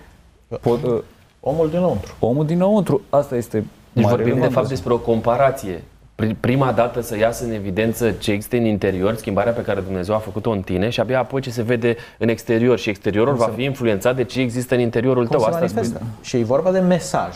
pod, 0.62 0.84
uh, 0.84 1.02
omul 1.40 1.70
dinăuntru. 1.70 2.14
Omul 2.20 2.46
dinăuntru, 2.46 3.02
asta 3.10 3.36
este 3.36 3.66
deci 3.92 4.06
vorbim 4.06 4.40
de 4.40 4.48
fapt 4.48 4.68
despre 4.68 4.94
o 4.94 4.98
comparație. 4.98 5.84
Prima 6.40 6.72
dată 6.72 7.02
să 7.02 7.18
iasă 7.18 7.44
în 7.44 7.52
evidență 7.52 8.12
ce 8.12 8.32
există 8.32 8.56
în 8.56 8.66
interior, 8.66 9.16
schimbarea 9.16 9.52
pe 9.52 9.62
care 9.62 9.82
Dumnezeu 9.82 10.16
a 10.16 10.18
făcut-o 10.18 10.50
în 10.50 10.62
tine 10.62 10.90
și 10.90 11.00
abia 11.00 11.20
apoi 11.20 11.42
ce 11.42 11.52
se 11.52 11.62
vede 11.62 11.96
în 12.18 12.28
exterior 12.28 12.78
și 12.80 12.90
exteriorul 12.90 13.36
va 13.36 13.52
fi 13.56 13.64
influențat 13.64 14.16
de 14.16 14.24
ce 14.24 14.42
există 14.42 14.74
în 14.74 14.80
interiorul 14.80 15.28
Cum 15.28 15.38
tău. 15.38 15.46
Asta 15.46 15.60
manifestă. 15.60 16.02
Și 16.22 16.38
e 16.38 16.44
vorba 16.44 16.72
de 16.72 16.80
mesaj. 16.80 17.36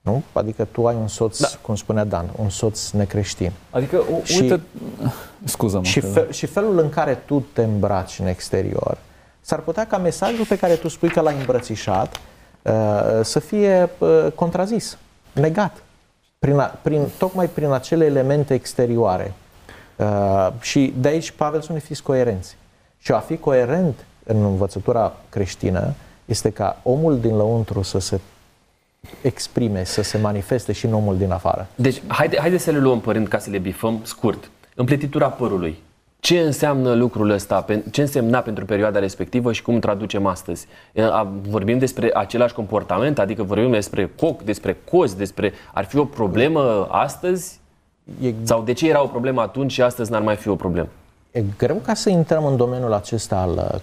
Nu? 0.00 0.22
Adică 0.32 0.66
tu 0.72 0.86
ai 0.86 0.94
un 1.00 1.08
soț, 1.08 1.40
da. 1.40 1.48
cum 1.60 1.74
spunea 1.74 2.04
Dan, 2.04 2.26
un 2.36 2.48
soț 2.48 2.90
necreștin. 2.90 3.52
Adică, 3.70 3.96
u- 3.96 4.20
și, 4.24 4.40
uite, 4.40 4.60
scuză-mă. 5.44 5.82
Și, 5.82 6.00
fel, 6.00 6.32
și 6.32 6.46
felul 6.46 6.78
în 6.78 6.88
care 6.88 7.14
tu 7.14 7.46
te 7.52 7.62
îmbraci 7.62 8.18
în 8.18 8.26
exterior, 8.26 8.98
s-ar 9.40 9.58
putea 9.58 9.86
ca 9.86 9.98
mesajul 9.98 10.44
pe 10.44 10.58
care 10.58 10.74
tu 10.74 10.88
spui 10.88 11.08
că 11.08 11.20
l-ai 11.20 11.36
îmbrățișat 11.38 12.20
uh, 12.62 12.72
să 13.22 13.38
fie 13.38 13.90
uh, 13.98 14.26
contrazis, 14.34 14.98
negat, 15.32 15.82
prin, 16.46 16.58
a, 16.58 16.64
prin, 16.82 17.08
tocmai 17.18 17.48
prin 17.48 17.70
acele 17.70 18.04
elemente 18.04 18.54
exterioare. 18.54 19.32
Uh, 19.96 20.48
și 20.60 20.94
de 20.98 21.08
aici 21.08 21.30
Pavel 21.30 21.60
spune 21.60 21.78
fiți 21.78 22.02
coerenți. 22.02 22.56
Și 22.98 23.12
a 23.12 23.18
fi 23.18 23.36
coerent 23.36 24.04
în 24.24 24.44
învățătura 24.44 25.12
creștină 25.28 25.94
este 26.24 26.50
ca 26.50 26.80
omul 26.82 27.20
din 27.20 27.36
lăuntru 27.36 27.82
să 27.82 27.98
se 27.98 28.20
exprime, 29.22 29.84
să 29.84 30.02
se 30.02 30.18
manifeste 30.18 30.72
și 30.72 30.86
în 30.86 30.94
omul 30.94 31.16
din 31.16 31.30
afară. 31.30 31.66
Deci, 31.74 32.02
haide, 32.06 32.38
haide 32.40 32.58
să 32.58 32.70
le 32.70 32.78
luăm 32.78 33.00
părând 33.00 33.28
ca 33.28 33.38
să 33.38 33.50
le 33.50 33.58
bifăm 33.58 34.00
scurt. 34.02 34.50
Împletitura 34.74 35.28
părului. 35.28 35.82
Ce 36.20 36.40
înseamnă 36.40 36.94
lucrul 36.94 37.30
ăsta? 37.30 37.64
Ce 37.90 38.00
însemna 38.00 38.38
pentru 38.38 38.64
perioada 38.64 38.98
respectivă 38.98 39.52
și 39.52 39.62
cum 39.62 39.78
traducem 39.78 40.26
astăzi? 40.26 40.66
Vorbim 41.48 41.78
despre 41.78 42.10
același 42.14 42.54
comportament, 42.54 43.18
adică 43.18 43.42
vorbim 43.42 43.70
despre 43.70 44.10
coc, 44.20 44.42
despre 44.42 44.76
cozi, 44.90 45.16
despre... 45.16 45.52
Ar 45.72 45.84
fi 45.84 45.98
o 45.98 46.04
problemă 46.04 46.86
astăzi? 46.90 47.60
E... 48.20 48.32
Sau 48.42 48.62
de 48.62 48.72
ce 48.72 48.88
era 48.88 49.02
o 49.02 49.06
problemă 49.06 49.40
atunci 49.40 49.72
și 49.72 49.82
astăzi 49.82 50.10
n-ar 50.10 50.22
mai 50.22 50.36
fi 50.36 50.48
o 50.48 50.54
problemă? 50.54 50.88
E 51.30 51.42
greu 51.58 51.76
ca 51.76 51.94
să 51.94 52.08
intrăm 52.08 52.44
în 52.44 52.56
domeniul 52.56 52.92
acesta 52.92 53.36
al, 53.36 53.80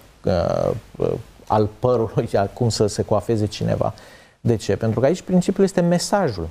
uh, 0.98 1.10
al 1.46 1.68
părului, 1.78 2.28
al 2.32 2.50
cum 2.52 2.68
să 2.68 2.86
se 2.86 3.02
coafeze 3.02 3.46
cineva. 3.46 3.94
De 4.40 4.56
ce? 4.56 4.76
Pentru 4.76 5.00
că 5.00 5.06
aici 5.06 5.22
principiul 5.22 5.64
este 5.64 5.80
mesajul. 5.80 6.48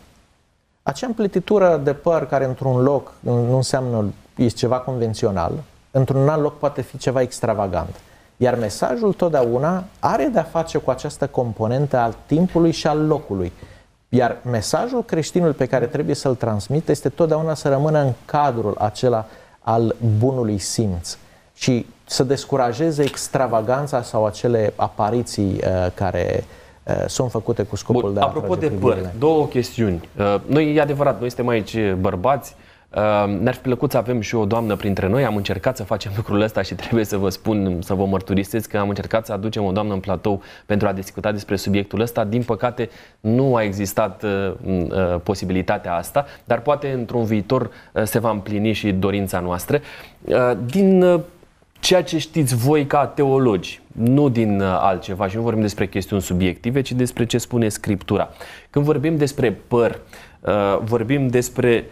Acea 0.83 1.07
împletitură 1.07 1.81
de 1.83 1.93
păr 1.93 2.25
care 2.25 2.45
într-un 2.45 2.81
loc 2.81 3.13
nu 3.19 3.55
înseamnă 3.55 4.13
este 4.35 4.57
ceva 4.57 4.77
convențional, 4.77 5.51
într-un 5.95 6.29
alt 6.29 6.41
loc 6.41 6.57
poate 6.57 6.81
fi 6.81 6.97
ceva 6.97 7.21
extravagant. 7.21 7.95
Iar 8.37 8.55
mesajul 8.55 9.13
totdeauna 9.13 9.83
are 9.99 10.29
de-a 10.33 10.43
face 10.43 10.77
cu 10.77 10.89
această 10.89 11.27
componentă 11.27 11.97
al 11.97 12.15
timpului 12.25 12.71
și 12.71 12.87
al 12.87 13.05
locului. 13.07 13.51
Iar 14.09 14.37
mesajul 14.49 15.03
creștinului 15.03 15.53
pe 15.53 15.65
care 15.65 15.85
trebuie 15.85 16.15
să-l 16.15 16.35
transmit 16.35 16.89
este 16.89 17.09
totdeauna 17.09 17.53
să 17.53 17.69
rămână 17.69 17.99
în 17.99 18.11
cadrul 18.25 18.75
acela 18.79 19.25
al 19.59 19.95
bunului 20.17 20.57
simț 20.57 21.17
și 21.55 21.85
să 22.05 22.23
descurajeze 22.23 23.03
extravaganța 23.03 24.01
sau 24.01 24.25
acele 24.25 24.73
apariții 24.75 25.53
uh, 25.53 25.87
care 25.93 26.43
uh, 26.83 27.03
sunt 27.07 27.31
făcute 27.31 27.63
cu 27.63 27.75
scopul 27.75 28.01
Bun, 28.01 28.13
de 28.13 28.19
a 28.19 28.23
apropo 28.23 28.55
de 28.55 28.65
atrage 28.65 28.81
păr, 28.81 28.91
privirile. 28.91 29.15
două 29.19 29.45
chestiuni. 29.45 30.09
Uh, 30.17 30.35
noi, 30.45 30.75
e 30.75 30.81
adevărat, 30.81 31.19
noi 31.19 31.29
suntem 31.29 31.47
aici 31.47 31.77
bărbați, 31.99 32.55
Uh, 32.55 32.71
Ne-ar 33.39 33.53
fi 33.53 33.61
plăcut 33.61 33.91
să 33.91 33.97
avem 33.97 34.21
și 34.21 34.35
o 34.35 34.45
doamnă 34.45 34.75
printre 34.75 35.07
noi. 35.07 35.25
Am 35.25 35.35
încercat 35.35 35.77
să 35.77 35.83
facem 35.83 36.11
lucrul 36.15 36.41
ăsta 36.41 36.61
și 36.61 36.75
trebuie 36.75 37.05
să 37.05 37.17
vă 37.17 37.29
spun, 37.29 37.81
să 37.81 37.93
vă 37.93 38.05
mărturisesc 38.05 38.69
că 38.69 38.77
am 38.77 38.89
încercat 38.89 39.25
să 39.25 39.33
aducem 39.33 39.63
o 39.63 39.71
doamnă 39.71 39.93
în 39.93 39.99
platou 39.99 40.41
pentru 40.65 40.87
a 40.87 40.91
discuta 40.91 41.31
despre 41.31 41.55
subiectul 41.55 41.99
ăsta. 41.99 42.23
Din 42.23 42.43
păcate, 42.43 42.89
nu 43.19 43.55
a 43.55 43.63
existat 43.63 44.23
uh, 44.23 44.53
uh, 44.63 45.19
posibilitatea 45.23 45.95
asta, 45.95 46.25
dar 46.43 46.61
poate 46.61 46.91
într-un 46.91 47.23
viitor 47.23 47.61
uh, 47.93 48.03
se 48.03 48.19
va 48.19 48.29
împlini 48.29 48.73
și 48.73 48.91
dorința 48.91 49.39
noastră. 49.39 49.79
Uh, 50.21 50.51
din 50.65 51.01
uh, 51.01 51.19
ceea 51.79 52.03
ce 52.03 52.17
știți 52.17 52.55
voi 52.55 52.85
ca 52.85 53.05
teologi, 53.05 53.81
nu 53.91 54.29
din 54.29 54.59
uh, 54.59 54.67
altceva 54.79 55.27
și 55.27 55.35
nu 55.35 55.41
vorbim 55.41 55.61
despre 55.61 55.87
chestiuni 55.87 56.21
subiective, 56.21 56.81
ci 56.81 56.91
despre 56.91 57.25
ce 57.25 57.37
spune 57.37 57.69
Scriptura. 57.69 58.29
Când 58.69 58.85
vorbim 58.85 59.17
despre 59.17 59.51
păr, 59.67 59.99
uh, 60.41 60.77
vorbim 60.83 61.27
despre 61.27 61.85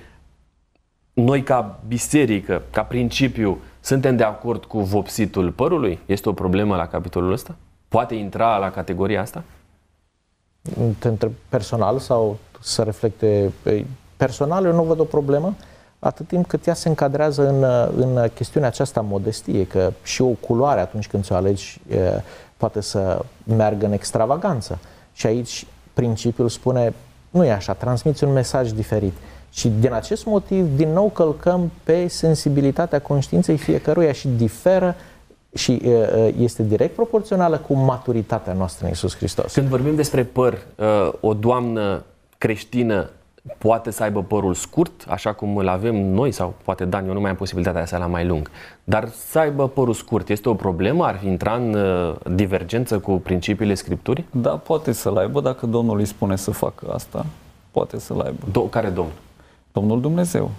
noi 1.14 1.44
ca 1.44 1.80
biserică, 1.88 2.62
ca 2.72 2.84
principiu, 2.84 3.58
suntem 3.80 4.16
de 4.16 4.24
acord 4.24 4.66
cu 4.66 4.80
vopsitul 4.80 5.52
părului? 5.52 6.00
Este 6.06 6.30
o 6.30 6.34
problemă 6.34 6.76
la 6.76 6.88
capitolul 6.88 7.32
ăsta? 7.32 7.56
Poate 7.88 8.16
intra 8.16 8.58
la 8.58 8.72
categoria 8.72 9.22
asta? 9.22 9.44
Te 11.00 11.08
întreb 11.08 11.32
personal 11.50 12.00
sau 12.00 12.38
să 12.60 12.84
reflecte... 12.84 13.52
Păi, 13.64 13.86
Personal 14.18 14.66
eu 14.66 14.74
nu 14.74 14.84
văd 14.84 15.00
o 15.00 15.04
problemă 15.04 15.56
atât 16.00 16.28
timp 16.28 16.48
cât 16.48 16.68
ea 16.68 16.74
se 16.74 16.88
încadrează 16.88 17.48
în, 17.48 17.64
în 18.06 18.28
chestiunea 18.34 18.70
aceasta 18.70 19.00
a 19.00 19.04
modestiei, 19.04 19.66
că 19.66 19.92
și 20.04 20.22
o 20.22 20.28
culoare 20.28 20.80
atunci 20.80 21.08
când 21.08 21.24
ți-o 21.24 21.36
alegi 21.36 21.82
e, 21.90 22.22
poate 22.58 22.82
să 22.82 23.26
meargă 23.44 23.86
în 23.86 23.92
extravaganță. 23.92 24.80
Și 25.14 25.26
aici 25.26 25.66
principiul 25.94 26.50
spune, 26.50 26.94
nu 27.30 27.46
e 27.46 27.52
așa, 27.52 27.74
transmiți 27.74 28.24
un 28.24 28.32
mesaj 28.32 28.72
diferit. 28.72 29.14
Și 29.52 29.72
din 29.80 29.94
acest 29.94 30.26
motiv, 30.26 30.76
din 30.76 30.94
nou 30.94 31.10
călcăm 31.10 31.72
pe 31.84 32.08
sensibilitatea 32.08 33.02
conștiinței 33.02 33.58
fiecăruia 33.58 34.12
și 34.12 34.28
diferă 34.28 34.96
și 35.54 35.72
e, 35.72 35.90
e, 35.90 36.34
este 36.38 36.64
direct 36.64 36.96
proporțională 36.96 37.58
cu 37.58 37.74
maturitatea 37.74 38.54
noastră 38.54 38.86
în 38.86 38.92
Isus 38.92 39.16
Hristos. 39.16 39.54
Când 39.54 39.68
vorbim 39.68 39.96
despre 39.96 40.24
păr, 40.24 40.54
uh, 40.76 41.14
o 41.20 41.34
doamnă 41.34 42.04
creștină 42.38 43.10
poate 43.58 43.92
să 43.92 44.04
aibă 44.04 44.24
părul 44.24 44.54
scurt, 44.54 45.06
așa 45.08 45.34
cum 45.34 45.58
îl 45.58 45.68
avem 45.68 45.96
noi, 45.96 46.32
sau 46.32 46.54
poate 46.64 46.86
Dan, 46.86 47.08
eu 47.08 47.14
nu 47.14 47.20
mai 47.20 47.30
am 47.30 47.36
posibilitatea 47.36 47.86
să 47.86 47.98
la 47.98 48.06
mai 48.06 48.26
lung, 48.26 48.50
dar 48.84 49.10
să 49.10 49.40
aibă 49.40 49.68
părul 49.68 49.94
scurt 49.94 50.30
este 50.30 50.50
o 50.50 50.54
problemă? 50.54 51.06
Ar 51.06 51.18
fi 51.18 51.28
intra 51.28 51.54
în 51.54 51.74
uh, 51.74 52.16
divergență 52.36 53.00
cu 53.00 53.12
principiile 53.12 53.74
Scripturii? 53.74 54.26
Da, 54.32 54.50
poate 54.50 54.92
să-l 54.92 55.18
aibă 55.18 55.42
dacă 55.42 55.66
Domnul 55.66 56.00
îi 56.00 56.06
spune 56.06 56.36
să 56.36 56.52
facă 56.52 56.92
asta. 56.94 57.26
Poate 57.72 58.00
să-l 58.00 58.20
aibă. 58.20 58.46
Do- 58.50 58.70
care 58.70 58.90
domn? 58.90 59.12
Domnul 59.72 60.02
Dumnezeu. 60.02 60.52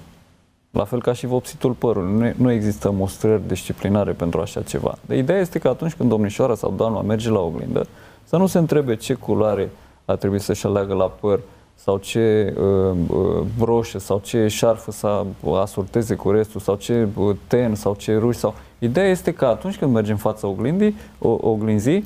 La 0.71 0.85
fel 0.85 1.03
ca 1.03 1.13
și 1.13 1.27
vopsitul 1.27 1.73
părului. 1.73 2.13
Nu, 2.13 2.33
nu 2.37 2.51
există 2.51 2.91
mustrări 2.91 3.47
disciplinare 3.47 4.13
pentru 4.13 4.41
așa 4.41 4.63
ceva. 4.63 4.95
De 5.07 5.17
ideea 5.17 5.39
este 5.39 5.59
că 5.59 5.69
atunci 5.69 5.95
când 5.95 6.09
domnișoara 6.09 6.55
sau 6.55 6.73
doamna 6.77 7.01
merge 7.01 7.31
la 7.31 7.41
oglindă, 7.41 7.87
să 8.25 8.37
nu 8.37 8.47
se 8.47 8.59
întrebe 8.59 8.97
ce 8.97 9.15
culoare 9.15 9.71
ar 10.05 10.17
trebui 10.17 10.41
să-și 10.41 10.67
aleagă 10.67 10.95
la 10.95 11.05
păr 11.05 11.41
sau 11.75 11.99
ce 11.99 12.55
uh, 12.57 12.97
uh, 13.09 13.45
broșă 13.59 13.99
sau 13.99 14.21
ce 14.25 14.47
șarfă 14.47 14.91
să 14.91 15.25
asorteze 15.55 16.15
cu 16.15 16.31
restul 16.31 16.61
sau 16.61 16.77
ce 16.77 17.09
uh, 17.17 17.37
ten 17.47 17.75
sau 17.75 17.95
ce 17.95 18.17
ruși 18.17 18.39
sau... 18.39 18.55
Ideea 18.79 19.07
este 19.07 19.33
că 19.33 19.47
atunci 19.47 19.79
când 19.79 19.93
mergem 19.93 20.13
în 20.13 20.21
fața 20.21 20.47
oglindii, 20.47 20.97
o, 21.19 21.39
oglinzii, 21.41 22.05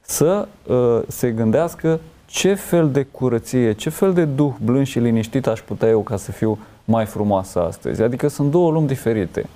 să 0.00 0.48
uh, 0.66 1.00
se 1.06 1.30
gândească 1.30 2.00
ce 2.32 2.54
fel 2.54 2.90
de 2.90 3.02
curăție, 3.02 3.72
ce 3.72 3.90
fel 3.90 4.12
de 4.12 4.24
duh 4.24 4.52
blând 4.64 4.86
și 4.86 4.98
liniștit 4.98 5.46
aș 5.46 5.60
putea 5.60 5.88
eu 5.88 6.00
ca 6.00 6.16
să 6.16 6.32
fiu 6.32 6.58
mai 6.84 7.04
frumoasă 7.04 7.60
astăzi. 7.60 8.02
Adică 8.02 8.28
sunt 8.28 8.50
două 8.50 8.70
lumi 8.70 8.86
diferite. 8.86 9.46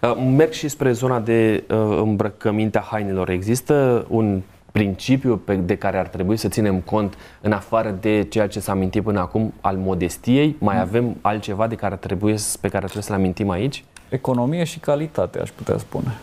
Uh, 0.00 0.16
Merg 0.36 0.52
și 0.52 0.68
spre 0.68 0.92
zona 0.92 1.20
de 1.20 1.64
uh, 1.68 1.76
îmbrăcăminte 2.00 2.78
a 2.78 2.80
hainelor. 2.80 3.28
Există 3.28 4.06
un 4.08 4.42
principiu 4.72 5.36
pe, 5.36 5.54
de 5.54 5.76
care 5.76 5.98
ar 5.98 6.06
trebui 6.06 6.36
să 6.36 6.48
ținem 6.48 6.80
cont 6.80 7.14
în 7.40 7.52
afară 7.52 7.96
de 8.00 8.26
ceea 8.30 8.46
ce 8.46 8.60
s-a 8.60 8.72
amintit 8.72 9.02
până 9.02 9.20
acum 9.20 9.54
al 9.60 9.76
modestiei? 9.76 10.56
Mai 10.58 10.80
avem 10.80 11.16
altceva 11.20 11.66
de 11.66 11.74
care 11.74 11.96
trebuie, 11.96 12.34
pe 12.60 12.68
care 12.68 12.82
trebuie 12.82 13.02
să-l 13.02 13.14
amintim 13.14 13.50
aici? 13.50 13.84
Economie 14.08 14.64
și 14.64 14.78
calitate, 14.78 15.38
aș 15.38 15.50
putea 15.50 15.78
spune. 15.78 16.18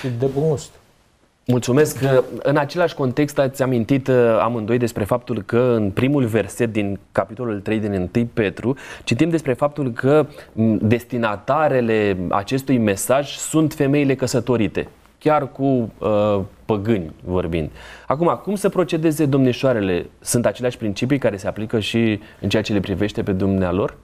Și 0.00 0.08
de 0.18 0.26
bun 0.26 0.48
gust. 0.48 0.70
Mulțumesc. 1.50 1.98
În 2.42 2.56
același 2.56 2.94
context 2.94 3.38
ați 3.38 3.62
amintit 3.62 4.08
uh, 4.08 4.38
amândoi 4.40 4.78
despre 4.78 5.04
faptul 5.04 5.42
că 5.42 5.72
în 5.76 5.90
primul 5.90 6.24
verset 6.24 6.72
din 6.72 6.98
capitolul 7.12 7.60
3 7.60 7.78
din 7.78 8.10
1 8.14 8.26
Petru 8.34 8.76
citim 9.04 9.28
despre 9.28 9.52
faptul 9.52 9.92
că 9.92 10.26
m, 10.52 10.78
destinatarele 10.82 12.16
acestui 12.30 12.78
mesaj 12.78 13.36
sunt 13.36 13.72
femeile 13.72 14.14
căsătorite, 14.14 14.88
chiar 15.18 15.52
cu 15.52 15.92
uh, 15.98 16.40
păgâni 16.64 17.12
vorbind. 17.24 17.70
Acum, 18.06 18.40
cum 18.42 18.54
să 18.54 18.68
procedeze 18.68 19.26
domnișoarele? 19.26 20.06
Sunt 20.20 20.46
aceleași 20.46 20.78
principii 20.78 21.18
care 21.18 21.36
se 21.36 21.46
aplică 21.46 21.80
și 21.80 22.20
în 22.40 22.48
ceea 22.48 22.62
ce 22.62 22.72
le 22.72 22.80
privește 22.80 23.22
pe 23.22 23.32
dumnealor? 23.32 23.96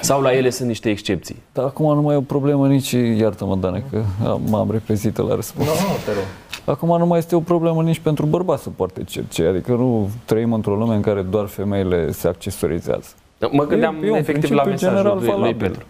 Sau 0.00 0.20
la 0.20 0.32
ele 0.32 0.50
sunt 0.50 0.68
niște 0.68 0.90
excepții? 0.90 1.42
Dar 1.52 1.64
acum 1.64 1.94
nu 1.94 2.00
mai 2.02 2.14
e 2.14 2.18
o 2.18 2.20
problemă 2.20 2.68
nici, 2.68 2.90
iartă-mă, 2.90 3.56
Dane, 3.56 3.84
că 3.90 4.02
am- 4.28 4.40
m-am 4.48 4.70
repezit 4.70 5.16
la 5.16 5.34
răspuns. 5.34 5.66
Nu, 5.66 5.72
nu, 5.72 5.94
te 6.04 6.10
rog. 6.12 6.24
Acum 6.64 6.98
nu 6.98 7.06
mai 7.06 7.18
este 7.18 7.36
o 7.36 7.40
problemă 7.40 7.82
nici 7.82 7.98
pentru 7.98 8.26
bărbați 8.26 8.62
să 8.62 8.70
poarte 8.70 9.04
cercei, 9.04 9.46
adică 9.46 9.72
nu 9.72 10.10
trăim 10.24 10.52
într-o 10.52 10.74
lume 10.74 10.94
în 10.94 11.00
care 11.00 11.22
doar 11.22 11.46
femeile 11.46 12.12
se 12.12 12.28
accesorizează. 12.28 13.08
Mă 13.50 13.64
gândeam 13.66 14.02
E- 14.02 14.06
e 14.06 14.10
un 14.10 14.16
efectiv 14.16 14.50
la 14.50 14.62
principiu 14.62 14.92
mesajul 14.92 15.10
general 15.10 15.16
lui, 15.16 15.26
lui 15.26 15.34
valabil. 15.34 15.68
Petru. 15.68 15.86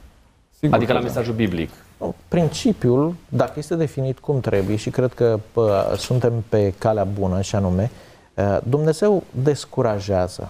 Sigur 0.59 0.77
Adică 0.77 0.91
că 0.93 0.97
la 0.99 1.05
da. 1.05 1.11
mesajul 1.11 1.35
biblic. 1.35 1.71
Nu, 1.99 2.15
Principiul, 2.29 3.15
dacă 3.29 3.53
este 3.57 3.75
definit 3.75 4.19
cum 4.19 4.41
trebuie 4.41 4.77
și 4.77 4.91
cred 4.91 5.13
că 5.13 5.39
pă, 5.53 5.95
suntem 5.97 6.33
pe 6.49 6.75
calea 6.79 7.05
bună 7.05 7.41
și 7.41 7.55
anume, 7.57 7.91
uh, 8.35 8.59
Dumnezeu 8.69 9.23
descurajează. 9.31 10.49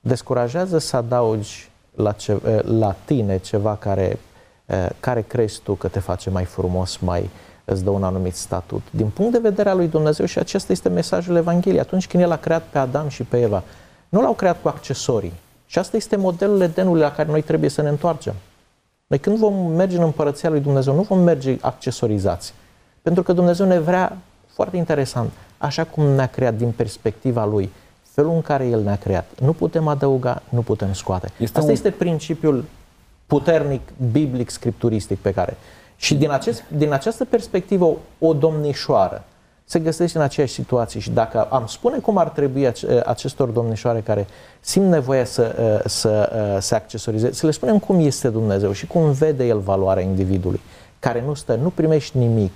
Descurajează 0.00 0.78
să 0.78 0.96
adaugi 0.96 1.69
la, 2.00 2.12
ce, 2.12 2.32
uh, 2.32 2.58
la 2.62 2.96
tine 3.04 3.38
ceva 3.38 3.76
care, 3.76 4.18
uh, 4.66 4.88
care 5.00 5.20
crezi 5.20 5.60
tu 5.60 5.74
că 5.74 5.88
te 5.88 5.98
face 5.98 6.30
mai 6.30 6.44
frumos, 6.44 6.96
mai 6.96 7.30
îți 7.64 7.84
dă 7.84 7.90
un 7.90 8.04
anumit 8.04 8.34
statut. 8.34 8.82
Din 8.90 9.08
punct 9.08 9.32
de 9.32 9.38
vedere 9.38 9.68
al 9.68 9.76
lui 9.76 9.88
Dumnezeu 9.88 10.26
și 10.26 10.38
acesta 10.38 10.72
este 10.72 10.88
mesajul 10.88 11.36
Evangheliei. 11.36 11.80
Atunci 11.80 12.06
când 12.06 12.22
El 12.22 12.30
a 12.30 12.36
creat 12.36 12.62
pe 12.62 12.78
Adam 12.78 13.08
și 13.08 13.22
pe 13.22 13.40
Eva, 13.40 13.62
nu 14.08 14.20
l-au 14.20 14.32
creat 14.32 14.62
cu 14.62 14.68
accesorii. 14.68 15.32
Și 15.66 15.78
asta 15.78 15.96
este 15.96 16.16
modelul 16.16 16.60
Edenului 16.60 17.00
la 17.00 17.12
care 17.12 17.30
noi 17.30 17.42
trebuie 17.42 17.70
să 17.70 17.82
ne 17.82 17.88
întoarcem. 17.88 18.34
Noi 19.06 19.18
când 19.18 19.36
vom 19.36 19.54
merge 19.54 19.96
în 19.96 20.02
împărăția 20.02 20.48
lui 20.48 20.60
Dumnezeu, 20.60 20.94
nu 20.94 21.02
vom 21.02 21.18
merge 21.18 21.56
accesorizați. 21.60 22.54
Pentru 23.02 23.22
că 23.22 23.32
Dumnezeu 23.32 23.66
ne 23.66 23.78
vrea, 23.78 24.16
foarte 24.46 24.76
interesant, 24.76 25.30
așa 25.58 25.84
cum 25.84 26.04
ne-a 26.04 26.26
creat 26.26 26.54
din 26.54 26.70
perspectiva 26.70 27.44
Lui, 27.44 27.70
felul 28.20 28.34
în 28.34 28.42
care 28.42 28.66
El 28.66 28.82
ne-a 28.82 28.96
creat. 28.96 29.26
Nu 29.42 29.52
putem 29.52 29.88
adăuga, 29.88 30.42
nu 30.48 30.60
putem 30.60 30.92
scoate. 30.92 31.26
Este 31.38 31.58
Asta 31.58 31.68
un- 31.70 31.74
este 31.74 31.90
principiul 31.90 32.64
puternic, 33.26 33.80
biblic, 34.10 34.50
scripturistic 34.50 35.18
pe 35.18 35.32
care... 35.32 35.56
Și 35.96 36.14
din, 36.14 36.30
acest, 36.30 36.62
din 36.76 36.92
această 36.92 37.24
perspectivă, 37.24 37.84
o, 37.84 37.96
o 38.18 38.32
domnișoară 38.32 39.24
se 39.64 39.78
găsește 39.78 40.18
în 40.18 40.24
aceeași 40.24 40.52
situație 40.52 41.00
și 41.00 41.10
dacă 41.10 41.42
am 41.42 41.66
spune 41.66 41.98
cum 41.98 42.16
ar 42.16 42.28
trebui 42.28 42.66
ace- 42.66 43.02
acestor 43.06 43.48
domnișoare 43.48 44.00
care 44.00 44.26
simt 44.60 44.86
nevoia 44.86 45.24
să, 45.24 45.54
uh, 45.84 45.90
să 45.90 46.30
uh, 46.54 46.62
se 46.62 46.74
accesorizeze, 46.74 47.32
să 47.32 47.46
le 47.46 47.52
spunem 47.52 47.78
cum 47.78 48.00
este 48.00 48.28
Dumnezeu 48.28 48.72
și 48.72 48.86
cum 48.86 49.10
vede 49.10 49.44
El 49.46 49.58
valoarea 49.58 50.02
individului, 50.02 50.60
care 50.98 51.22
nu 51.26 51.34
stă, 51.34 51.54
nu 51.54 51.68
primești 51.70 52.18
nimic. 52.18 52.52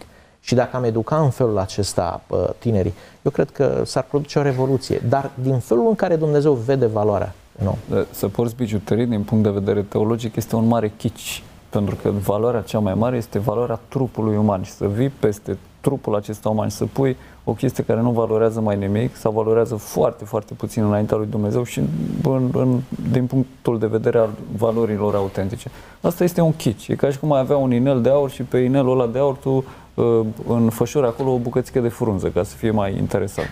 Și 0.46 0.54
dacă 0.54 0.76
am 0.76 0.84
educa 0.84 1.16
în 1.16 1.30
felul 1.30 1.58
acesta 1.58 2.20
uh, 2.26 2.44
tinerii, 2.58 2.94
eu 3.22 3.30
cred 3.30 3.50
că 3.50 3.82
s-ar 3.84 4.02
produce 4.08 4.38
o 4.38 4.42
revoluție. 4.42 5.02
Dar 5.08 5.30
din 5.42 5.58
felul 5.58 5.86
în 5.88 5.94
care 5.94 6.16
Dumnezeu 6.16 6.52
vede 6.52 6.86
valoarea, 6.86 7.34
nu. 7.62 7.78
De- 7.90 8.06
Să 8.10 8.28
porți 8.28 8.54
bijuterii 8.54 9.06
din 9.06 9.22
punct 9.22 9.44
de 9.44 9.50
vedere 9.50 9.82
teologic 9.82 10.36
este 10.36 10.56
un 10.56 10.66
mare 10.66 10.92
chici, 10.96 11.42
pentru 11.68 11.96
că 12.02 12.10
valoarea 12.10 12.60
cea 12.60 12.78
mai 12.78 12.94
mare 12.94 13.16
este 13.16 13.38
valoarea 13.38 13.80
trupului 13.88 14.36
uman 14.36 14.62
și 14.62 14.70
să 14.70 14.86
vii 14.86 15.08
peste 15.08 15.58
trupul 15.80 16.14
acesta 16.14 16.48
uman 16.48 16.68
și 16.68 16.76
să 16.76 16.84
pui 16.92 17.16
o 17.44 17.52
chestie 17.52 17.84
care 17.84 18.00
nu 18.00 18.10
valorează 18.10 18.60
mai 18.60 18.76
nimic 18.76 19.16
sau 19.16 19.32
valorează 19.32 19.74
foarte, 19.74 20.24
foarte 20.24 20.54
puțin 20.54 20.84
înaintea 20.84 21.16
lui 21.16 21.26
Dumnezeu 21.30 21.62
și 21.64 21.78
în, 22.22 22.50
în, 22.52 22.80
din 23.12 23.26
punctul 23.26 23.78
de 23.78 23.86
vedere 23.86 24.18
al 24.18 24.28
valorilor 24.56 25.14
autentice. 25.14 25.70
Asta 26.00 26.24
este 26.24 26.40
un 26.40 26.52
chici. 26.56 26.88
E 26.88 26.94
ca 26.94 27.10
și 27.10 27.18
cum 27.18 27.32
ai 27.32 27.40
avea 27.40 27.56
un 27.56 27.72
inel 27.72 28.02
de 28.02 28.08
aur 28.08 28.30
și 28.30 28.42
pe 28.42 28.58
inelul 28.58 29.00
ăla 29.00 29.10
de 29.10 29.18
aur 29.18 29.34
tu 29.36 29.64
uh, 29.94 30.20
înfășori 30.48 31.06
acolo 31.06 31.30
o 31.32 31.38
bucățică 31.38 31.80
de 31.80 31.88
frunză 31.88 32.28
ca 32.28 32.42
să 32.42 32.56
fie 32.56 32.70
mai 32.70 32.96
interesant. 32.96 33.48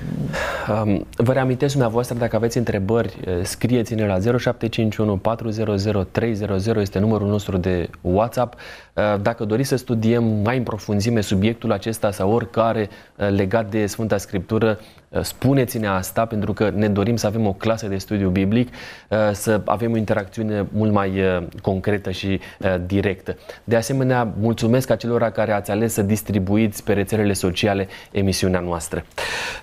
Um, 0.85 1.07
vă 1.17 1.33
reamintesc 1.33 1.73
dumneavoastră, 1.73 2.19
dacă 2.19 2.37
aveți 2.37 2.59
întrebări, 2.59 3.19
uh, 3.27 3.45
scrieți-ne 3.45 4.07
la 4.07 4.19
0751 4.39 5.17
400 5.17 6.07
300 6.11 6.81
este 6.81 6.99
numărul 6.99 7.29
nostru 7.29 7.57
de 7.57 7.91
WhatsApp. 8.01 8.55
Uh, 8.95 9.21
dacă 9.23 9.45
doriți 9.45 9.69
să 9.69 9.77
studiem 9.77 10.25
mai 10.25 10.57
în 10.57 10.63
profunzime 10.63 11.21
subiectul 11.21 11.73
acesta 11.73 12.11
sau 12.11 12.33
oricare 12.33 12.89
legat 13.17 13.71
de 13.71 13.87
Sfânta 13.87 14.17
Scriptură, 14.17 14.79
spuneți-ne 15.21 15.87
asta 15.87 16.25
pentru 16.25 16.53
că 16.53 16.71
ne 16.75 16.89
dorim 16.89 17.17
să 17.17 17.27
avem 17.27 17.47
o 17.47 17.53
clasă 17.53 17.87
de 17.87 17.97
studiu 17.97 18.29
biblic, 18.29 18.69
să 19.33 19.61
avem 19.65 19.93
o 19.93 19.97
interacțiune 19.97 20.67
mult 20.73 20.93
mai 20.93 21.13
concretă 21.63 22.11
și 22.11 22.41
directă. 22.87 23.37
De 23.65 23.77
asemenea, 23.77 24.33
mulțumesc 24.41 24.91
acelora 24.91 25.31
care 25.31 25.53
ați 25.53 25.71
ales 25.71 25.93
să 25.93 26.03
distribuiți 26.03 26.85
pe 26.85 26.93
rețelele 26.93 27.33
sociale 27.33 27.89
emisiunea 28.13 28.61
noastră. 28.61 29.05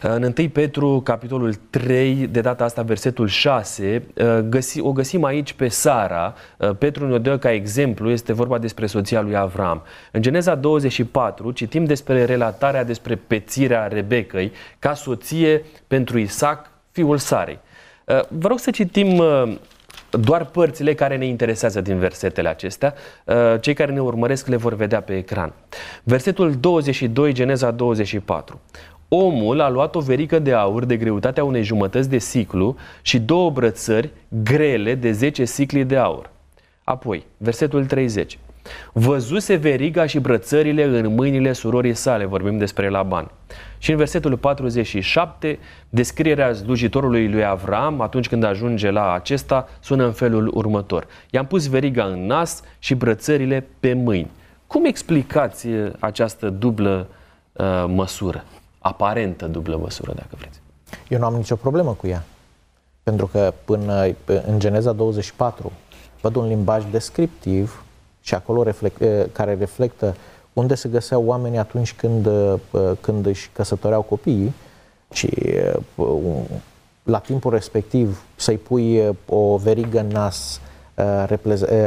În 0.02 0.34
1 0.38 0.50
Petru, 0.50 1.02
capitolul 1.04 1.54
3, 1.70 2.28
de 2.32 2.42
data 2.42 2.64
asta 2.64 2.82
versetul 2.82 3.28
6, 3.28 4.04
găsi, 4.50 4.80
o 4.80 4.92
găsim 4.92 5.24
aici 5.24 5.54
pe 5.54 5.68
Sara. 5.68 6.34
Petru 6.78 7.08
ne 7.08 7.18
dă 7.18 7.38
ca 7.38 7.52
exemplu, 7.52 8.10
este 8.10 8.34
vorba 8.34 8.58
despre 8.58 8.86
soția 8.86 9.22
lui 9.22 9.36
Avram. 9.36 9.84
În 10.12 10.22
Geneza 10.22 10.56
24 10.56 11.52
citim 11.52 11.86
despre 11.86 12.26
relatarea 12.26 12.84
despre 12.84 13.16
pețirea 13.28 13.88
Rebecăi 13.88 14.52
ca 14.80 14.94
soție 14.94 15.39
pentru 15.88 16.20
Isaac, 16.20 16.72
fiul 16.92 17.18
Sarei. 17.18 17.60
Vă 18.28 18.48
rog 18.48 18.60
să 18.60 18.72
citim 18.72 19.22
doar 20.10 20.46
părțile 20.46 20.94
care 20.94 21.18
ne 21.18 21.26
interesează 21.26 21.82
din 21.82 21.98
versetele 21.98 22.50
acestea. 22.50 22.94
Uh, 23.26 23.36
cei 23.62 23.74
care 23.74 23.92
ne 23.92 24.02
urmăresc 24.02 24.48
le 24.48 24.56
vor 24.56 24.74
vedea 24.74 25.02
pe 25.02 25.18
ecran. 25.18 25.54
Versetul 26.04 26.56
22, 26.60 27.34
Geneza 27.34 27.72
24. 27.72 28.60
Omul 29.08 29.60
a 29.60 29.70
luat 29.70 29.96
o 29.96 30.00
verică 30.00 30.40
de 30.40 30.54
aur 30.54 30.86
de 30.86 30.98
greutatea 30.98 31.44
unei 31.44 31.64
jumătăți 31.64 32.10
de 32.10 32.18
siclu 32.18 32.76
și 33.02 33.20
două 33.20 33.50
brățări 33.50 34.10
grele 34.44 34.96
de 34.96 35.12
10 35.12 35.46
sicli 35.46 35.84
de 35.84 35.98
aur. 35.98 36.30
Apoi, 36.84 37.26
versetul 37.38 37.86
30. 37.86 38.40
Văzuse 38.94 39.56
veriga 39.56 40.06
și 40.06 40.20
brățările 40.20 40.84
în 40.84 41.14
mâinile 41.14 41.54
surorii 41.54 41.94
sale, 41.94 42.26
vorbim 42.26 42.58
despre 42.58 42.90
Laban. 42.90 43.32
Și 43.78 43.92
în 43.92 43.98
versetul 43.98 44.38
47, 44.38 45.60
descrierea 45.90 46.54
slujitorului 46.54 47.30
lui 47.30 47.46
Avram, 47.46 48.02
atunci 48.02 48.28
când 48.28 48.44
ajunge 48.44 48.90
la 48.90 49.14
acesta, 49.14 49.68
sună 49.80 50.06
în 50.06 50.12
felul 50.12 50.52
următor. 50.54 51.08
I-am 51.30 51.46
pus 51.46 51.68
veriga 51.68 52.04
în 52.04 52.26
nas 52.26 52.62
și 52.80 52.96
brățările 52.96 53.68
pe 53.80 53.94
mâini. 53.94 54.32
Cum 54.68 54.86
explicați 54.86 55.68
uh, 55.68 55.92
această 56.00 56.50
dublă 56.50 57.08
uh, 57.52 57.86
măsură? 57.88 58.44
Aparentă 58.80 59.46
dublă 59.46 59.78
măsură, 59.78 60.14
dacă 60.16 60.36
vreți. 60.38 60.60
Eu 61.08 61.20
nu 61.20 61.26
am 61.26 61.34
nicio 61.34 61.56
problemă 61.56 61.92
cu 61.92 62.08
ea. 62.08 62.24
Pentru 63.04 63.28
că 63.28 63.54
până 63.66 64.06
în 64.26 64.60
Geneza 64.60 64.92
24 64.92 65.72
văd 66.22 66.36
un 66.36 66.48
limbaj 66.48 66.84
descriptiv 66.92 67.84
și 68.22 68.34
acolo 68.34 68.64
reflect, 68.64 69.02
care 69.32 69.56
reflectă 69.60 70.16
unde 70.54 70.76
se 70.76 70.90
găseau 70.90 71.24
oamenii 71.26 71.58
atunci 71.58 71.94
când, 71.94 72.28
când 73.02 73.26
își 73.26 73.50
căsătoreau 73.54 74.02
copiii 74.02 74.54
și 75.12 75.30
la 77.04 77.20
timpul 77.20 77.52
respectiv 77.52 78.24
să-i 78.36 78.58
pui 78.58 79.16
o 79.28 79.58
verigă 79.58 80.00
în 80.00 80.08
nas 80.08 80.62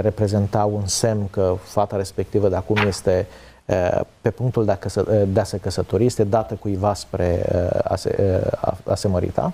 reprezenta 0.01 0.64
un 0.64 0.87
semn 0.87 1.28
că 1.30 1.55
fata 1.62 1.97
respectivă 1.97 2.49
de 2.49 2.57
acum 2.57 2.76
este 2.76 3.26
pe 4.20 4.30
punctul 4.30 4.64
de 4.64 4.70
a, 4.70 4.76
căsă, 4.76 5.26
de 5.28 5.41
a 5.41 5.45
se 5.45 5.57
căsători, 5.57 6.05
este 6.05 6.24
dată 6.24 6.55
cuiva 6.55 6.95
spre 6.95 7.45
a 7.85 7.97
se, 7.97 8.43
a 8.85 8.95
se 8.95 9.09
mărita. 9.09 9.53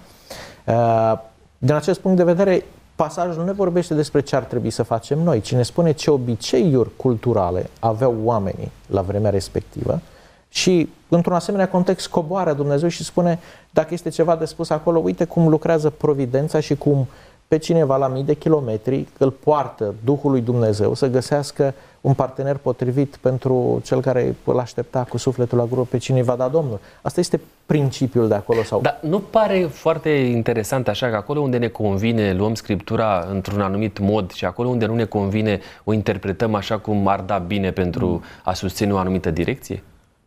Din 1.58 1.74
acest 1.74 2.00
punct 2.00 2.16
de 2.16 2.24
vedere, 2.24 2.64
pasajul 2.98 3.34
nu 3.34 3.44
ne 3.44 3.52
vorbește 3.52 3.94
despre 3.94 4.20
ce 4.20 4.36
ar 4.36 4.42
trebui 4.42 4.70
să 4.70 4.82
facem 4.82 5.18
noi, 5.18 5.40
ci 5.40 5.54
ne 5.54 5.62
spune 5.62 5.92
ce 5.92 6.10
obiceiuri 6.10 6.90
culturale 6.96 7.70
aveau 7.80 8.16
oamenii 8.24 8.70
la 8.86 9.02
vremea 9.02 9.30
respectivă 9.30 10.00
și 10.48 10.88
într-un 11.08 11.34
asemenea 11.34 11.68
context 11.68 12.08
coboară 12.08 12.52
Dumnezeu 12.52 12.88
și 12.88 13.04
spune 13.04 13.38
dacă 13.70 13.88
este 13.94 14.08
ceva 14.08 14.36
de 14.36 14.44
spus 14.44 14.70
acolo, 14.70 14.98
uite 14.98 15.24
cum 15.24 15.48
lucrează 15.48 15.90
providența 15.90 16.60
și 16.60 16.76
cum 16.76 17.06
pe 17.48 17.58
cineva 17.58 17.96
la 17.96 18.08
mii 18.08 18.24
de 18.24 18.34
kilometri 18.34 19.06
îl 19.18 19.30
poartă 19.30 19.94
Duhul 20.04 20.30
lui 20.30 20.40
Dumnezeu 20.40 20.94
să 20.94 21.06
găsească 21.06 21.74
un 22.00 22.14
partener 22.14 22.56
potrivit 22.56 23.16
pentru 23.16 23.80
cel 23.84 24.00
care 24.00 24.34
îl 24.44 24.58
aștepta 24.58 25.06
cu 25.08 25.16
sufletul 25.16 25.58
la 25.58 25.64
gură 25.64 25.80
pe 25.80 25.98
cine 25.98 26.22
va 26.22 26.36
da 26.36 26.48
Domnul. 26.48 26.80
Asta 27.02 27.20
este 27.20 27.40
principiul 27.66 28.28
de 28.28 28.34
acolo. 28.34 28.62
sau? 28.62 28.80
Dar 28.80 28.98
nu 29.02 29.18
pare 29.18 29.68
foarte 29.70 30.08
interesant 30.08 30.88
așa 30.88 31.08
că 31.08 31.16
acolo 31.16 31.40
unde 31.40 31.58
ne 31.58 31.68
convine 31.68 32.32
luăm 32.32 32.54
Scriptura 32.54 33.26
într-un 33.30 33.60
anumit 33.60 33.98
mod 33.98 34.32
și 34.32 34.44
acolo 34.44 34.68
unde 34.68 34.86
nu 34.86 34.94
ne 34.94 35.04
convine 35.04 35.60
o 35.84 35.92
interpretăm 35.92 36.54
așa 36.54 36.78
cum 36.78 37.06
ar 37.06 37.20
da 37.20 37.38
bine 37.38 37.70
pentru 37.70 38.06
mm. 38.06 38.22
a 38.44 38.52
susține 38.52 38.92
o 38.92 38.96
anumită 38.96 39.30
direcție? 39.30 39.82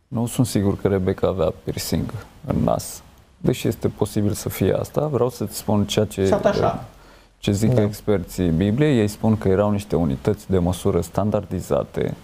Nu 0.08 0.26
sunt 0.26 0.46
sigur 0.46 0.76
că 0.76 0.88
Rebecca 0.88 1.26
avea 1.26 1.52
piercing 1.64 2.12
în 2.46 2.56
nas. 2.64 3.02
Deși 3.38 3.68
este 3.68 3.88
posibil 3.88 4.32
să 4.32 4.48
fie 4.48 4.74
asta, 4.74 5.06
vreau 5.06 5.28
să-ți 5.28 5.56
spun 5.56 5.84
ceea 5.84 6.04
ce... 6.04 6.38
așa 6.44 6.84
ce 7.42 7.52
zic 7.52 7.74
da. 7.74 7.82
experții 7.82 8.48
Bibliei, 8.48 8.98
ei 8.98 9.08
spun 9.08 9.38
că 9.38 9.48
erau 9.48 9.70
niște 9.70 9.96
unități 9.96 10.50
de 10.50 10.58
măsură 10.58 11.00
standardizate 11.00 12.14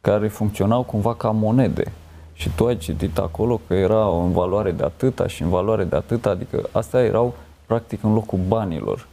care 0.00 0.28
funcționau 0.28 0.82
cumva 0.82 1.14
ca 1.14 1.30
monede. 1.30 1.92
Și 2.32 2.50
tu 2.56 2.66
ai 2.66 2.76
citit 2.76 3.18
acolo 3.18 3.60
că 3.66 3.74
era 3.74 4.06
în 4.06 4.32
valoare 4.32 4.70
de 4.70 4.82
atâta 4.82 5.26
și 5.26 5.42
în 5.42 5.48
valoare 5.48 5.84
de 5.84 5.96
atâta, 5.96 6.30
adică 6.30 6.68
astea 6.72 7.00
erau 7.00 7.34
practic 7.66 8.02
în 8.02 8.14
locul 8.14 8.38
banilor. 8.48 9.06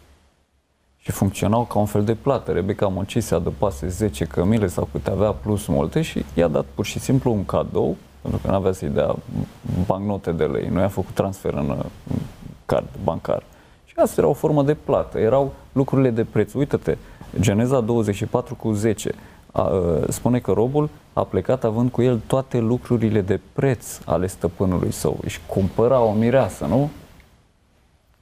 Și 0.98 1.12
funcționau 1.12 1.64
ca 1.64 1.80
un 1.80 1.86
fel 1.86 2.04
de 2.04 2.16
plată. 2.16 2.52
Rebecca 2.52 2.88
Monci 2.88 3.18
se 3.18 3.36
adăpase 3.36 3.88
10 3.88 4.26
cămile 4.26 4.68
sau 4.68 4.88
câte 4.91 5.10
avea 5.10 5.32
plus 5.32 5.66
multe 5.66 6.02
și 6.02 6.26
i-a 6.34 6.48
dat 6.48 6.66
pur 6.74 6.86
și 6.86 7.00
simplu 7.00 7.32
un 7.32 7.45
cadou, 7.45 7.95
pentru 8.22 8.39
că 8.43 8.48
nu 8.48 8.56
avea 8.56 8.72
să-i 8.72 8.89
dea 8.89 9.16
bancnote 9.86 10.32
de 10.32 10.43
lei, 10.43 10.68
nu 10.68 10.80
i-a 10.80 10.88
făcut 10.88 11.14
transfer 11.14 11.54
în 11.54 11.86
card 12.66 12.88
bancar. 13.04 13.43
Asta 14.02 14.22
era 14.22 14.30
o 14.30 14.34
formă 14.34 14.64
de 14.64 14.74
plată, 14.74 15.20
erau 15.20 15.54
lucrurile 15.72 16.10
de 16.10 16.24
preț. 16.24 16.54
Uită-te, 16.54 16.98
Geneza 17.39 17.80
24 17.80 18.56
cu 18.56 18.72
10 18.72 19.14
a, 19.52 19.62
a, 19.62 19.72
spune 20.10 20.39
că 20.39 20.52
robul 20.52 20.89
a 21.14 21.24
plecat 21.24 21.64
având 21.64 21.91
cu 21.91 22.02
el 22.02 22.22
toate 22.28 22.58
lucrurile 22.58 23.22
de 23.22 23.39
preț 23.54 24.00
ale 24.06 24.28
stăpânului 24.28 24.91
său. 24.91 25.18
Își 25.24 25.41
cumpăra 25.45 26.02
o 26.02 26.12
mireasă, 26.12 26.66
nu? 26.66 26.89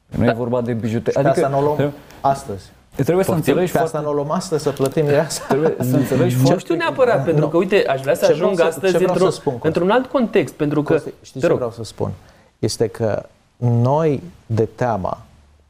Nu 0.05 0.25
da. 0.25 0.31
e 0.31 0.33
vorba 0.33 0.61
de 0.61 0.73
bijuterie. 0.73 1.19
Adică, 1.19 1.45
asta 1.45 1.47
nu 1.47 1.57
o 1.57 1.61
luăm 1.61 1.75
trebuie, 1.75 1.99
astăzi. 2.21 2.71
Trebuie 2.95 3.25
să 3.25 3.31
înțelegi 3.31 3.71
pe 3.71 3.79
asta 3.79 3.99
nu 3.99 4.09
o 4.09 4.13
luăm 4.13 4.31
astăzi, 4.31 4.63
să 4.63 4.69
plătim 4.69 5.05
mireasa. 5.05 5.43
Trebuie 5.47 5.75
să 5.79 5.95
înțelegi 5.95 6.35
foarte... 6.35 6.53
Nu 6.53 6.59
știu 6.59 6.75
neapărat, 6.75 7.23
pentru 7.23 7.43
nu. 7.43 7.49
că, 7.49 7.57
uite, 7.57 7.85
aș 7.87 8.01
vrea 8.01 8.15
să 8.15 8.25
ce 8.25 8.31
ajung 8.31 8.59
astăzi 8.59 9.03
într-un, 9.03 9.31
într-un 9.61 9.89
alt 9.89 10.05
context, 10.05 10.53
pentru 10.53 10.83
că... 10.83 10.93
Costi, 10.93 11.13
știi 11.21 11.41
ce 11.41 11.53
vreau 11.53 11.71
să 11.71 11.83
spun? 11.83 12.11
Este 12.59 12.87
că 12.87 13.25
noi, 13.57 14.23
de 14.45 14.65
teama 14.75 15.17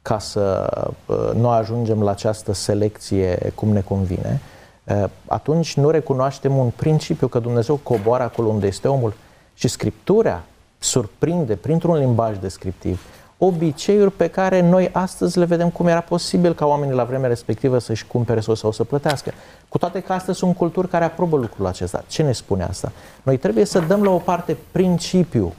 ca 0.08 0.20
să 0.20 0.70
uh, 1.06 1.32
nu 1.36 1.50
ajungem 1.50 2.04
la 2.04 2.12
această 2.12 2.54
selecție 2.54 3.52
cum 3.56 3.70
ne 3.70 3.82
convine, 3.82 4.42
uh, 4.84 5.04
atunci 5.28 5.78
nu 5.78 5.90
recunoaștem 5.90 6.58
un 6.58 6.70
principiu 6.76 7.28
că 7.28 7.40
Dumnezeu 7.40 7.76
coboară 7.76 8.24
acolo 8.24 8.48
unde 8.48 8.68
este 8.68 8.88
omul 8.88 9.14
și 9.54 9.68
Scriptura 9.68 10.44
surprinde 10.80 11.56
printr-un 11.56 11.96
limbaj 11.96 12.38
descriptiv 12.38 13.02
obiceiuri 13.38 14.12
pe 14.12 14.28
care 14.28 14.62
noi 14.62 14.90
astăzi 14.92 15.40
le 15.40 15.46
vedem 15.46 15.70
cum 15.70 15.88
era 15.88 16.00
posibil 16.00 16.54
ca 16.54 16.66
oamenii 16.66 16.96
la 16.96 17.04
vremea 17.04 17.28
respectivă 17.28 17.78
să-și 17.78 18.06
cumpere 18.08 18.40
sau, 18.40 18.54
sau 18.54 18.72
să 18.72 18.84
plătească. 18.84 19.32
Cu 19.70 19.78
toate 19.78 20.00
că 20.00 20.14
astăzi 20.14 20.38
sunt 20.38 20.56
culturi 20.56 20.88
care 20.88 21.04
aprobă 21.04 21.38
lucrul 21.38 21.66
acesta. 21.66 22.04
Ce 22.08 22.24
ne 22.24 22.32
spune 22.32 22.64
asta? 22.64 22.92
Noi 23.24 23.38
trebuie 23.38 23.66
să 23.66 23.80
dăm 23.80 24.04
la 24.04 24.10
o 24.10 24.18
parte 24.18 24.58
principiul 24.72 25.52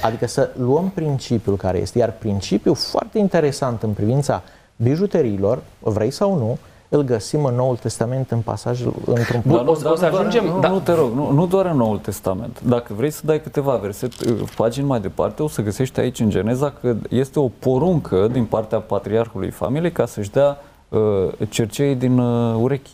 Adică 0.00 0.26
să 0.26 0.50
luăm 0.56 0.90
principiul 0.94 1.56
care 1.56 1.78
este, 1.78 1.98
iar 1.98 2.12
principiul 2.18 2.74
foarte 2.74 3.18
interesant 3.18 3.82
în 3.82 3.90
privința 3.90 4.42
bijuteriilor, 4.76 5.62
vrei 5.80 6.10
sau 6.10 6.36
nu, 6.36 6.58
îl 6.88 7.02
găsim 7.02 7.44
în 7.44 7.54
Noul 7.54 7.76
Testament 7.76 8.30
în 8.30 8.40
pasajul 8.40 8.94
într-un 9.04 9.42
Bun, 9.46 9.66
o, 9.66 9.70
o, 9.70 9.90
o 9.90 9.96
să 9.96 10.04
ajungem, 10.04 10.44
nu, 10.44 10.60
da. 10.60 10.68
nu 10.68 10.80
te 10.80 10.92
rog, 10.92 11.12
nu, 11.12 11.30
nu 11.30 11.46
doar 11.46 11.66
în 11.66 11.76
Noul 11.76 11.98
Testament. 11.98 12.60
Dacă 12.60 12.94
vrei 12.96 13.10
să 13.10 13.20
dai 13.24 13.40
câteva 13.40 13.76
verset, 13.76 14.12
pagini 14.56 14.86
mai 14.86 15.00
departe, 15.00 15.42
o 15.42 15.48
să 15.48 15.62
găsești 15.62 16.00
aici 16.00 16.20
în 16.20 16.30
Geneza 16.30 16.70
că 16.80 16.94
este 17.10 17.38
o 17.38 17.48
poruncă 17.48 18.28
din 18.32 18.44
partea 18.44 18.78
patriarhului 18.78 19.50
familiei 19.50 19.92
ca 19.92 20.06
să-și 20.06 20.30
dea 20.30 20.58
uh, 20.88 21.00
cercei 21.48 21.94
din 21.94 22.18
uh, 22.18 22.56
urechi 22.60 22.90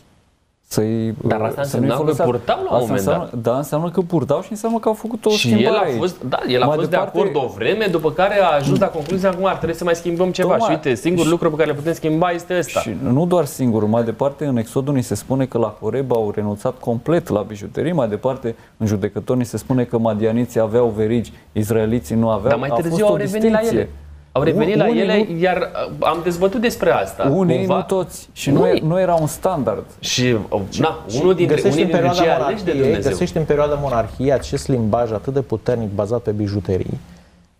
să-i, 0.75 1.13
Dar 1.27 1.41
asta 1.41 1.53
să 1.53 1.59
însemna 1.61 1.85
nu-i 1.85 1.95
că 1.95 2.01
folosească. 2.01 2.31
purtau 2.31 2.55
la 2.55 2.61
un 2.61 2.67
Asta 2.67 2.79
moment 2.79 2.97
înseamnă, 2.97 3.29
dat. 3.33 3.41
Da, 3.41 3.57
înseamnă 3.57 3.89
că 3.89 4.01
purtau 4.01 4.41
și 4.41 4.51
înseamnă 4.51 4.79
că 4.79 4.87
au 4.87 4.93
făcut 4.93 5.25
o 5.25 5.29
Și 5.29 5.37
schimbare 5.37 5.65
el 5.67 5.75
a 5.75 5.79
aici. 5.85 5.97
fost, 5.97 6.15
da, 6.29 6.39
el 6.47 6.61
a 6.61 6.65
Mai 6.65 6.75
fost 6.77 6.89
departe, 6.89 7.11
de 7.13 7.19
acord 7.29 7.35
o 7.45 7.53
vreme, 7.55 7.85
după 7.91 8.11
care 8.11 8.41
a 8.41 8.55
ajuns 8.55 8.79
la 8.79 8.87
concluzia 8.87 9.29
acum 9.29 9.45
ar 9.45 9.55
trebui 9.55 9.75
să 9.75 9.83
mai 9.83 9.95
schimbăm 9.95 10.31
ceva. 10.31 10.49
Tocmai. 10.49 10.67
Și 10.69 10.75
uite, 10.85 10.95
singurul 11.01 11.25
Și- 11.25 11.31
lucru 11.31 11.49
pe 11.49 11.55
care 11.55 11.69
le 11.69 11.75
putem 11.75 11.93
schimba 11.93 12.29
este 12.31 12.57
ăsta. 12.57 12.79
Și 12.79 12.95
nu 13.03 13.25
doar 13.25 13.45
singurul, 13.45 13.87
mai 13.87 14.03
departe 14.03 14.45
în 14.45 14.57
Exodul 14.57 14.93
ni 14.93 15.01
se 15.03 15.15
spune 15.15 15.45
că 15.45 15.57
la 15.57 15.75
Horeb 15.81 16.11
au 16.13 16.31
renunțat 16.35 16.79
complet 16.79 17.27
la 17.27 17.41
bijuterii, 17.41 17.91
mai 17.91 18.07
departe 18.07 18.55
în 18.77 18.87
judecător 18.87 19.35
ni 19.37 19.45
se 19.45 19.57
spune 19.57 19.83
că 19.83 19.97
madianiții 19.97 20.59
aveau 20.59 20.93
verigi, 20.95 21.31
izraeliții 21.51 22.15
nu 22.15 22.29
aveau. 22.29 22.49
Dar 22.49 22.59
mai 22.59 22.69
A 22.71 22.73
târziu 22.73 22.91
fost 22.91 23.03
au 23.03 23.13
o 23.13 23.17
revenit 23.17 23.51
la 23.51 23.57
distinție. 23.59 23.79
ele. 23.79 23.89
Au 24.31 24.41
revenit 24.43 24.75
la 24.75 24.87
Unii 24.87 25.01
ele, 25.01 25.25
nu- 25.29 25.37
iar 25.39 25.57
uh, 25.57 26.07
am 26.07 26.19
dezbătut 26.23 26.61
despre 26.61 26.89
asta. 26.91 27.23
Unii, 27.35 27.57
Cumva- 27.65 27.75
nu 27.75 27.81
toți. 27.81 28.29
Și 28.33 28.49
nu, 28.51 28.67
e, 28.67 28.79
nu 28.83 28.99
era 28.99 29.13
un 29.13 29.27
standard. 29.27 29.85
Și, 29.99 30.35
uh, 30.49 30.61
na, 30.79 31.05
unul 31.21 31.33
dintre, 31.35 31.55
găsești 31.55 31.79
unii 31.79 31.91
în 31.93 31.99
dintre 31.99 32.07
perioada 32.07 32.21
cei 32.21 32.29
aleși 32.29 32.63
de 32.63 32.71
monarhiei, 32.71 32.81
Dumnezeu. 32.83 33.11
găsești 33.11 33.37
în 33.37 33.43
perioada 33.43 33.73
monarhiei 33.73 34.31
acest 34.31 34.67
limbaj 34.67 35.11
atât 35.11 35.33
de 35.33 35.41
puternic 35.41 35.89
bazat 35.89 36.21
pe 36.21 36.31
bijuterii, 36.31 36.99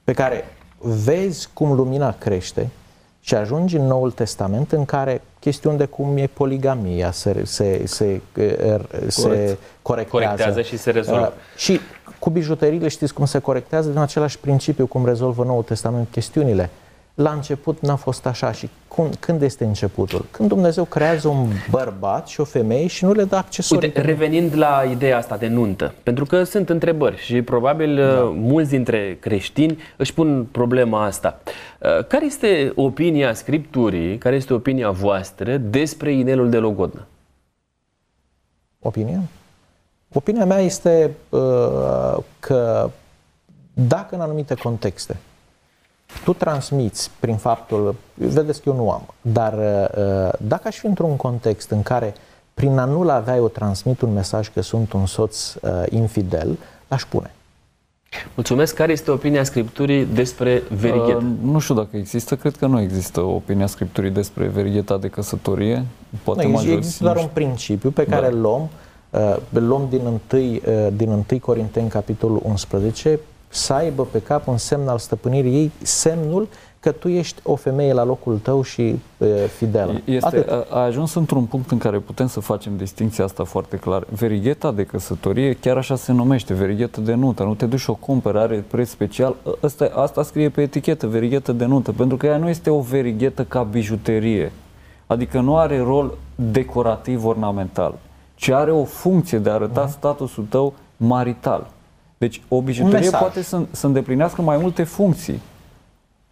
pe 0.03 0.13
care 0.13 0.45
vezi 0.79 1.49
cum 1.53 1.73
lumina 1.73 2.15
crește 2.19 2.69
și 3.21 3.35
ajungi 3.35 3.75
în 3.75 3.85
Noul 3.85 4.11
Testament 4.11 4.71
în 4.71 4.85
care 4.85 5.21
chestiuni 5.39 5.77
de 5.77 5.85
cum 5.85 6.17
e 6.17 6.27
poligamia 6.27 7.11
se, 7.11 7.41
se, 7.45 7.81
se, 7.85 8.21
se 9.07 9.21
Corect. 9.21 9.57
corectează. 9.81 10.07
Corectează 10.09 10.61
și 10.61 10.77
se 10.77 10.91
rezolvă. 10.91 11.33
Uh, 11.35 11.59
și 11.59 11.79
cu 12.19 12.29
bijuteriile 12.29 12.87
știți 12.87 13.13
cum 13.13 13.25
se 13.25 13.39
corectează 13.39 13.89
din 13.89 13.97
același 13.97 14.39
principiu 14.39 14.85
cum 14.85 15.05
rezolvă 15.05 15.43
Noul 15.43 15.63
Testament 15.63 16.07
chestiunile. 16.11 16.69
La 17.13 17.31
început 17.31 17.79
n-a 17.79 17.95
fost 17.95 18.25
așa 18.25 18.51
și 18.51 18.69
cum, 18.87 19.09
când 19.19 19.41
este 19.41 19.65
începutul? 19.65 20.25
Când 20.31 20.49
Dumnezeu 20.49 20.83
creează 20.83 21.27
un 21.27 21.47
bărbat 21.69 22.27
și 22.27 22.39
o 22.39 22.43
femeie 22.43 22.87
și 22.87 23.05
nu 23.05 23.11
le 23.11 23.23
dă 23.23 23.35
accesorii. 23.35 23.87
Uite, 23.87 24.01
revenind 24.01 24.57
la 24.57 24.83
ideea 24.91 25.17
asta 25.17 25.37
de 25.37 25.47
nuntă, 25.47 25.93
pentru 26.03 26.25
că 26.25 26.43
sunt 26.43 26.69
întrebări 26.69 27.17
și 27.17 27.41
probabil 27.41 27.95
da. 27.95 28.23
mulți 28.23 28.69
dintre 28.69 29.17
creștini 29.19 29.77
își 29.97 30.13
pun 30.13 30.47
problema 30.51 31.05
asta. 31.05 31.39
Uh, 31.79 32.05
Care 32.07 32.25
este 32.25 32.71
opinia 32.75 33.33
Scripturii, 33.33 34.17
care 34.17 34.35
este 34.35 34.53
opinia 34.53 34.89
voastră 34.89 35.57
despre 35.57 36.13
inelul 36.13 36.49
de 36.49 36.57
logodnă? 36.57 37.07
Opinia? 38.79 39.21
Opinia 40.13 40.45
mea 40.45 40.59
este 40.59 41.11
uh, 41.29 42.17
că 42.39 42.89
dacă 43.73 44.15
în 44.15 44.21
anumite 44.21 44.53
contexte 44.53 45.17
tu 46.23 46.33
transmiți 46.33 47.09
prin 47.19 47.35
faptul, 47.35 47.95
vedeți 48.13 48.61
că 48.61 48.69
eu 48.69 48.75
nu 48.75 48.91
am, 48.91 49.05
dar 49.21 49.53
uh, 49.53 50.29
dacă 50.47 50.67
aș 50.67 50.77
fi 50.77 50.85
într-un 50.85 51.15
context 51.15 51.69
în 51.69 51.83
care 51.83 52.13
prin 52.53 52.77
a 52.77 52.85
nu-l 52.85 53.09
avea 53.09 53.35
eu 53.35 53.47
transmit 53.47 54.01
un 54.01 54.13
mesaj 54.13 54.49
că 54.53 54.61
sunt 54.61 54.93
un 54.93 55.05
soț 55.05 55.53
uh, 55.53 55.69
infidel, 55.89 56.57
l-aș 56.87 57.05
pune. 57.05 57.33
Mulțumesc. 58.33 58.75
Care 58.75 58.91
este 58.91 59.11
opinia 59.11 59.43
Scripturii 59.43 60.05
despre 60.05 60.63
verighet? 60.79 61.15
Uh, 61.15 61.23
nu 61.43 61.59
știu 61.59 61.75
dacă 61.75 61.97
există, 61.97 62.35
cred 62.35 62.55
că 62.55 62.65
nu 62.65 62.79
există 62.79 63.21
opinia 63.21 63.67
Scripturii 63.67 64.09
despre 64.09 64.47
verigheta 64.47 64.97
de 64.97 65.07
căsătorie. 65.07 65.85
Poate 66.23 66.41
nu, 66.43 66.49
majoritatea- 66.49 66.77
există 66.77 67.03
doar 67.03 67.15
un 67.15 67.29
principiu 67.33 67.89
pe 67.91 68.05
care 68.05 68.21
Da. 68.21 68.35
îl 68.35 68.41
luăm, 68.41 68.69
uh, 69.09 69.37
îl 69.53 69.67
luăm 69.67 69.87
din 69.89 69.99
1, 70.05 70.21
uh, 70.33 70.87
din 70.95 71.09
1 71.09 71.39
Corinteni, 71.39 71.89
capitolul 71.89 72.41
11, 72.43 73.19
să 73.51 73.73
aibă 73.73 74.07
pe 74.11 74.21
cap 74.21 74.47
un 74.47 74.57
semn 74.57 74.87
al 74.87 74.97
stăpânirii 74.97 75.53
ei, 75.53 75.71
semnul 75.81 76.47
că 76.81 76.91
tu 76.91 77.07
ești 77.07 77.41
o 77.43 77.55
femeie 77.55 77.93
la 77.93 78.03
locul 78.03 78.37
tău 78.37 78.61
și 78.61 78.99
uh, 79.17 79.27
fidelă. 79.57 80.01
Este, 80.05 80.25
Atât. 80.25 80.49
a, 80.49 80.65
a 80.69 80.79
ajuns 80.79 81.13
într-un 81.13 81.43
punct 81.45 81.71
în 81.71 81.77
care 81.77 81.97
putem 81.97 82.27
să 82.27 82.39
facem 82.39 82.77
distinția 82.77 83.23
asta 83.23 83.43
foarte 83.43 83.77
clar. 83.77 84.03
Verigheta 84.09 84.71
de 84.71 84.83
căsătorie, 84.83 85.53
chiar 85.53 85.77
așa 85.77 85.95
se 85.95 86.11
numește, 86.11 86.53
verighetă 86.53 87.01
de 87.01 87.13
nuntă. 87.13 87.43
Nu 87.43 87.55
te 87.55 87.65
duci 87.65 87.79
și 87.79 87.89
o 87.89 87.93
cumperi, 87.93 88.37
are 88.37 88.63
preț 88.67 88.89
special. 88.89 89.35
Asta, 89.61 89.91
asta 89.95 90.23
scrie 90.23 90.49
pe 90.49 90.61
etichetă, 90.61 91.07
verighetă 91.07 91.51
de 91.51 91.65
nuntă, 91.65 91.91
pentru 91.91 92.17
că 92.17 92.25
ea 92.25 92.37
nu 92.37 92.49
este 92.49 92.69
o 92.69 92.79
verighetă 92.79 93.43
ca 93.43 93.63
bijuterie. 93.63 94.51
Adică 95.07 95.39
nu 95.39 95.57
are 95.57 95.79
rol 95.79 96.17
decorativ 96.35 97.25
ornamental, 97.25 97.97
ci 98.35 98.49
are 98.49 98.71
o 98.71 98.83
funcție 98.83 99.37
de 99.37 99.49
a 99.49 99.53
arăta 99.53 99.87
statusul 99.87 100.45
tău 100.49 100.73
marital. 100.97 101.67
Deci 102.21 102.41
o 102.47 102.61
bijuterie 102.61 102.99
mesaj. 102.99 103.19
poate 103.19 103.41
să, 103.41 103.61
să 103.71 103.85
îndeplinească 103.85 104.41
mai 104.41 104.57
multe 104.57 104.83
funcții 104.83 105.41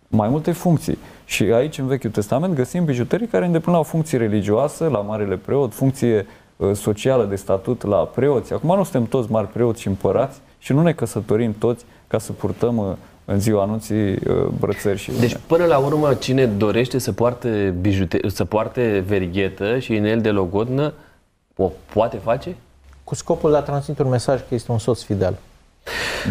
mai 0.10 0.30
multe 0.30 0.52
funcții. 0.52 0.98
Și 1.26 1.44
aici, 1.44 1.78
în 1.78 1.88
Vechiul 1.88 2.10
Testament, 2.10 2.54
găsim 2.56 2.86
bijuterii 2.86 3.28
care 3.28 3.46
îndeplineau 3.46 3.84
funcție 3.84 4.18
religioasă 4.18 4.88
la 4.88 5.00
Marele 5.00 5.36
Preot, 5.36 5.74
funcție 5.74 6.26
uh, 6.56 6.76
socială 6.76 7.26
de 7.26 7.36
statut 7.36 7.86
la 7.86 7.98
preoți. 7.98 8.54
Acum 8.54 8.76
nu 8.76 8.84
suntem 8.84 9.06
toți 9.06 9.32
mari 9.32 9.48
preoți 9.48 9.82
și 9.82 9.88
împărați 9.88 10.40
și 10.58 10.74
nu 10.74 10.82
ne 10.82 10.92
căsătorim 10.92 11.56
toți 11.60 11.86
ca 12.08 12.18
să 12.18 12.32
purtăm 12.32 12.78
uh, 12.78 12.86
în 13.26 13.40
ziua 13.40 13.62
anunții 13.62 14.12
uh, 14.12 14.20
brățări 14.60 14.98
și 14.98 15.12
Deci, 15.20 15.38
până 15.48 15.66
la 15.66 15.78
urmă, 15.78 16.14
cine 16.14 16.46
dorește 16.46 16.98
să 16.98 17.12
poarte, 17.12 17.76
bijute- 17.82 18.20
să 18.28 18.46
poarte 18.46 19.04
verighetă 19.08 19.80
și 19.80 19.96
inel 19.96 20.22
de 20.22 20.30
logodnă, 20.30 20.94
o 21.56 21.72
poate 21.94 22.18
face? 22.18 22.56
Cu 23.04 23.16
scopul 23.16 23.52
de 23.52 23.58
a 23.58 23.62
transmite 23.62 24.04
un 24.04 24.10
mesaj 24.10 24.40
că 24.40 24.56
este 24.56 24.72
un 24.72 24.78
soț 24.78 25.02
fidel. 25.02 25.38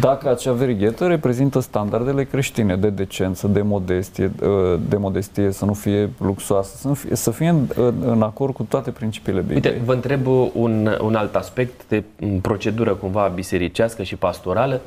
Dacă 0.00 0.30
acea 0.30 0.52
verighetă 0.52 1.06
reprezintă 1.06 1.60
standardele 1.60 2.24
creștine 2.24 2.76
de 2.76 2.90
decență, 2.90 3.46
de 3.46 3.62
modestie, 3.62 4.30
uh, 4.42 4.80
de 4.88 4.96
modestie 4.96 5.50
să 5.50 5.64
nu 5.64 5.72
fie 5.72 6.10
luxoasă, 6.18 6.76
să, 6.76 6.88
nu 6.88 6.94
fie, 6.94 7.16
să 7.16 7.30
fie 7.30 7.48
în, 7.48 7.66
în, 7.74 7.94
în 8.06 8.22
acord 8.22 8.54
cu 8.54 8.62
toate 8.62 8.90
principiile 8.90 9.40
Bibliei. 9.40 9.72
Uite, 9.72 9.84
vă 9.84 9.92
întreb 9.92 10.26
un, 10.52 10.96
un 11.00 11.14
alt 11.14 11.34
aspect 11.34 11.88
de 11.88 12.02
m, 12.16 12.40
procedură 12.40 12.94
cumva 12.94 13.32
bisericească 13.34 14.02
și 14.02 14.16
pastorală. 14.16 14.80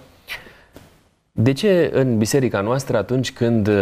De 1.33 1.51
ce 1.53 1.91
în 1.93 2.17
biserica 2.17 2.61
noastră, 2.61 2.97
atunci 2.97 3.33
când 3.33 3.67
uh, 3.67 3.73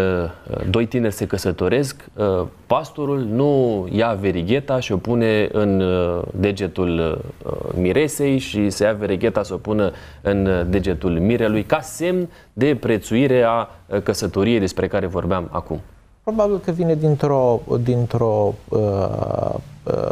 doi 0.70 0.86
tineri 0.86 1.14
se 1.14 1.28
căsătoresc, 1.28 2.06
uh, 2.14 2.45
pastorul 2.68 3.20
nu 3.20 3.88
ia 3.91 4.14
verigheta 4.14 4.80
și 4.80 4.91
o 4.91 4.97
pune 4.97 5.50
în 5.52 5.80
uh, 5.82 6.22
degetul 6.36 7.22
uh, 7.45 7.52
miresei 7.76 8.38
și 8.38 8.70
să 8.70 8.84
ia 8.84 8.93
verigheta 8.93 9.43
să 9.43 9.54
o 9.54 9.58
pună 9.58 9.91
în 10.22 10.45
uh, 10.45 10.66
degetul 10.68 11.20
mirelui 11.20 11.64
ca 11.64 11.80
semn 11.80 12.30
de 12.54 12.78
prețuire 12.80 13.43
a 13.43 13.68
uh, 13.86 14.02
căsătoriei 14.02 14.60
despre 14.60 14.88
care 14.88 15.06
vorbeam 15.06 15.50
acum? 15.52 15.80
Probabil 16.24 16.60
că 16.60 16.72
vine 16.72 16.95
dintr-o, 16.95 17.62
dintr-o 17.84 18.54
uh, 18.70 18.80
uh, 18.80 19.54
uh, 19.84 20.12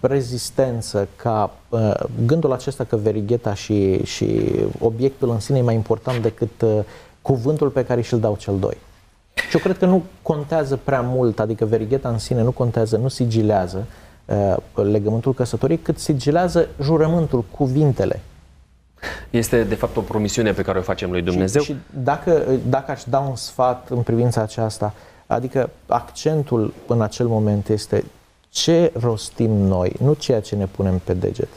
rezistență 0.00 1.08
ca 1.16 1.54
uh, 1.68 1.94
gândul 2.26 2.52
acesta 2.52 2.84
că 2.84 2.96
verigheta 2.96 3.54
și, 3.54 4.04
și 4.04 4.52
obiectul 4.78 5.30
în 5.30 5.40
sine 5.40 5.58
e 5.58 5.62
mai 5.62 5.74
important 5.74 6.22
decât 6.22 6.62
uh, 6.62 6.78
cuvântul 7.22 7.68
pe 7.68 7.84
care 7.84 8.00
și-l 8.00 8.20
dau 8.20 8.36
cel 8.36 8.58
doi. 8.58 8.76
Și 9.34 9.56
eu 9.56 9.60
cred 9.60 9.78
că 9.78 9.86
nu 9.86 10.02
contează 10.22 10.78
prea 10.84 11.00
mult, 11.00 11.40
adică 11.40 11.64
verigheta 11.64 12.08
în 12.08 12.18
sine 12.18 12.42
nu 12.42 12.50
contează, 12.50 12.96
nu 12.96 13.08
sigilează 13.08 13.86
uh, 14.24 14.56
legământul 14.74 15.34
căsătoriei, 15.34 15.78
cât 15.78 15.98
sigilează 15.98 16.68
jurământul, 16.82 17.44
cuvintele. 17.56 18.20
Este, 19.30 19.64
de 19.64 19.74
fapt, 19.74 19.96
o 19.96 20.00
promisiune 20.00 20.52
pe 20.52 20.62
care 20.62 20.78
o 20.78 20.82
facem 20.82 21.10
lui 21.10 21.22
Dumnezeu. 21.22 21.62
Și, 21.62 21.72
și 21.72 21.78
dacă, 22.02 22.42
dacă 22.68 22.90
aș 22.90 23.02
da 23.08 23.18
un 23.18 23.36
sfat 23.36 23.88
în 23.90 24.00
privința 24.00 24.40
aceasta, 24.40 24.94
adică 25.26 25.70
accentul 25.86 26.74
în 26.86 27.02
acel 27.02 27.26
moment 27.26 27.68
este 27.68 28.04
ce 28.52 28.92
rostim 29.00 29.50
noi, 29.50 29.92
nu 30.02 30.12
ceea 30.12 30.40
ce 30.40 30.56
ne 30.56 30.66
punem 30.66 31.00
pe 31.04 31.12
deget. 31.12 31.48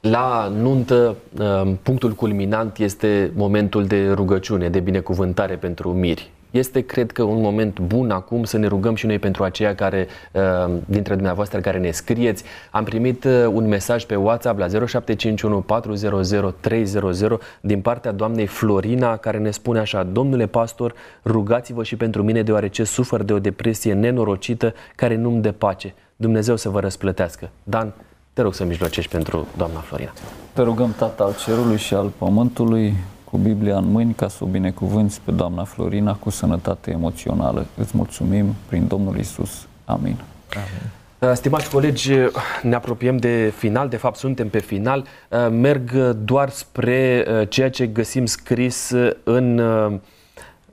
La 0.00 0.52
nuntă, 0.56 1.16
uh, 1.38 1.72
punctul 1.82 2.12
culminant 2.12 2.78
este 2.78 3.32
momentul 3.34 3.86
de 3.86 4.10
rugăciune, 4.10 4.68
de 4.68 4.80
binecuvântare 4.80 5.56
pentru 5.56 5.92
miri. 5.92 6.30
Este, 6.50 6.80
cred 6.80 7.10
că, 7.12 7.22
un 7.22 7.40
moment 7.40 7.80
bun 7.80 8.10
acum 8.10 8.44
să 8.44 8.58
ne 8.58 8.66
rugăm 8.66 8.94
și 8.94 9.06
noi 9.06 9.18
pentru 9.18 9.44
aceia 9.44 9.74
care, 9.74 10.06
uh, 10.32 10.74
dintre 10.84 11.14
dumneavoastră 11.14 11.60
care 11.60 11.78
ne 11.78 11.90
scrieți. 11.90 12.44
Am 12.70 12.84
primit 12.84 13.24
uh, 13.24 13.46
un 13.52 13.68
mesaj 13.68 14.04
pe 14.04 14.14
WhatsApp 14.14 14.58
la 14.58 14.66
0751 14.66 15.60
400 15.60 16.54
300 16.60 17.38
din 17.60 17.80
partea 17.80 18.12
doamnei 18.12 18.46
Florina 18.46 19.16
care 19.16 19.38
ne 19.38 19.50
spune 19.50 19.78
așa 19.78 20.02
Domnule 20.02 20.46
pastor, 20.46 20.94
rugați-vă 21.24 21.82
și 21.82 21.96
pentru 21.96 22.22
mine 22.22 22.42
deoarece 22.42 22.84
sufăr 22.84 23.22
de 23.22 23.32
o 23.32 23.38
depresie 23.38 23.92
nenorocită 23.92 24.74
care 24.94 25.16
nu-mi 25.16 25.42
dă 25.42 25.52
pace. 25.52 25.94
Dumnezeu 26.22 26.56
să 26.56 26.68
vă 26.68 26.80
răsplătească. 26.80 27.50
Dan, 27.62 27.92
te 28.32 28.42
rog 28.42 28.54
să 28.54 28.64
mijlocești 28.64 29.10
pentru 29.10 29.46
doamna 29.56 29.80
Florina. 29.80 30.12
Te 30.52 30.62
rugăm, 30.62 30.94
Tată 30.98 31.22
al 31.22 31.34
Cerului 31.44 31.76
și 31.76 31.94
al 31.94 32.08
Pământului, 32.18 32.94
cu 33.24 33.36
Biblia 33.36 33.76
în 33.76 33.90
mâini, 33.90 34.14
ca 34.14 34.28
să 34.28 34.44
o 34.44 34.46
binecuvânți 34.46 35.20
pe 35.24 35.30
doamna 35.30 35.64
Florina 35.64 36.14
cu 36.14 36.30
sănătate 36.30 36.90
emoțională. 36.90 37.66
Îți 37.76 37.96
mulțumim 37.96 38.54
prin 38.68 38.86
Domnul 38.86 39.18
Isus. 39.18 39.66
Amin. 39.84 40.16
Uh, 41.18 41.30
Stimați 41.34 41.70
colegi, 41.70 42.12
ne 42.62 42.74
apropiem 42.74 43.16
de 43.16 43.52
final, 43.56 43.88
de 43.88 43.96
fapt 43.96 44.16
suntem 44.16 44.48
pe 44.48 44.58
final. 44.58 45.04
Uh, 45.28 45.48
Merg 45.50 45.92
doar 46.10 46.48
spre 46.48 47.24
uh, 47.28 47.48
ceea 47.48 47.70
ce 47.70 47.86
găsim 47.86 48.26
scris 48.26 48.92
în 49.22 49.58
uh, 49.58 49.92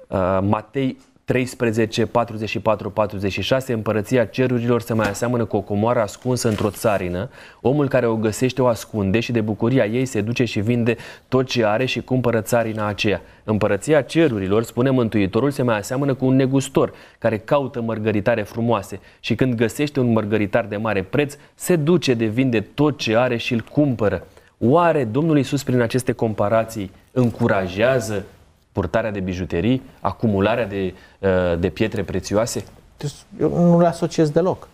uh, 0.08 0.40
Matei 0.42 0.98
13, 1.30 2.06
44, 2.06 2.90
46, 2.90 3.74
împărăția 3.74 4.26
cerurilor 4.26 4.82
se 4.82 4.94
mai 4.94 5.10
aseamănă 5.10 5.46
cu 5.46 5.56
o 5.56 5.62
comoară 5.62 6.02
ascunsă 6.02 6.48
într-o 6.48 6.70
țarină. 6.70 7.30
Omul 7.62 7.88
care 7.88 8.08
o 8.08 8.16
găsește 8.16 8.62
o 8.62 8.68
ascunde 8.68 9.20
și 9.20 9.32
de 9.32 9.42
bucuria 9.42 9.86
ei 9.86 10.06
se 10.06 10.22
duce 10.22 10.44
și 10.44 10.60
vinde 10.60 10.96
tot 11.28 11.48
ce 11.48 11.66
are 11.66 11.86
și 11.86 12.02
cumpără 12.02 12.42
țarina 12.42 12.88
aceea. 12.88 13.22
Împărăția 13.44 14.02
cerurilor, 14.02 14.64
spune 14.64 14.90
Mântuitorul, 14.90 15.52
se 15.52 15.62
mai 15.62 15.78
aseamănă 15.78 16.14
cu 16.14 16.26
un 16.26 16.36
negustor 16.36 16.94
care 17.20 17.38
caută 17.38 17.82
mărgăritare 17.82 18.42
frumoase 18.42 19.00
și 19.20 19.36
când 19.36 19.54
găsește 19.54 20.00
un 20.00 20.12
mărgăritar 20.12 20.66
de 20.66 20.78
mare 20.78 21.04
preț, 21.04 21.36
se 21.56 21.76
duce 21.76 22.14
de 22.14 22.26
vinde 22.26 22.60
tot 22.60 22.98
ce 22.98 23.16
are 23.16 23.38
și 23.38 23.54
îl 23.54 23.62
cumpără. 23.72 24.28
Oare 24.58 25.04
Domnul 25.04 25.38
Iisus 25.38 25.64
prin 25.64 25.82
aceste 25.82 26.12
comparații 26.12 26.92
încurajează 27.12 28.26
purtarea 28.72 29.12
de 29.12 29.20
bijuterii, 29.20 29.82
acumularea 30.00 30.68
de, 30.68 30.94
uh, 31.20 31.60
de 31.60 31.70
pietre 31.70 32.04
prețioase? 32.04 32.64
Deci, 32.98 33.14
eu 33.40 33.50
nu 33.50 33.80
le 33.80 33.88
asociez 33.88 34.30
deloc. 34.30 34.68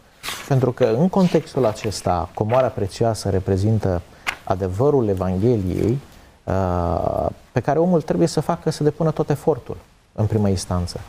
Pentru 0.47 0.71
că 0.71 0.85
în 0.85 1.09
contextul 1.09 1.65
acesta, 1.65 2.29
comoara 2.33 2.67
prețioasă 2.67 3.29
reprezintă 3.29 4.01
adevărul 4.43 5.07
Evangheliei 5.07 5.99
uh, 6.43 7.25
pe 7.51 7.59
care 7.59 7.79
omul 7.79 8.01
trebuie 8.01 8.27
să 8.27 8.39
facă 8.39 8.69
să 8.69 8.83
depună 8.83 9.11
tot 9.11 9.29
efortul 9.29 9.77
în 10.13 10.25
prima 10.25 10.49
instanță. 10.49 10.99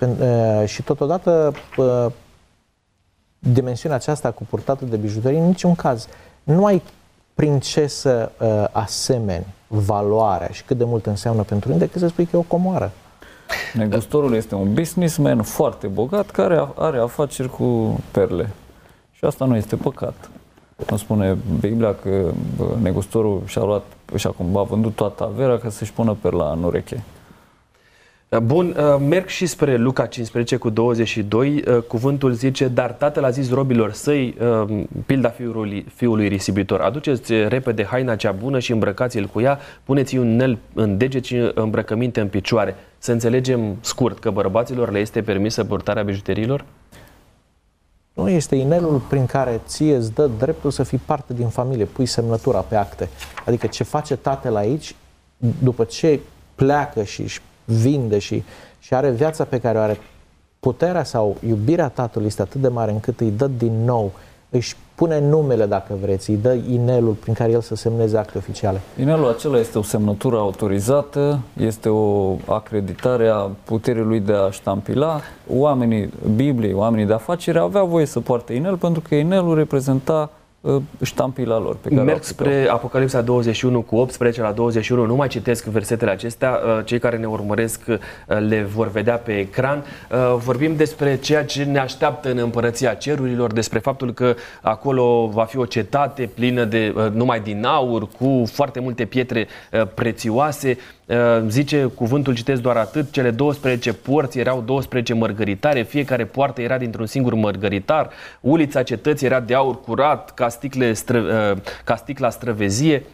Uh, 0.00 0.62
și 0.66 0.82
totodată 0.82 1.52
dimensiunea 3.38 3.96
aceasta 3.96 4.30
cu 4.30 4.44
purtatul 4.44 4.88
de 4.88 4.96
bijuterii, 4.96 5.38
în 5.38 5.46
niciun 5.46 5.74
caz 5.74 6.06
nu 6.42 6.64
ai 6.64 6.82
prin 7.34 7.60
ce 7.60 7.86
să 7.86 8.30
asemeni 8.72 9.46
valoarea 9.66 10.48
și 10.48 10.64
cât 10.64 10.78
de 10.78 10.84
mult 10.84 11.06
înseamnă 11.06 11.42
pentru 11.42 11.68
mine, 11.68 11.80
decât 11.80 12.00
să 12.00 12.08
spui 12.08 12.24
că 12.24 12.36
e 12.36 12.38
o 12.38 12.42
comoară. 12.42 12.90
Negustorul 13.74 14.34
este 14.34 14.54
un 14.54 14.74
businessman 14.74 15.42
foarte 15.42 15.86
bogat 15.86 16.30
care 16.30 16.68
are 16.78 16.98
afaceri 16.98 17.50
cu 17.50 18.00
perle. 18.10 18.50
Și 19.12 19.24
asta 19.24 19.44
nu 19.44 19.56
este 19.56 19.76
păcat. 19.76 20.30
Nu 20.90 20.96
spune 20.96 21.36
Biblia 21.60 21.94
că 21.94 22.30
negustorul 22.82 23.42
și-a 23.46 23.62
luat 23.62 23.82
și 24.14 24.26
acum 24.26 24.56
a 24.56 24.62
vândut 24.62 24.94
toată 24.94 25.24
averea 25.24 25.58
ca 25.58 25.70
să-și 25.70 25.92
pună 25.92 26.16
perla 26.20 26.50
în 26.50 26.62
ureche. 26.62 27.02
Bun, 28.40 28.76
uh, 28.78 29.00
merg 29.08 29.26
și 29.26 29.46
spre 29.46 29.76
Luca 29.76 30.06
15 30.06 30.56
cu 30.56 30.70
22. 30.70 31.64
Uh, 31.66 31.82
cuvântul 31.82 32.32
zice, 32.32 32.68
dar 32.68 32.92
tatăl 32.92 33.24
a 33.24 33.30
zis 33.30 33.50
robilor 33.50 33.92
săi, 33.92 34.36
uh, 34.40 34.84
pilda 35.06 35.28
fiului, 35.28 35.86
fiului 35.94 36.28
risibitor, 36.28 36.80
aduceți 36.80 37.32
repede 37.32 37.84
haina 37.84 38.16
cea 38.16 38.32
bună 38.32 38.58
și 38.58 38.72
îmbrăcați-l 38.72 39.26
cu 39.26 39.40
ea, 39.40 39.58
puneți-i 39.84 40.18
un 40.18 40.36
nel 40.36 40.58
în 40.74 40.96
deget 40.96 41.24
și 41.24 41.50
îmbrăcăminte 41.54 42.20
în 42.20 42.28
picioare. 42.28 42.76
Să 42.98 43.12
înțelegem 43.12 43.76
scurt 43.80 44.18
că 44.18 44.30
bărbaților 44.30 44.90
le 44.90 44.98
este 44.98 45.22
permisă 45.22 45.64
purtarea 45.64 46.02
bijuteriilor? 46.02 46.64
Nu 48.12 48.28
este 48.28 48.54
inelul 48.56 48.98
prin 49.08 49.26
care 49.26 49.60
ție 49.66 49.96
îți 49.96 50.12
dă 50.12 50.30
dreptul 50.38 50.70
să 50.70 50.82
fii 50.82 51.00
parte 51.04 51.34
din 51.34 51.48
familie, 51.48 51.84
pui 51.84 52.06
semnătura 52.06 52.58
pe 52.58 52.76
acte. 52.76 53.08
Adică 53.46 53.66
ce 53.66 53.84
face 53.84 54.16
tatăl 54.16 54.56
aici, 54.56 54.94
după 55.58 55.84
ce 55.84 56.20
pleacă 56.54 57.02
și 57.02 57.20
își 57.20 57.40
vinde 57.64 58.18
și, 58.18 58.42
și 58.78 58.94
are 58.94 59.10
viața 59.10 59.44
pe 59.44 59.58
care 59.58 59.78
o 59.78 59.80
are, 59.80 59.98
puterea 60.60 61.04
sau 61.04 61.36
iubirea 61.46 61.88
tatălui 61.88 62.26
este 62.26 62.42
atât 62.42 62.60
de 62.60 62.68
mare 62.68 62.90
încât 62.90 63.20
îi 63.20 63.30
dă 63.30 63.46
din 63.58 63.84
nou, 63.84 64.12
își 64.50 64.76
pune 64.94 65.20
numele, 65.20 65.66
dacă 65.66 65.94
vreți, 66.00 66.30
îi 66.30 66.36
dă 66.36 66.52
inelul 66.70 67.12
prin 67.12 67.34
care 67.34 67.50
el 67.50 67.60
să 67.60 67.74
semneze 67.74 68.18
acte 68.18 68.38
oficiale. 68.38 68.80
Inelul 69.00 69.28
acela 69.28 69.58
este 69.58 69.78
o 69.78 69.82
semnătură 69.82 70.36
autorizată, 70.36 71.40
este 71.56 71.88
o 71.88 72.36
acreditare 72.46 73.28
a 73.28 73.50
puterii 73.64 74.02
lui 74.02 74.20
de 74.20 74.32
a 74.32 74.50
ștampila. 74.50 75.20
Oamenii 75.54 76.12
Bibliei, 76.34 76.74
oamenii 76.74 77.06
de 77.06 77.12
afaceri 77.12 77.58
aveau 77.58 77.86
voie 77.86 78.06
să 78.06 78.20
poarte 78.20 78.52
inel 78.52 78.76
pentru 78.76 79.02
că 79.08 79.14
inelul 79.14 79.54
reprezenta 79.54 80.30
Uh, 80.41 80.41
ștampila 81.02 81.58
lor. 81.58 81.76
Pe 81.76 81.88
care 81.88 82.02
Merg 82.02 82.22
spre 82.22 82.66
Apocalipsa 82.68 83.20
21 83.20 83.80
cu 83.80 83.96
18 83.96 84.40
la 84.40 84.52
21, 84.52 85.06
nu 85.06 85.14
mai 85.14 85.28
citesc 85.28 85.64
versetele 85.64 86.10
acestea, 86.10 86.50
uh, 86.50 86.84
cei 86.84 86.98
care 86.98 87.16
ne 87.16 87.26
urmăresc 87.26 87.80
uh, 87.88 87.98
le 88.26 88.62
vor 88.62 88.90
vedea 88.90 89.16
pe 89.16 89.38
ecran. 89.38 89.84
Vorbim 90.36 90.76
despre 90.76 91.16
ceea 91.16 91.44
ce 91.44 91.64
ne 91.64 91.78
așteaptă 91.78 92.30
în 92.30 92.38
împărăția 92.38 92.94
cerurilor, 92.94 93.52
despre 93.52 93.78
faptul 93.78 94.12
că 94.12 94.34
acolo 94.60 95.26
va 95.26 95.44
fi 95.44 95.56
o 95.56 95.64
cetate 95.64 96.30
plină 96.34 96.64
de 96.64 96.94
numai 97.12 97.40
din 97.40 97.64
aur, 97.64 98.08
cu 98.18 98.44
foarte 98.52 98.80
multe 98.80 99.04
pietre 99.04 99.46
prețioase. 99.94 100.78
Zice 101.48 101.84
cuvântul, 101.84 102.34
citesc 102.34 102.60
doar 102.60 102.76
atât, 102.76 103.10
cele 103.10 103.30
12 103.30 103.92
porți 103.92 104.38
erau 104.38 104.60
12 104.60 105.14
mărgăritare, 105.14 105.82
fiecare 105.82 106.24
poartă 106.24 106.60
era 106.60 106.78
dintr-un 106.78 107.06
singur 107.06 107.34
mărgăritar, 107.34 108.10
ulița 108.40 108.82
cetății 108.82 109.26
era 109.26 109.40
de 109.40 109.54
aur 109.54 109.80
curat, 109.80 110.34
ca, 110.34 110.48
sticle 110.48 110.92
stră, 110.92 111.56
ca 111.84 111.96
sticla 111.96 112.30
străvezie. 112.30 113.04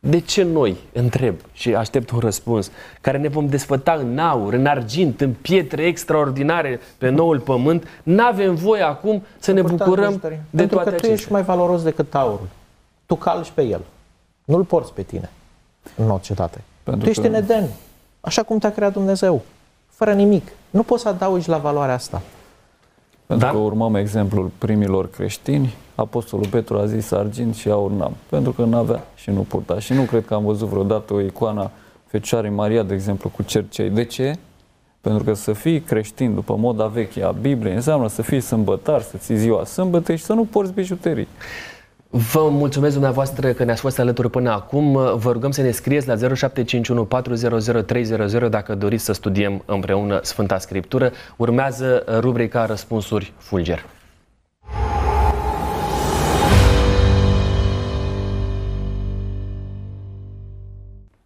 De 0.00 0.20
ce 0.20 0.42
noi, 0.42 0.76
întreb 0.92 1.34
și 1.52 1.74
aștept 1.74 2.10
un 2.10 2.18
răspuns, 2.18 2.70
care 3.00 3.18
ne 3.18 3.28
vom 3.28 3.46
desfăta 3.46 3.92
în 3.92 4.18
aur, 4.18 4.52
în 4.52 4.66
argint, 4.66 5.20
în 5.20 5.32
pietre 5.32 5.82
extraordinare 5.82 6.80
pe 6.98 7.08
noul 7.08 7.40
pământ, 7.40 7.88
nu 8.02 8.22
avem 8.22 8.54
voie 8.54 8.82
acum 8.82 9.22
să 9.38 9.52
ne 9.52 9.62
bucurăm 9.62 10.20
de 10.20 10.38
Pentru 10.56 10.76
toate 10.76 10.90
că 10.90 10.96
tu 10.96 10.96
acestea. 10.96 11.12
ești 11.12 11.32
mai 11.32 11.42
valoros 11.42 11.82
decât 11.82 12.14
aurul. 12.14 12.48
Tu 13.06 13.14
calci 13.14 13.50
pe 13.50 13.62
el. 13.62 13.80
Nu-l 14.44 14.64
porți 14.64 14.92
pe 14.92 15.02
tine 15.02 15.30
în 15.96 16.10
o 16.10 16.18
cetate. 16.22 16.60
Pentru 16.82 17.02
tu 17.04 17.08
ești 17.10 17.22
că- 17.22 17.28
în 17.28 17.34
Eden, 17.34 17.68
așa 18.20 18.42
cum 18.42 18.58
te-a 18.58 18.72
creat 18.72 18.92
Dumnezeu, 18.92 19.42
fără 19.88 20.12
nimic. 20.12 20.48
Nu 20.70 20.82
poți 20.82 21.02
să 21.02 21.08
adaugi 21.08 21.48
la 21.48 21.56
valoarea 21.58 21.94
asta. 21.94 22.22
Pentru 23.26 23.46
Da? 23.46 23.52
că 23.52 23.58
urmăm 23.58 23.94
exemplul 23.94 24.50
primilor 24.58 25.10
creștini, 25.10 25.74
Apostolul 25.94 26.46
Petru 26.46 26.78
a 26.78 26.86
zis 26.86 27.10
argint 27.10 27.54
și 27.54 27.68
aur 27.70 27.90
n-am, 27.90 28.12
pentru 28.28 28.52
că 28.52 28.64
n-avea 28.64 29.04
și 29.14 29.30
nu 29.30 29.40
purta. 29.40 29.78
Și 29.78 29.92
nu 29.92 30.02
cred 30.02 30.24
că 30.24 30.34
am 30.34 30.44
văzut 30.44 30.68
vreodată 30.68 31.14
o 31.14 31.20
icoană 31.20 31.60
a 31.62 31.70
Fecioarei 32.06 32.50
Maria, 32.50 32.82
de 32.82 32.94
exemplu, 32.94 33.28
cu 33.28 33.42
cercei. 33.42 33.90
De 33.90 34.04
ce? 34.04 34.34
Pentru 35.00 35.24
că 35.24 35.32
să 35.34 35.52
fii 35.52 35.80
creștin 35.80 36.34
după 36.34 36.56
moda 36.56 36.86
veche 36.86 37.22
a 37.22 37.30
Bibliei 37.30 37.74
înseamnă 37.74 38.08
să 38.08 38.22
fii 38.22 38.40
sâmbătar, 38.40 39.00
să 39.02 39.16
ții 39.16 39.36
ziua 39.36 39.64
sâmbătă 39.64 40.14
și 40.14 40.24
să 40.24 40.32
nu 40.32 40.44
porți 40.44 40.72
bijuterii. 40.72 41.28
Vă 42.12 42.48
mulțumesc 42.50 42.92
dumneavoastră 42.92 43.52
că 43.52 43.64
ne-ați 43.64 43.80
fost 43.80 43.98
alături 43.98 44.30
până 44.30 44.50
acum. 44.50 44.92
Vă 45.16 45.32
rugăm 45.32 45.50
să 45.50 45.62
ne 45.62 45.70
scrieți 45.70 46.08
la 46.08 46.16
0751 46.16 47.04
400 47.04 47.82
300 47.82 48.48
dacă 48.48 48.74
doriți 48.74 49.04
să 49.04 49.12
studiem 49.12 49.62
împreună 49.66 50.20
Sfânta 50.22 50.58
Scriptură. 50.58 51.12
Urmează 51.36 52.04
rubrica 52.18 52.66
Răspunsuri 52.66 53.32
Fulger. 53.36 53.84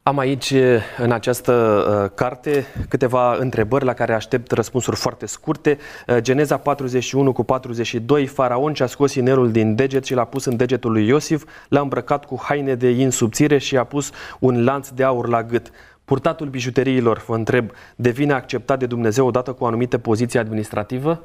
Am 0.07 0.19
aici, 0.19 0.55
în 0.99 1.13
această 1.13 1.53
uh, 1.53 2.11
carte, 2.15 2.67
câteva 2.89 3.35
întrebări 3.35 3.85
la 3.85 3.93
care 3.93 4.15
aștept 4.15 4.51
răspunsuri 4.51 4.97
foarte 4.97 5.27
scurte. 5.27 5.79
Uh, 6.07 6.17
Geneza 6.19 6.57
41 6.57 7.33
cu 7.33 7.43
42, 7.43 8.27
Faraon 8.27 8.73
și-a 8.73 8.87
scos 8.87 9.15
inelul 9.15 9.53
din 9.53 9.75
deget 9.75 10.05
și 10.05 10.15
l-a 10.15 10.25
pus 10.25 10.45
în 10.45 10.57
degetul 10.57 10.93
lui 10.93 11.07
Iosif, 11.07 11.45
l-a 11.69 11.81
îmbrăcat 11.81 12.25
cu 12.25 12.41
haine 12.43 12.75
de 12.75 12.89
in 12.89 13.11
subțire 13.11 13.59
și 13.59 13.77
a 13.77 13.85
pus 13.85 14.11
un 14.39 14.65
lanț 14.65 14.89
de 14.89 15.05
aur 15.05 15.29
la 15.29 15.43
gât. 15.43 15.71
Purtatul 16.05 16.49
bijuteriilor, 16.49 17.25
vă 17.27 17.35
întreb, 17.35 17.71
devine 17.97 18.33
acceptat 18.33 18.79
de 18.79 18.87
Dumnezeu 18.87 19.27
odată 19.27 19.53
cu 19.53 19.65
o 19.65 19.67
anumită 19.67 19.99
poziție 19.99 20.41
administrativă? 20.41 21.23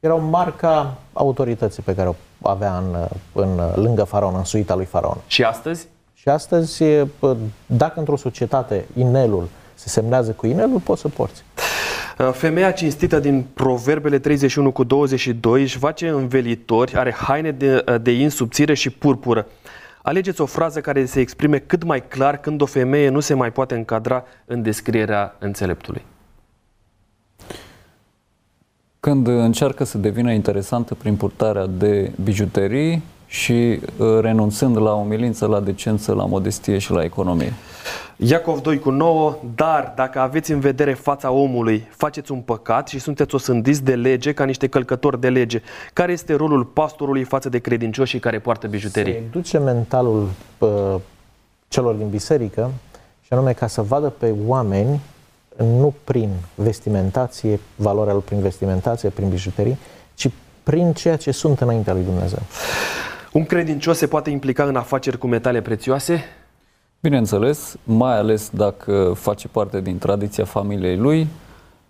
Erau 0.00 0.20
marca 0.20 0.96
autorității 1.12 1.82
pe 1.82 1.94
care 1.94 2.08
o 2.40 2.48
avea 2.48 2.76
în, 2.76 2.96
în, 3.32 3.60
lângă 3.74 4.04
faraon, 4.04 4.34
în 4.34 4.44
suita 4.44 4.74
lui 4.74 4.84
faraon. 4.84 5.16
Și 5.26 5.42
astăzi? 5.42 5.88
Și 6.26 6.32
astăzi, 6.32 6.84
e, 6.84 7.06
pă, 7.18 7.36
dacă 7.66 7.98
într-o 7.98 8.16
societate 8.16 8.84
inelul 8.96 9.48
se 9.74 9.88
semnează 9.88 10.30
cu 10.30 10.46
inelul, 10.46 10.80
poți 10.80 11.00
să 11.00 11.08
porți. 11.08 11.44
Uh, 12.18 12.30
Femeia 12.32 12.70
cinstită 12.70 13.18
din 13.18 13.44
Proverbele 13.54 14.18
31 14.18 14.72
cu 14.72 14.84
22 14.84 15.62
își 15.62 15.78
face 15.78 16.08
învelitori, 16.08 16.96
are 16.96 17.12
haine 17.12 17.50
de, 17.50 17.84
uh, 17.88 18.00
de 18.02 18.10
in 18.10 18.30
subțire 18.30 18.74
și 18.74 18.90
purpură. 18.90 19.46
Alegeți 20.02 20.40
o 20.40 20.46
frază 20.46 20.80
care 20.80 21.04
se 21.04 21.20
exprime 21.20 21.58
cât 21.58 21.84
mai 21.84 22.06
clar 22.08 22.36
când 22.36 22.60
o 22.60 22.66
femeie 22.66 23.08
nu 23.08 23.20
se 23.20 23.34
mai 23.34 23.52
poate 23.52 23.74
încadra 23.74 24.24
în 24.44 24.62
descrierea 24.62 25.36
înțeleptului. 25.38 26.04
Când 29.00 29.26
încearcă 29.26 29.84
să 29.84 29.98
devină 29.98 30.32
interesantă 30.32 30.94
prin 30.94 31.16
purtarea 31.16 31.66
de 31.66 32.12
bijuterii 32.22 33.02
și 33.36 33.52
uh, 33.52 34.18
renunțând 34.20 34.76
la 34.76 34.92
umilință, 34.92 35.46
la 35.46 35.60
decență, 35.60 36.12
la 36.12 36.26
modestie 36.26 36.78
și 36.78 36.92
la 36.92 37.02
economie. 37.02 37.52
Iacov 38.16 38.60
2 38.60 38.78
cu 38.78 38.90
9, 38.90 39.36
dar 39.54 39.92
dacă 39.96 40.18
aveți 40.20 40.52
în 40.52 40.60
vedere 40.60 40.94
fața 40.94 41.30
omului, 41.30 41.86
faceți 41.90 42.32
un 42.32 42.40
păcat 42.40 42.88
și 42.88 42.98
sunteți 42.98 43.34
osândiți 43.34 43.84
de 43.84 43.94
lege 43.94 44.32
ca 44.32 44.44
niște 44.44 44.66
călcători 44.66 45.20
de 45.20 45.28
lege. 45.28 45.62
Care 45.92 46.12
este 46.12 46.34
rolul 46.34 46.64
pastorului 46.64 47.24
față 47.24 47.48
de 47.48 47.58
credincioșii 47.58 48.18
care 48.18 48.38
poartă 48.38 48.66
bijuterii? 48.66 49.12
Se 49.12 49.22
duce 49.30 49.58
mentalul 49.58 50.28
pă, 50.58 51.00
celor 51.68 51.94
din 51.94 52.08
biserică 52.08 52.70
și 53.22 53.32
anume 53.32 53.52
ca 53.52 53.66
să 53.66 53.82
vadă 53.82 54.08
pe 54.08 54.34
oameni 54.46 55.00
nu 55.56 55.94
prin 56.04 56.30
vestimentație, 56.54 57.60
valoarea 57.74 58.12
lor 58.12 58.22
prin 58.22 58.40
vestimentație, 58.40 59.08
prin 59.08 59.28
bijuterii, 59.28 59.78
ci 60.14 60.30
prin 60.62 60.92
ceea 60.92 61.16
ce 61.16 61.30
sunt 61.30 61.60
înaintea 61.60 61.92
lui 61.92 62.02
Dumnezeu. 62.02 62.42
Un 63.36 63.44
credincios 63.44 63.98
se 63.98 64.06
poate 64.06 64.30
implica 64.30 64.64
în 64.64 64.76
afaceri 64.76 65.18
cu 65.18 65.26
metale 65.26 65.60
prețioase? 65.60 66.24
Bineînțeles, 67.00 67.76
mai 67.84 68.16
ales 68.16 68.50
dacă 68.52 69.12
face 69.16 69.48
parte 69.48 69.80
din 69.80 69.98
tradiția 69.98 70.44
familiei 70.44 70.96
lui, 70.96 71.26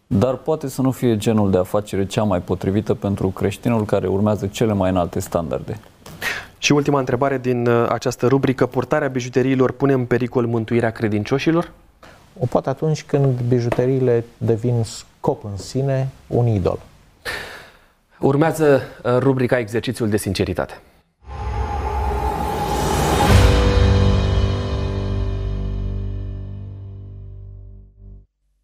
dar 0.07 0.36
poate 0.36 0.68
să 0.68 0.82
nu 0.82 0.90
fie 0.90 1.16
genul 1.16 1.51
de 1.51 1.59
afacere 1.59 2.07
cea 2.07 2.22
mai 2.22 2.40
potrivită 2.40 2.94
pentru 2.94 3.28
creștinul 3.28 3.84
care 3.84 4.07
urmează 4.07 4.47
cele 4.47 4.72
mai 4.72 4.90
înalte 4.90 5.20
standarde. 5.20 5.80
Și 6.59 6.72
ultima 6.72 6.99
întrebare 6.99 7.38
din 7.38 7.66
uh, 7.66 7.86
această 7.88 8.26
rubrică, 8.26 8.66
purtarea 8.66 9.09
bijuteriilor 9.09 9.72
pune 9.72 9.92
în 9.92 10.05
pericol 10.05 10.47
mântuirea 10.47 10.90
credincioșilor? 10.90 11.72
O 12.38 12.47
poate 12.47 12.68
atunci 12.68 13.05
când 13.05 13.40
bijuteriile 13.40 14.24
devin 14.36 14.82
scop 14.84 15.44
în 15.44 15.57
sine, 15.57 16.09
un 16.26 16.47
idol. 16.47 16.78
Urmează 18.18 18.80
uh, 19.03 19.16
rubrica 19.18 19.59
Exercițiul 19.59 20.09
de 20.09 20.16
sinceritate. 20.16 20.80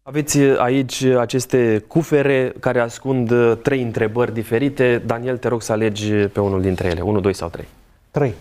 Aveți 0.05 0.39
aici 0.39 1.03
aceste 1.03 1.83
cufere 1.87 2.53
care 2.59 2.79
ascund 2.79 3.31
uh, 3.31 3.57
trei 3.61 3.81
întrebări 3.81 4.33
diferite. 4.33 5.01
Daniel, 5.05 5.37
te 5.37 5.47
rog 5.47 5.61
să 5.61 5.71
alegi 5.71 6.13
pe 6.13 6.39
unul 6.39 6.61
dintre 6.61 6.87
ele, 6.87 7.01
unul, 7.01 7.21
doi 7.21 7.33
sau 7.33 7.49
trei. 7.49 7.67
Trei. 8.11 8.33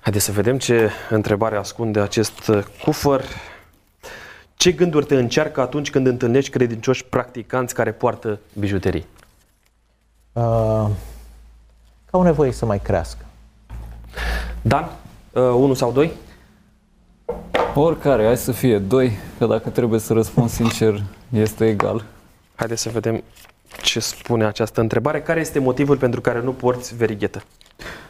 Haideți 0.00 0.24
să 0.24 0.32
vedem 0.32 0.58
ce 0.58 0.90
întrebare 1.10 1.56
ascunde 1.56 2.00
acest 2.00 2.48
uh, 2.48 2.62
cufăr. 2.84 3.22
Ce 4.54 4.72
gânduri 4.72 5.06
te 5.06 5.14
încearcă 5.16 5.60
atunci 5.60 5.90
când 5.90 6.06
întâlnești 6.06 6.50
credincioși 6.50 7.04
practicanți 7.04 7.74
care 7.74 7.92
poartă 7.92 8.40
bijuterii? 8.58 9.06
Uh, 10.32 10.88
ca 12.10 12.18
o 12.18 12.22
nevoie 12.22 12.52
să 12.52 12.66
mai 12.66 12.80
crească. 12.80 13.24
Dan, 14.60 14.84
uh, 15.32 15.42
unul 15.42 15.74
sau 15.74 15.92
doi? 15.92 16.12
Oricare, 17.74 18.24
hai 18.24 18.36
să 18.36 18.52
fie 18.52 18.78
doi, 18.78 19.12
că 19.38 19.46
dacă 19.46 19.68
trebuie 19.68 20.00
să 20.00 20.12
răspund 20.12 20.50
sincer, 20.50 21.02
este 21.32 21.68
egal. 21.68 22.04
Haideți 22.54 22.82
să 22.82 22.90
vedem 22.92 23.22
ce 23.82 24.00
spune 24.00 24.44
această 24.44 24.80
întrebare. 24.80 25.20
Care 25.20 25.40
este 25.40 25.58
motivul 25.58 25.96
pentru 25.96 26.20
care 26.20 26.40
nu 26.42 26.52
porți 26.52 26.96
verighetă? 26.96 27.42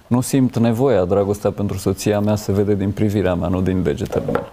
Nu 0.07 0.21
simt 0.21 0.59
nevoia, 0.59 1.05
dragostea 1.05 1.51
pentru 1.51 1.77
soția 1.77 2.21
mea 2.21 2.35
se 2.35 2.53
vede 2.53 2.75
din 2.75 2.91
privirea 2.91 3.35
mea, 3.35 3.49
nu 3.49 3.61
din 3.61 3.83
degetele 3.83 4.25
mele. 4.25 4.47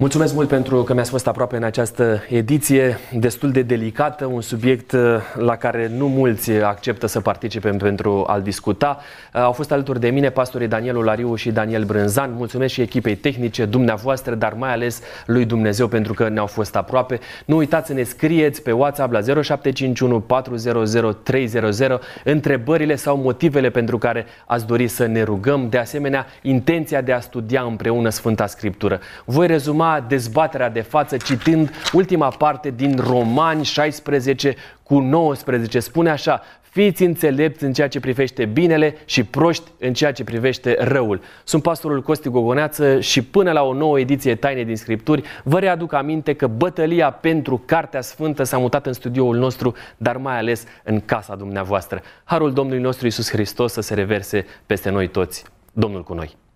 Mulțumesc 0.00 0.34
mult 0.34 0.48
pentru 0.48 0.82
că 0.82 0.94
mi-ați 0.94 1.10
fost 1.10 1.26
aproape 1.26 1.56
în 1.56 1.62
această 1.62 2.22
ediție 2.28 2.98
destul 3.12 3.50
de 3.50 3.62
delicată, 3.62 4.26
un 4.26 4.40
subiect 4.40 4.92
uh, 4.92 5.00
la 5.36 5.56
care 5.56 5.90
nu 5.96 6.08
mulți 6.08 6.50
acceptă 6.50 7.06
să 7.06 7.20
participe 7.20 7.70
pentru 7.70 8.24
a-l 8.26 8.42
discuta. 8.42 8.98
Uh, 9.34 9.40
au 9.40 9.52
fost 9.52 9.72
alături 9.72 10.00
de 10.00 10.08
mine 10.10 10.30
pastorii 10.30 10.68
Daniel 10.68 10.96
Olariu 10.96 11.34
și 11.34 11.50
Daniel 11.50 11.84
Brânzan. 11.84 12.32
Mulțumesc 12.36 12.72
și 12.72 12.80
echipei 12.80 13.16
tehnice, 13.16 13.64
dumneavoastră, 13.64 14.34
dar 14.34 14.52
mai 14.52 14.72
ales 14.72 15.02
lui 15.26 15.44
Dumnezeu 15.44 15.86
pentru 15.88 16.14
că 16.14 16.28
ne-au 16.28 16.46
fost 16.46 16.76
aproape. 16.76 17.18
Nu 17.44 17.56
uitați 17.56 17.86
să 17.86 17.92
ne 17.92 18.02
scrieți 18.02 18.62
pe 18.62 18.72
WhatsApp 18.72 19.12
la 19.12 19.20
0751 19.20 20.20
400 20.20 21.16
300 21.22 22.00
întrebările 22.24 22.94
sau 22.94 23.16
motivele 23.16 23.70
pentru 23.70 23.98
care 23.98 24.26
ați 24.46 24.66
dori 24.66 24.88
să 24.88 25.06
ne 25.06 25.22
rugăm. 25.22 25.68
De 25.68 25.78
asemenea, 25.78 26.26
intenția 26.42 27.00
de 27.00 27.12
a 27.12 27.20
studia 27.20 27.62
împreună 27.62 28.08
Sfânta 28.08 28.46
Scriptură. 28.46 29.00
Voi 29.24 29.46
rezuma 29.46 29.86
dezbaterea 30.08 30.70
de 30.70 30.80
față 30.80 31.16
citind 31.16 31.70
ultima 31.92 32.28
parte 32.28 32.70
din 32.70 32.98
Romani 32.98 33.64
16 33.64 34.54
cu 34.82 34.98
19. 34.98 35.80
Spune 35.80 36.10
așa, 36.10 36.42
fiți 36.70 37.02
înțelepți 37.02 37.64
în 37.64 37.72
ceea 37.72 37.88
ce 37.88 38.00
privește 38.00 38.44
binele 38.44 38.96
și 39.04 39.24
proști 39.24 39.70
în 39.78 39.92
ceea 39.92 40.12
ce 40.12 40.24
privește 40.24 40.76
răul. 40.80 41.20
Sunt 41.44 41.62
pastorul 41.62 42.02
Costi 42.02 42.28
Gogoneață 42.28 43.00
și 43.00 43.22
până 43.22 43.52
la 43.52 43.62
o 43.62 43.74
nouă 43.74 44.00
ediție 44.00 44.34
Taine 44.34 44.62
din 44.62 44.76
Scripturi 44.76 45.22
vă 45.44 45.58
readuc 45.58 45.92
aminte 45.92 46.34
că 46.34 46.46
bătălia 46.46 47.10
pentru 47.10 47.62
Cartea 47.66 48.00
Sfântă 48.00 48.42
s-a 48.42 48.58
mutat 48.58 48.86
în 48.86 48.92
studioul 48.92 49.36
nostru, 49.36 49.74
dar 49.96 50.16
mai 50.16 50.38
ales 50.38 50.64
în 50.84 51.00
casa 51.00 51.34
dumneavoastră. 51.34 52.02
Harul 52.24 52.52
Domnului 52.52 52.82
nostru 52.82 53.06
Isus 53.06 53.30
Hristos 53.30 53.72
să 53.72 53.80
se 53.80 53.94
reverse 53.94 54.46
peste 54.66 54.90
noi 54.90 55.08
toți. 55.08 55.44
Domnul 55.72 56.02
cu 56.02 56.14
noi! 56.14 56.47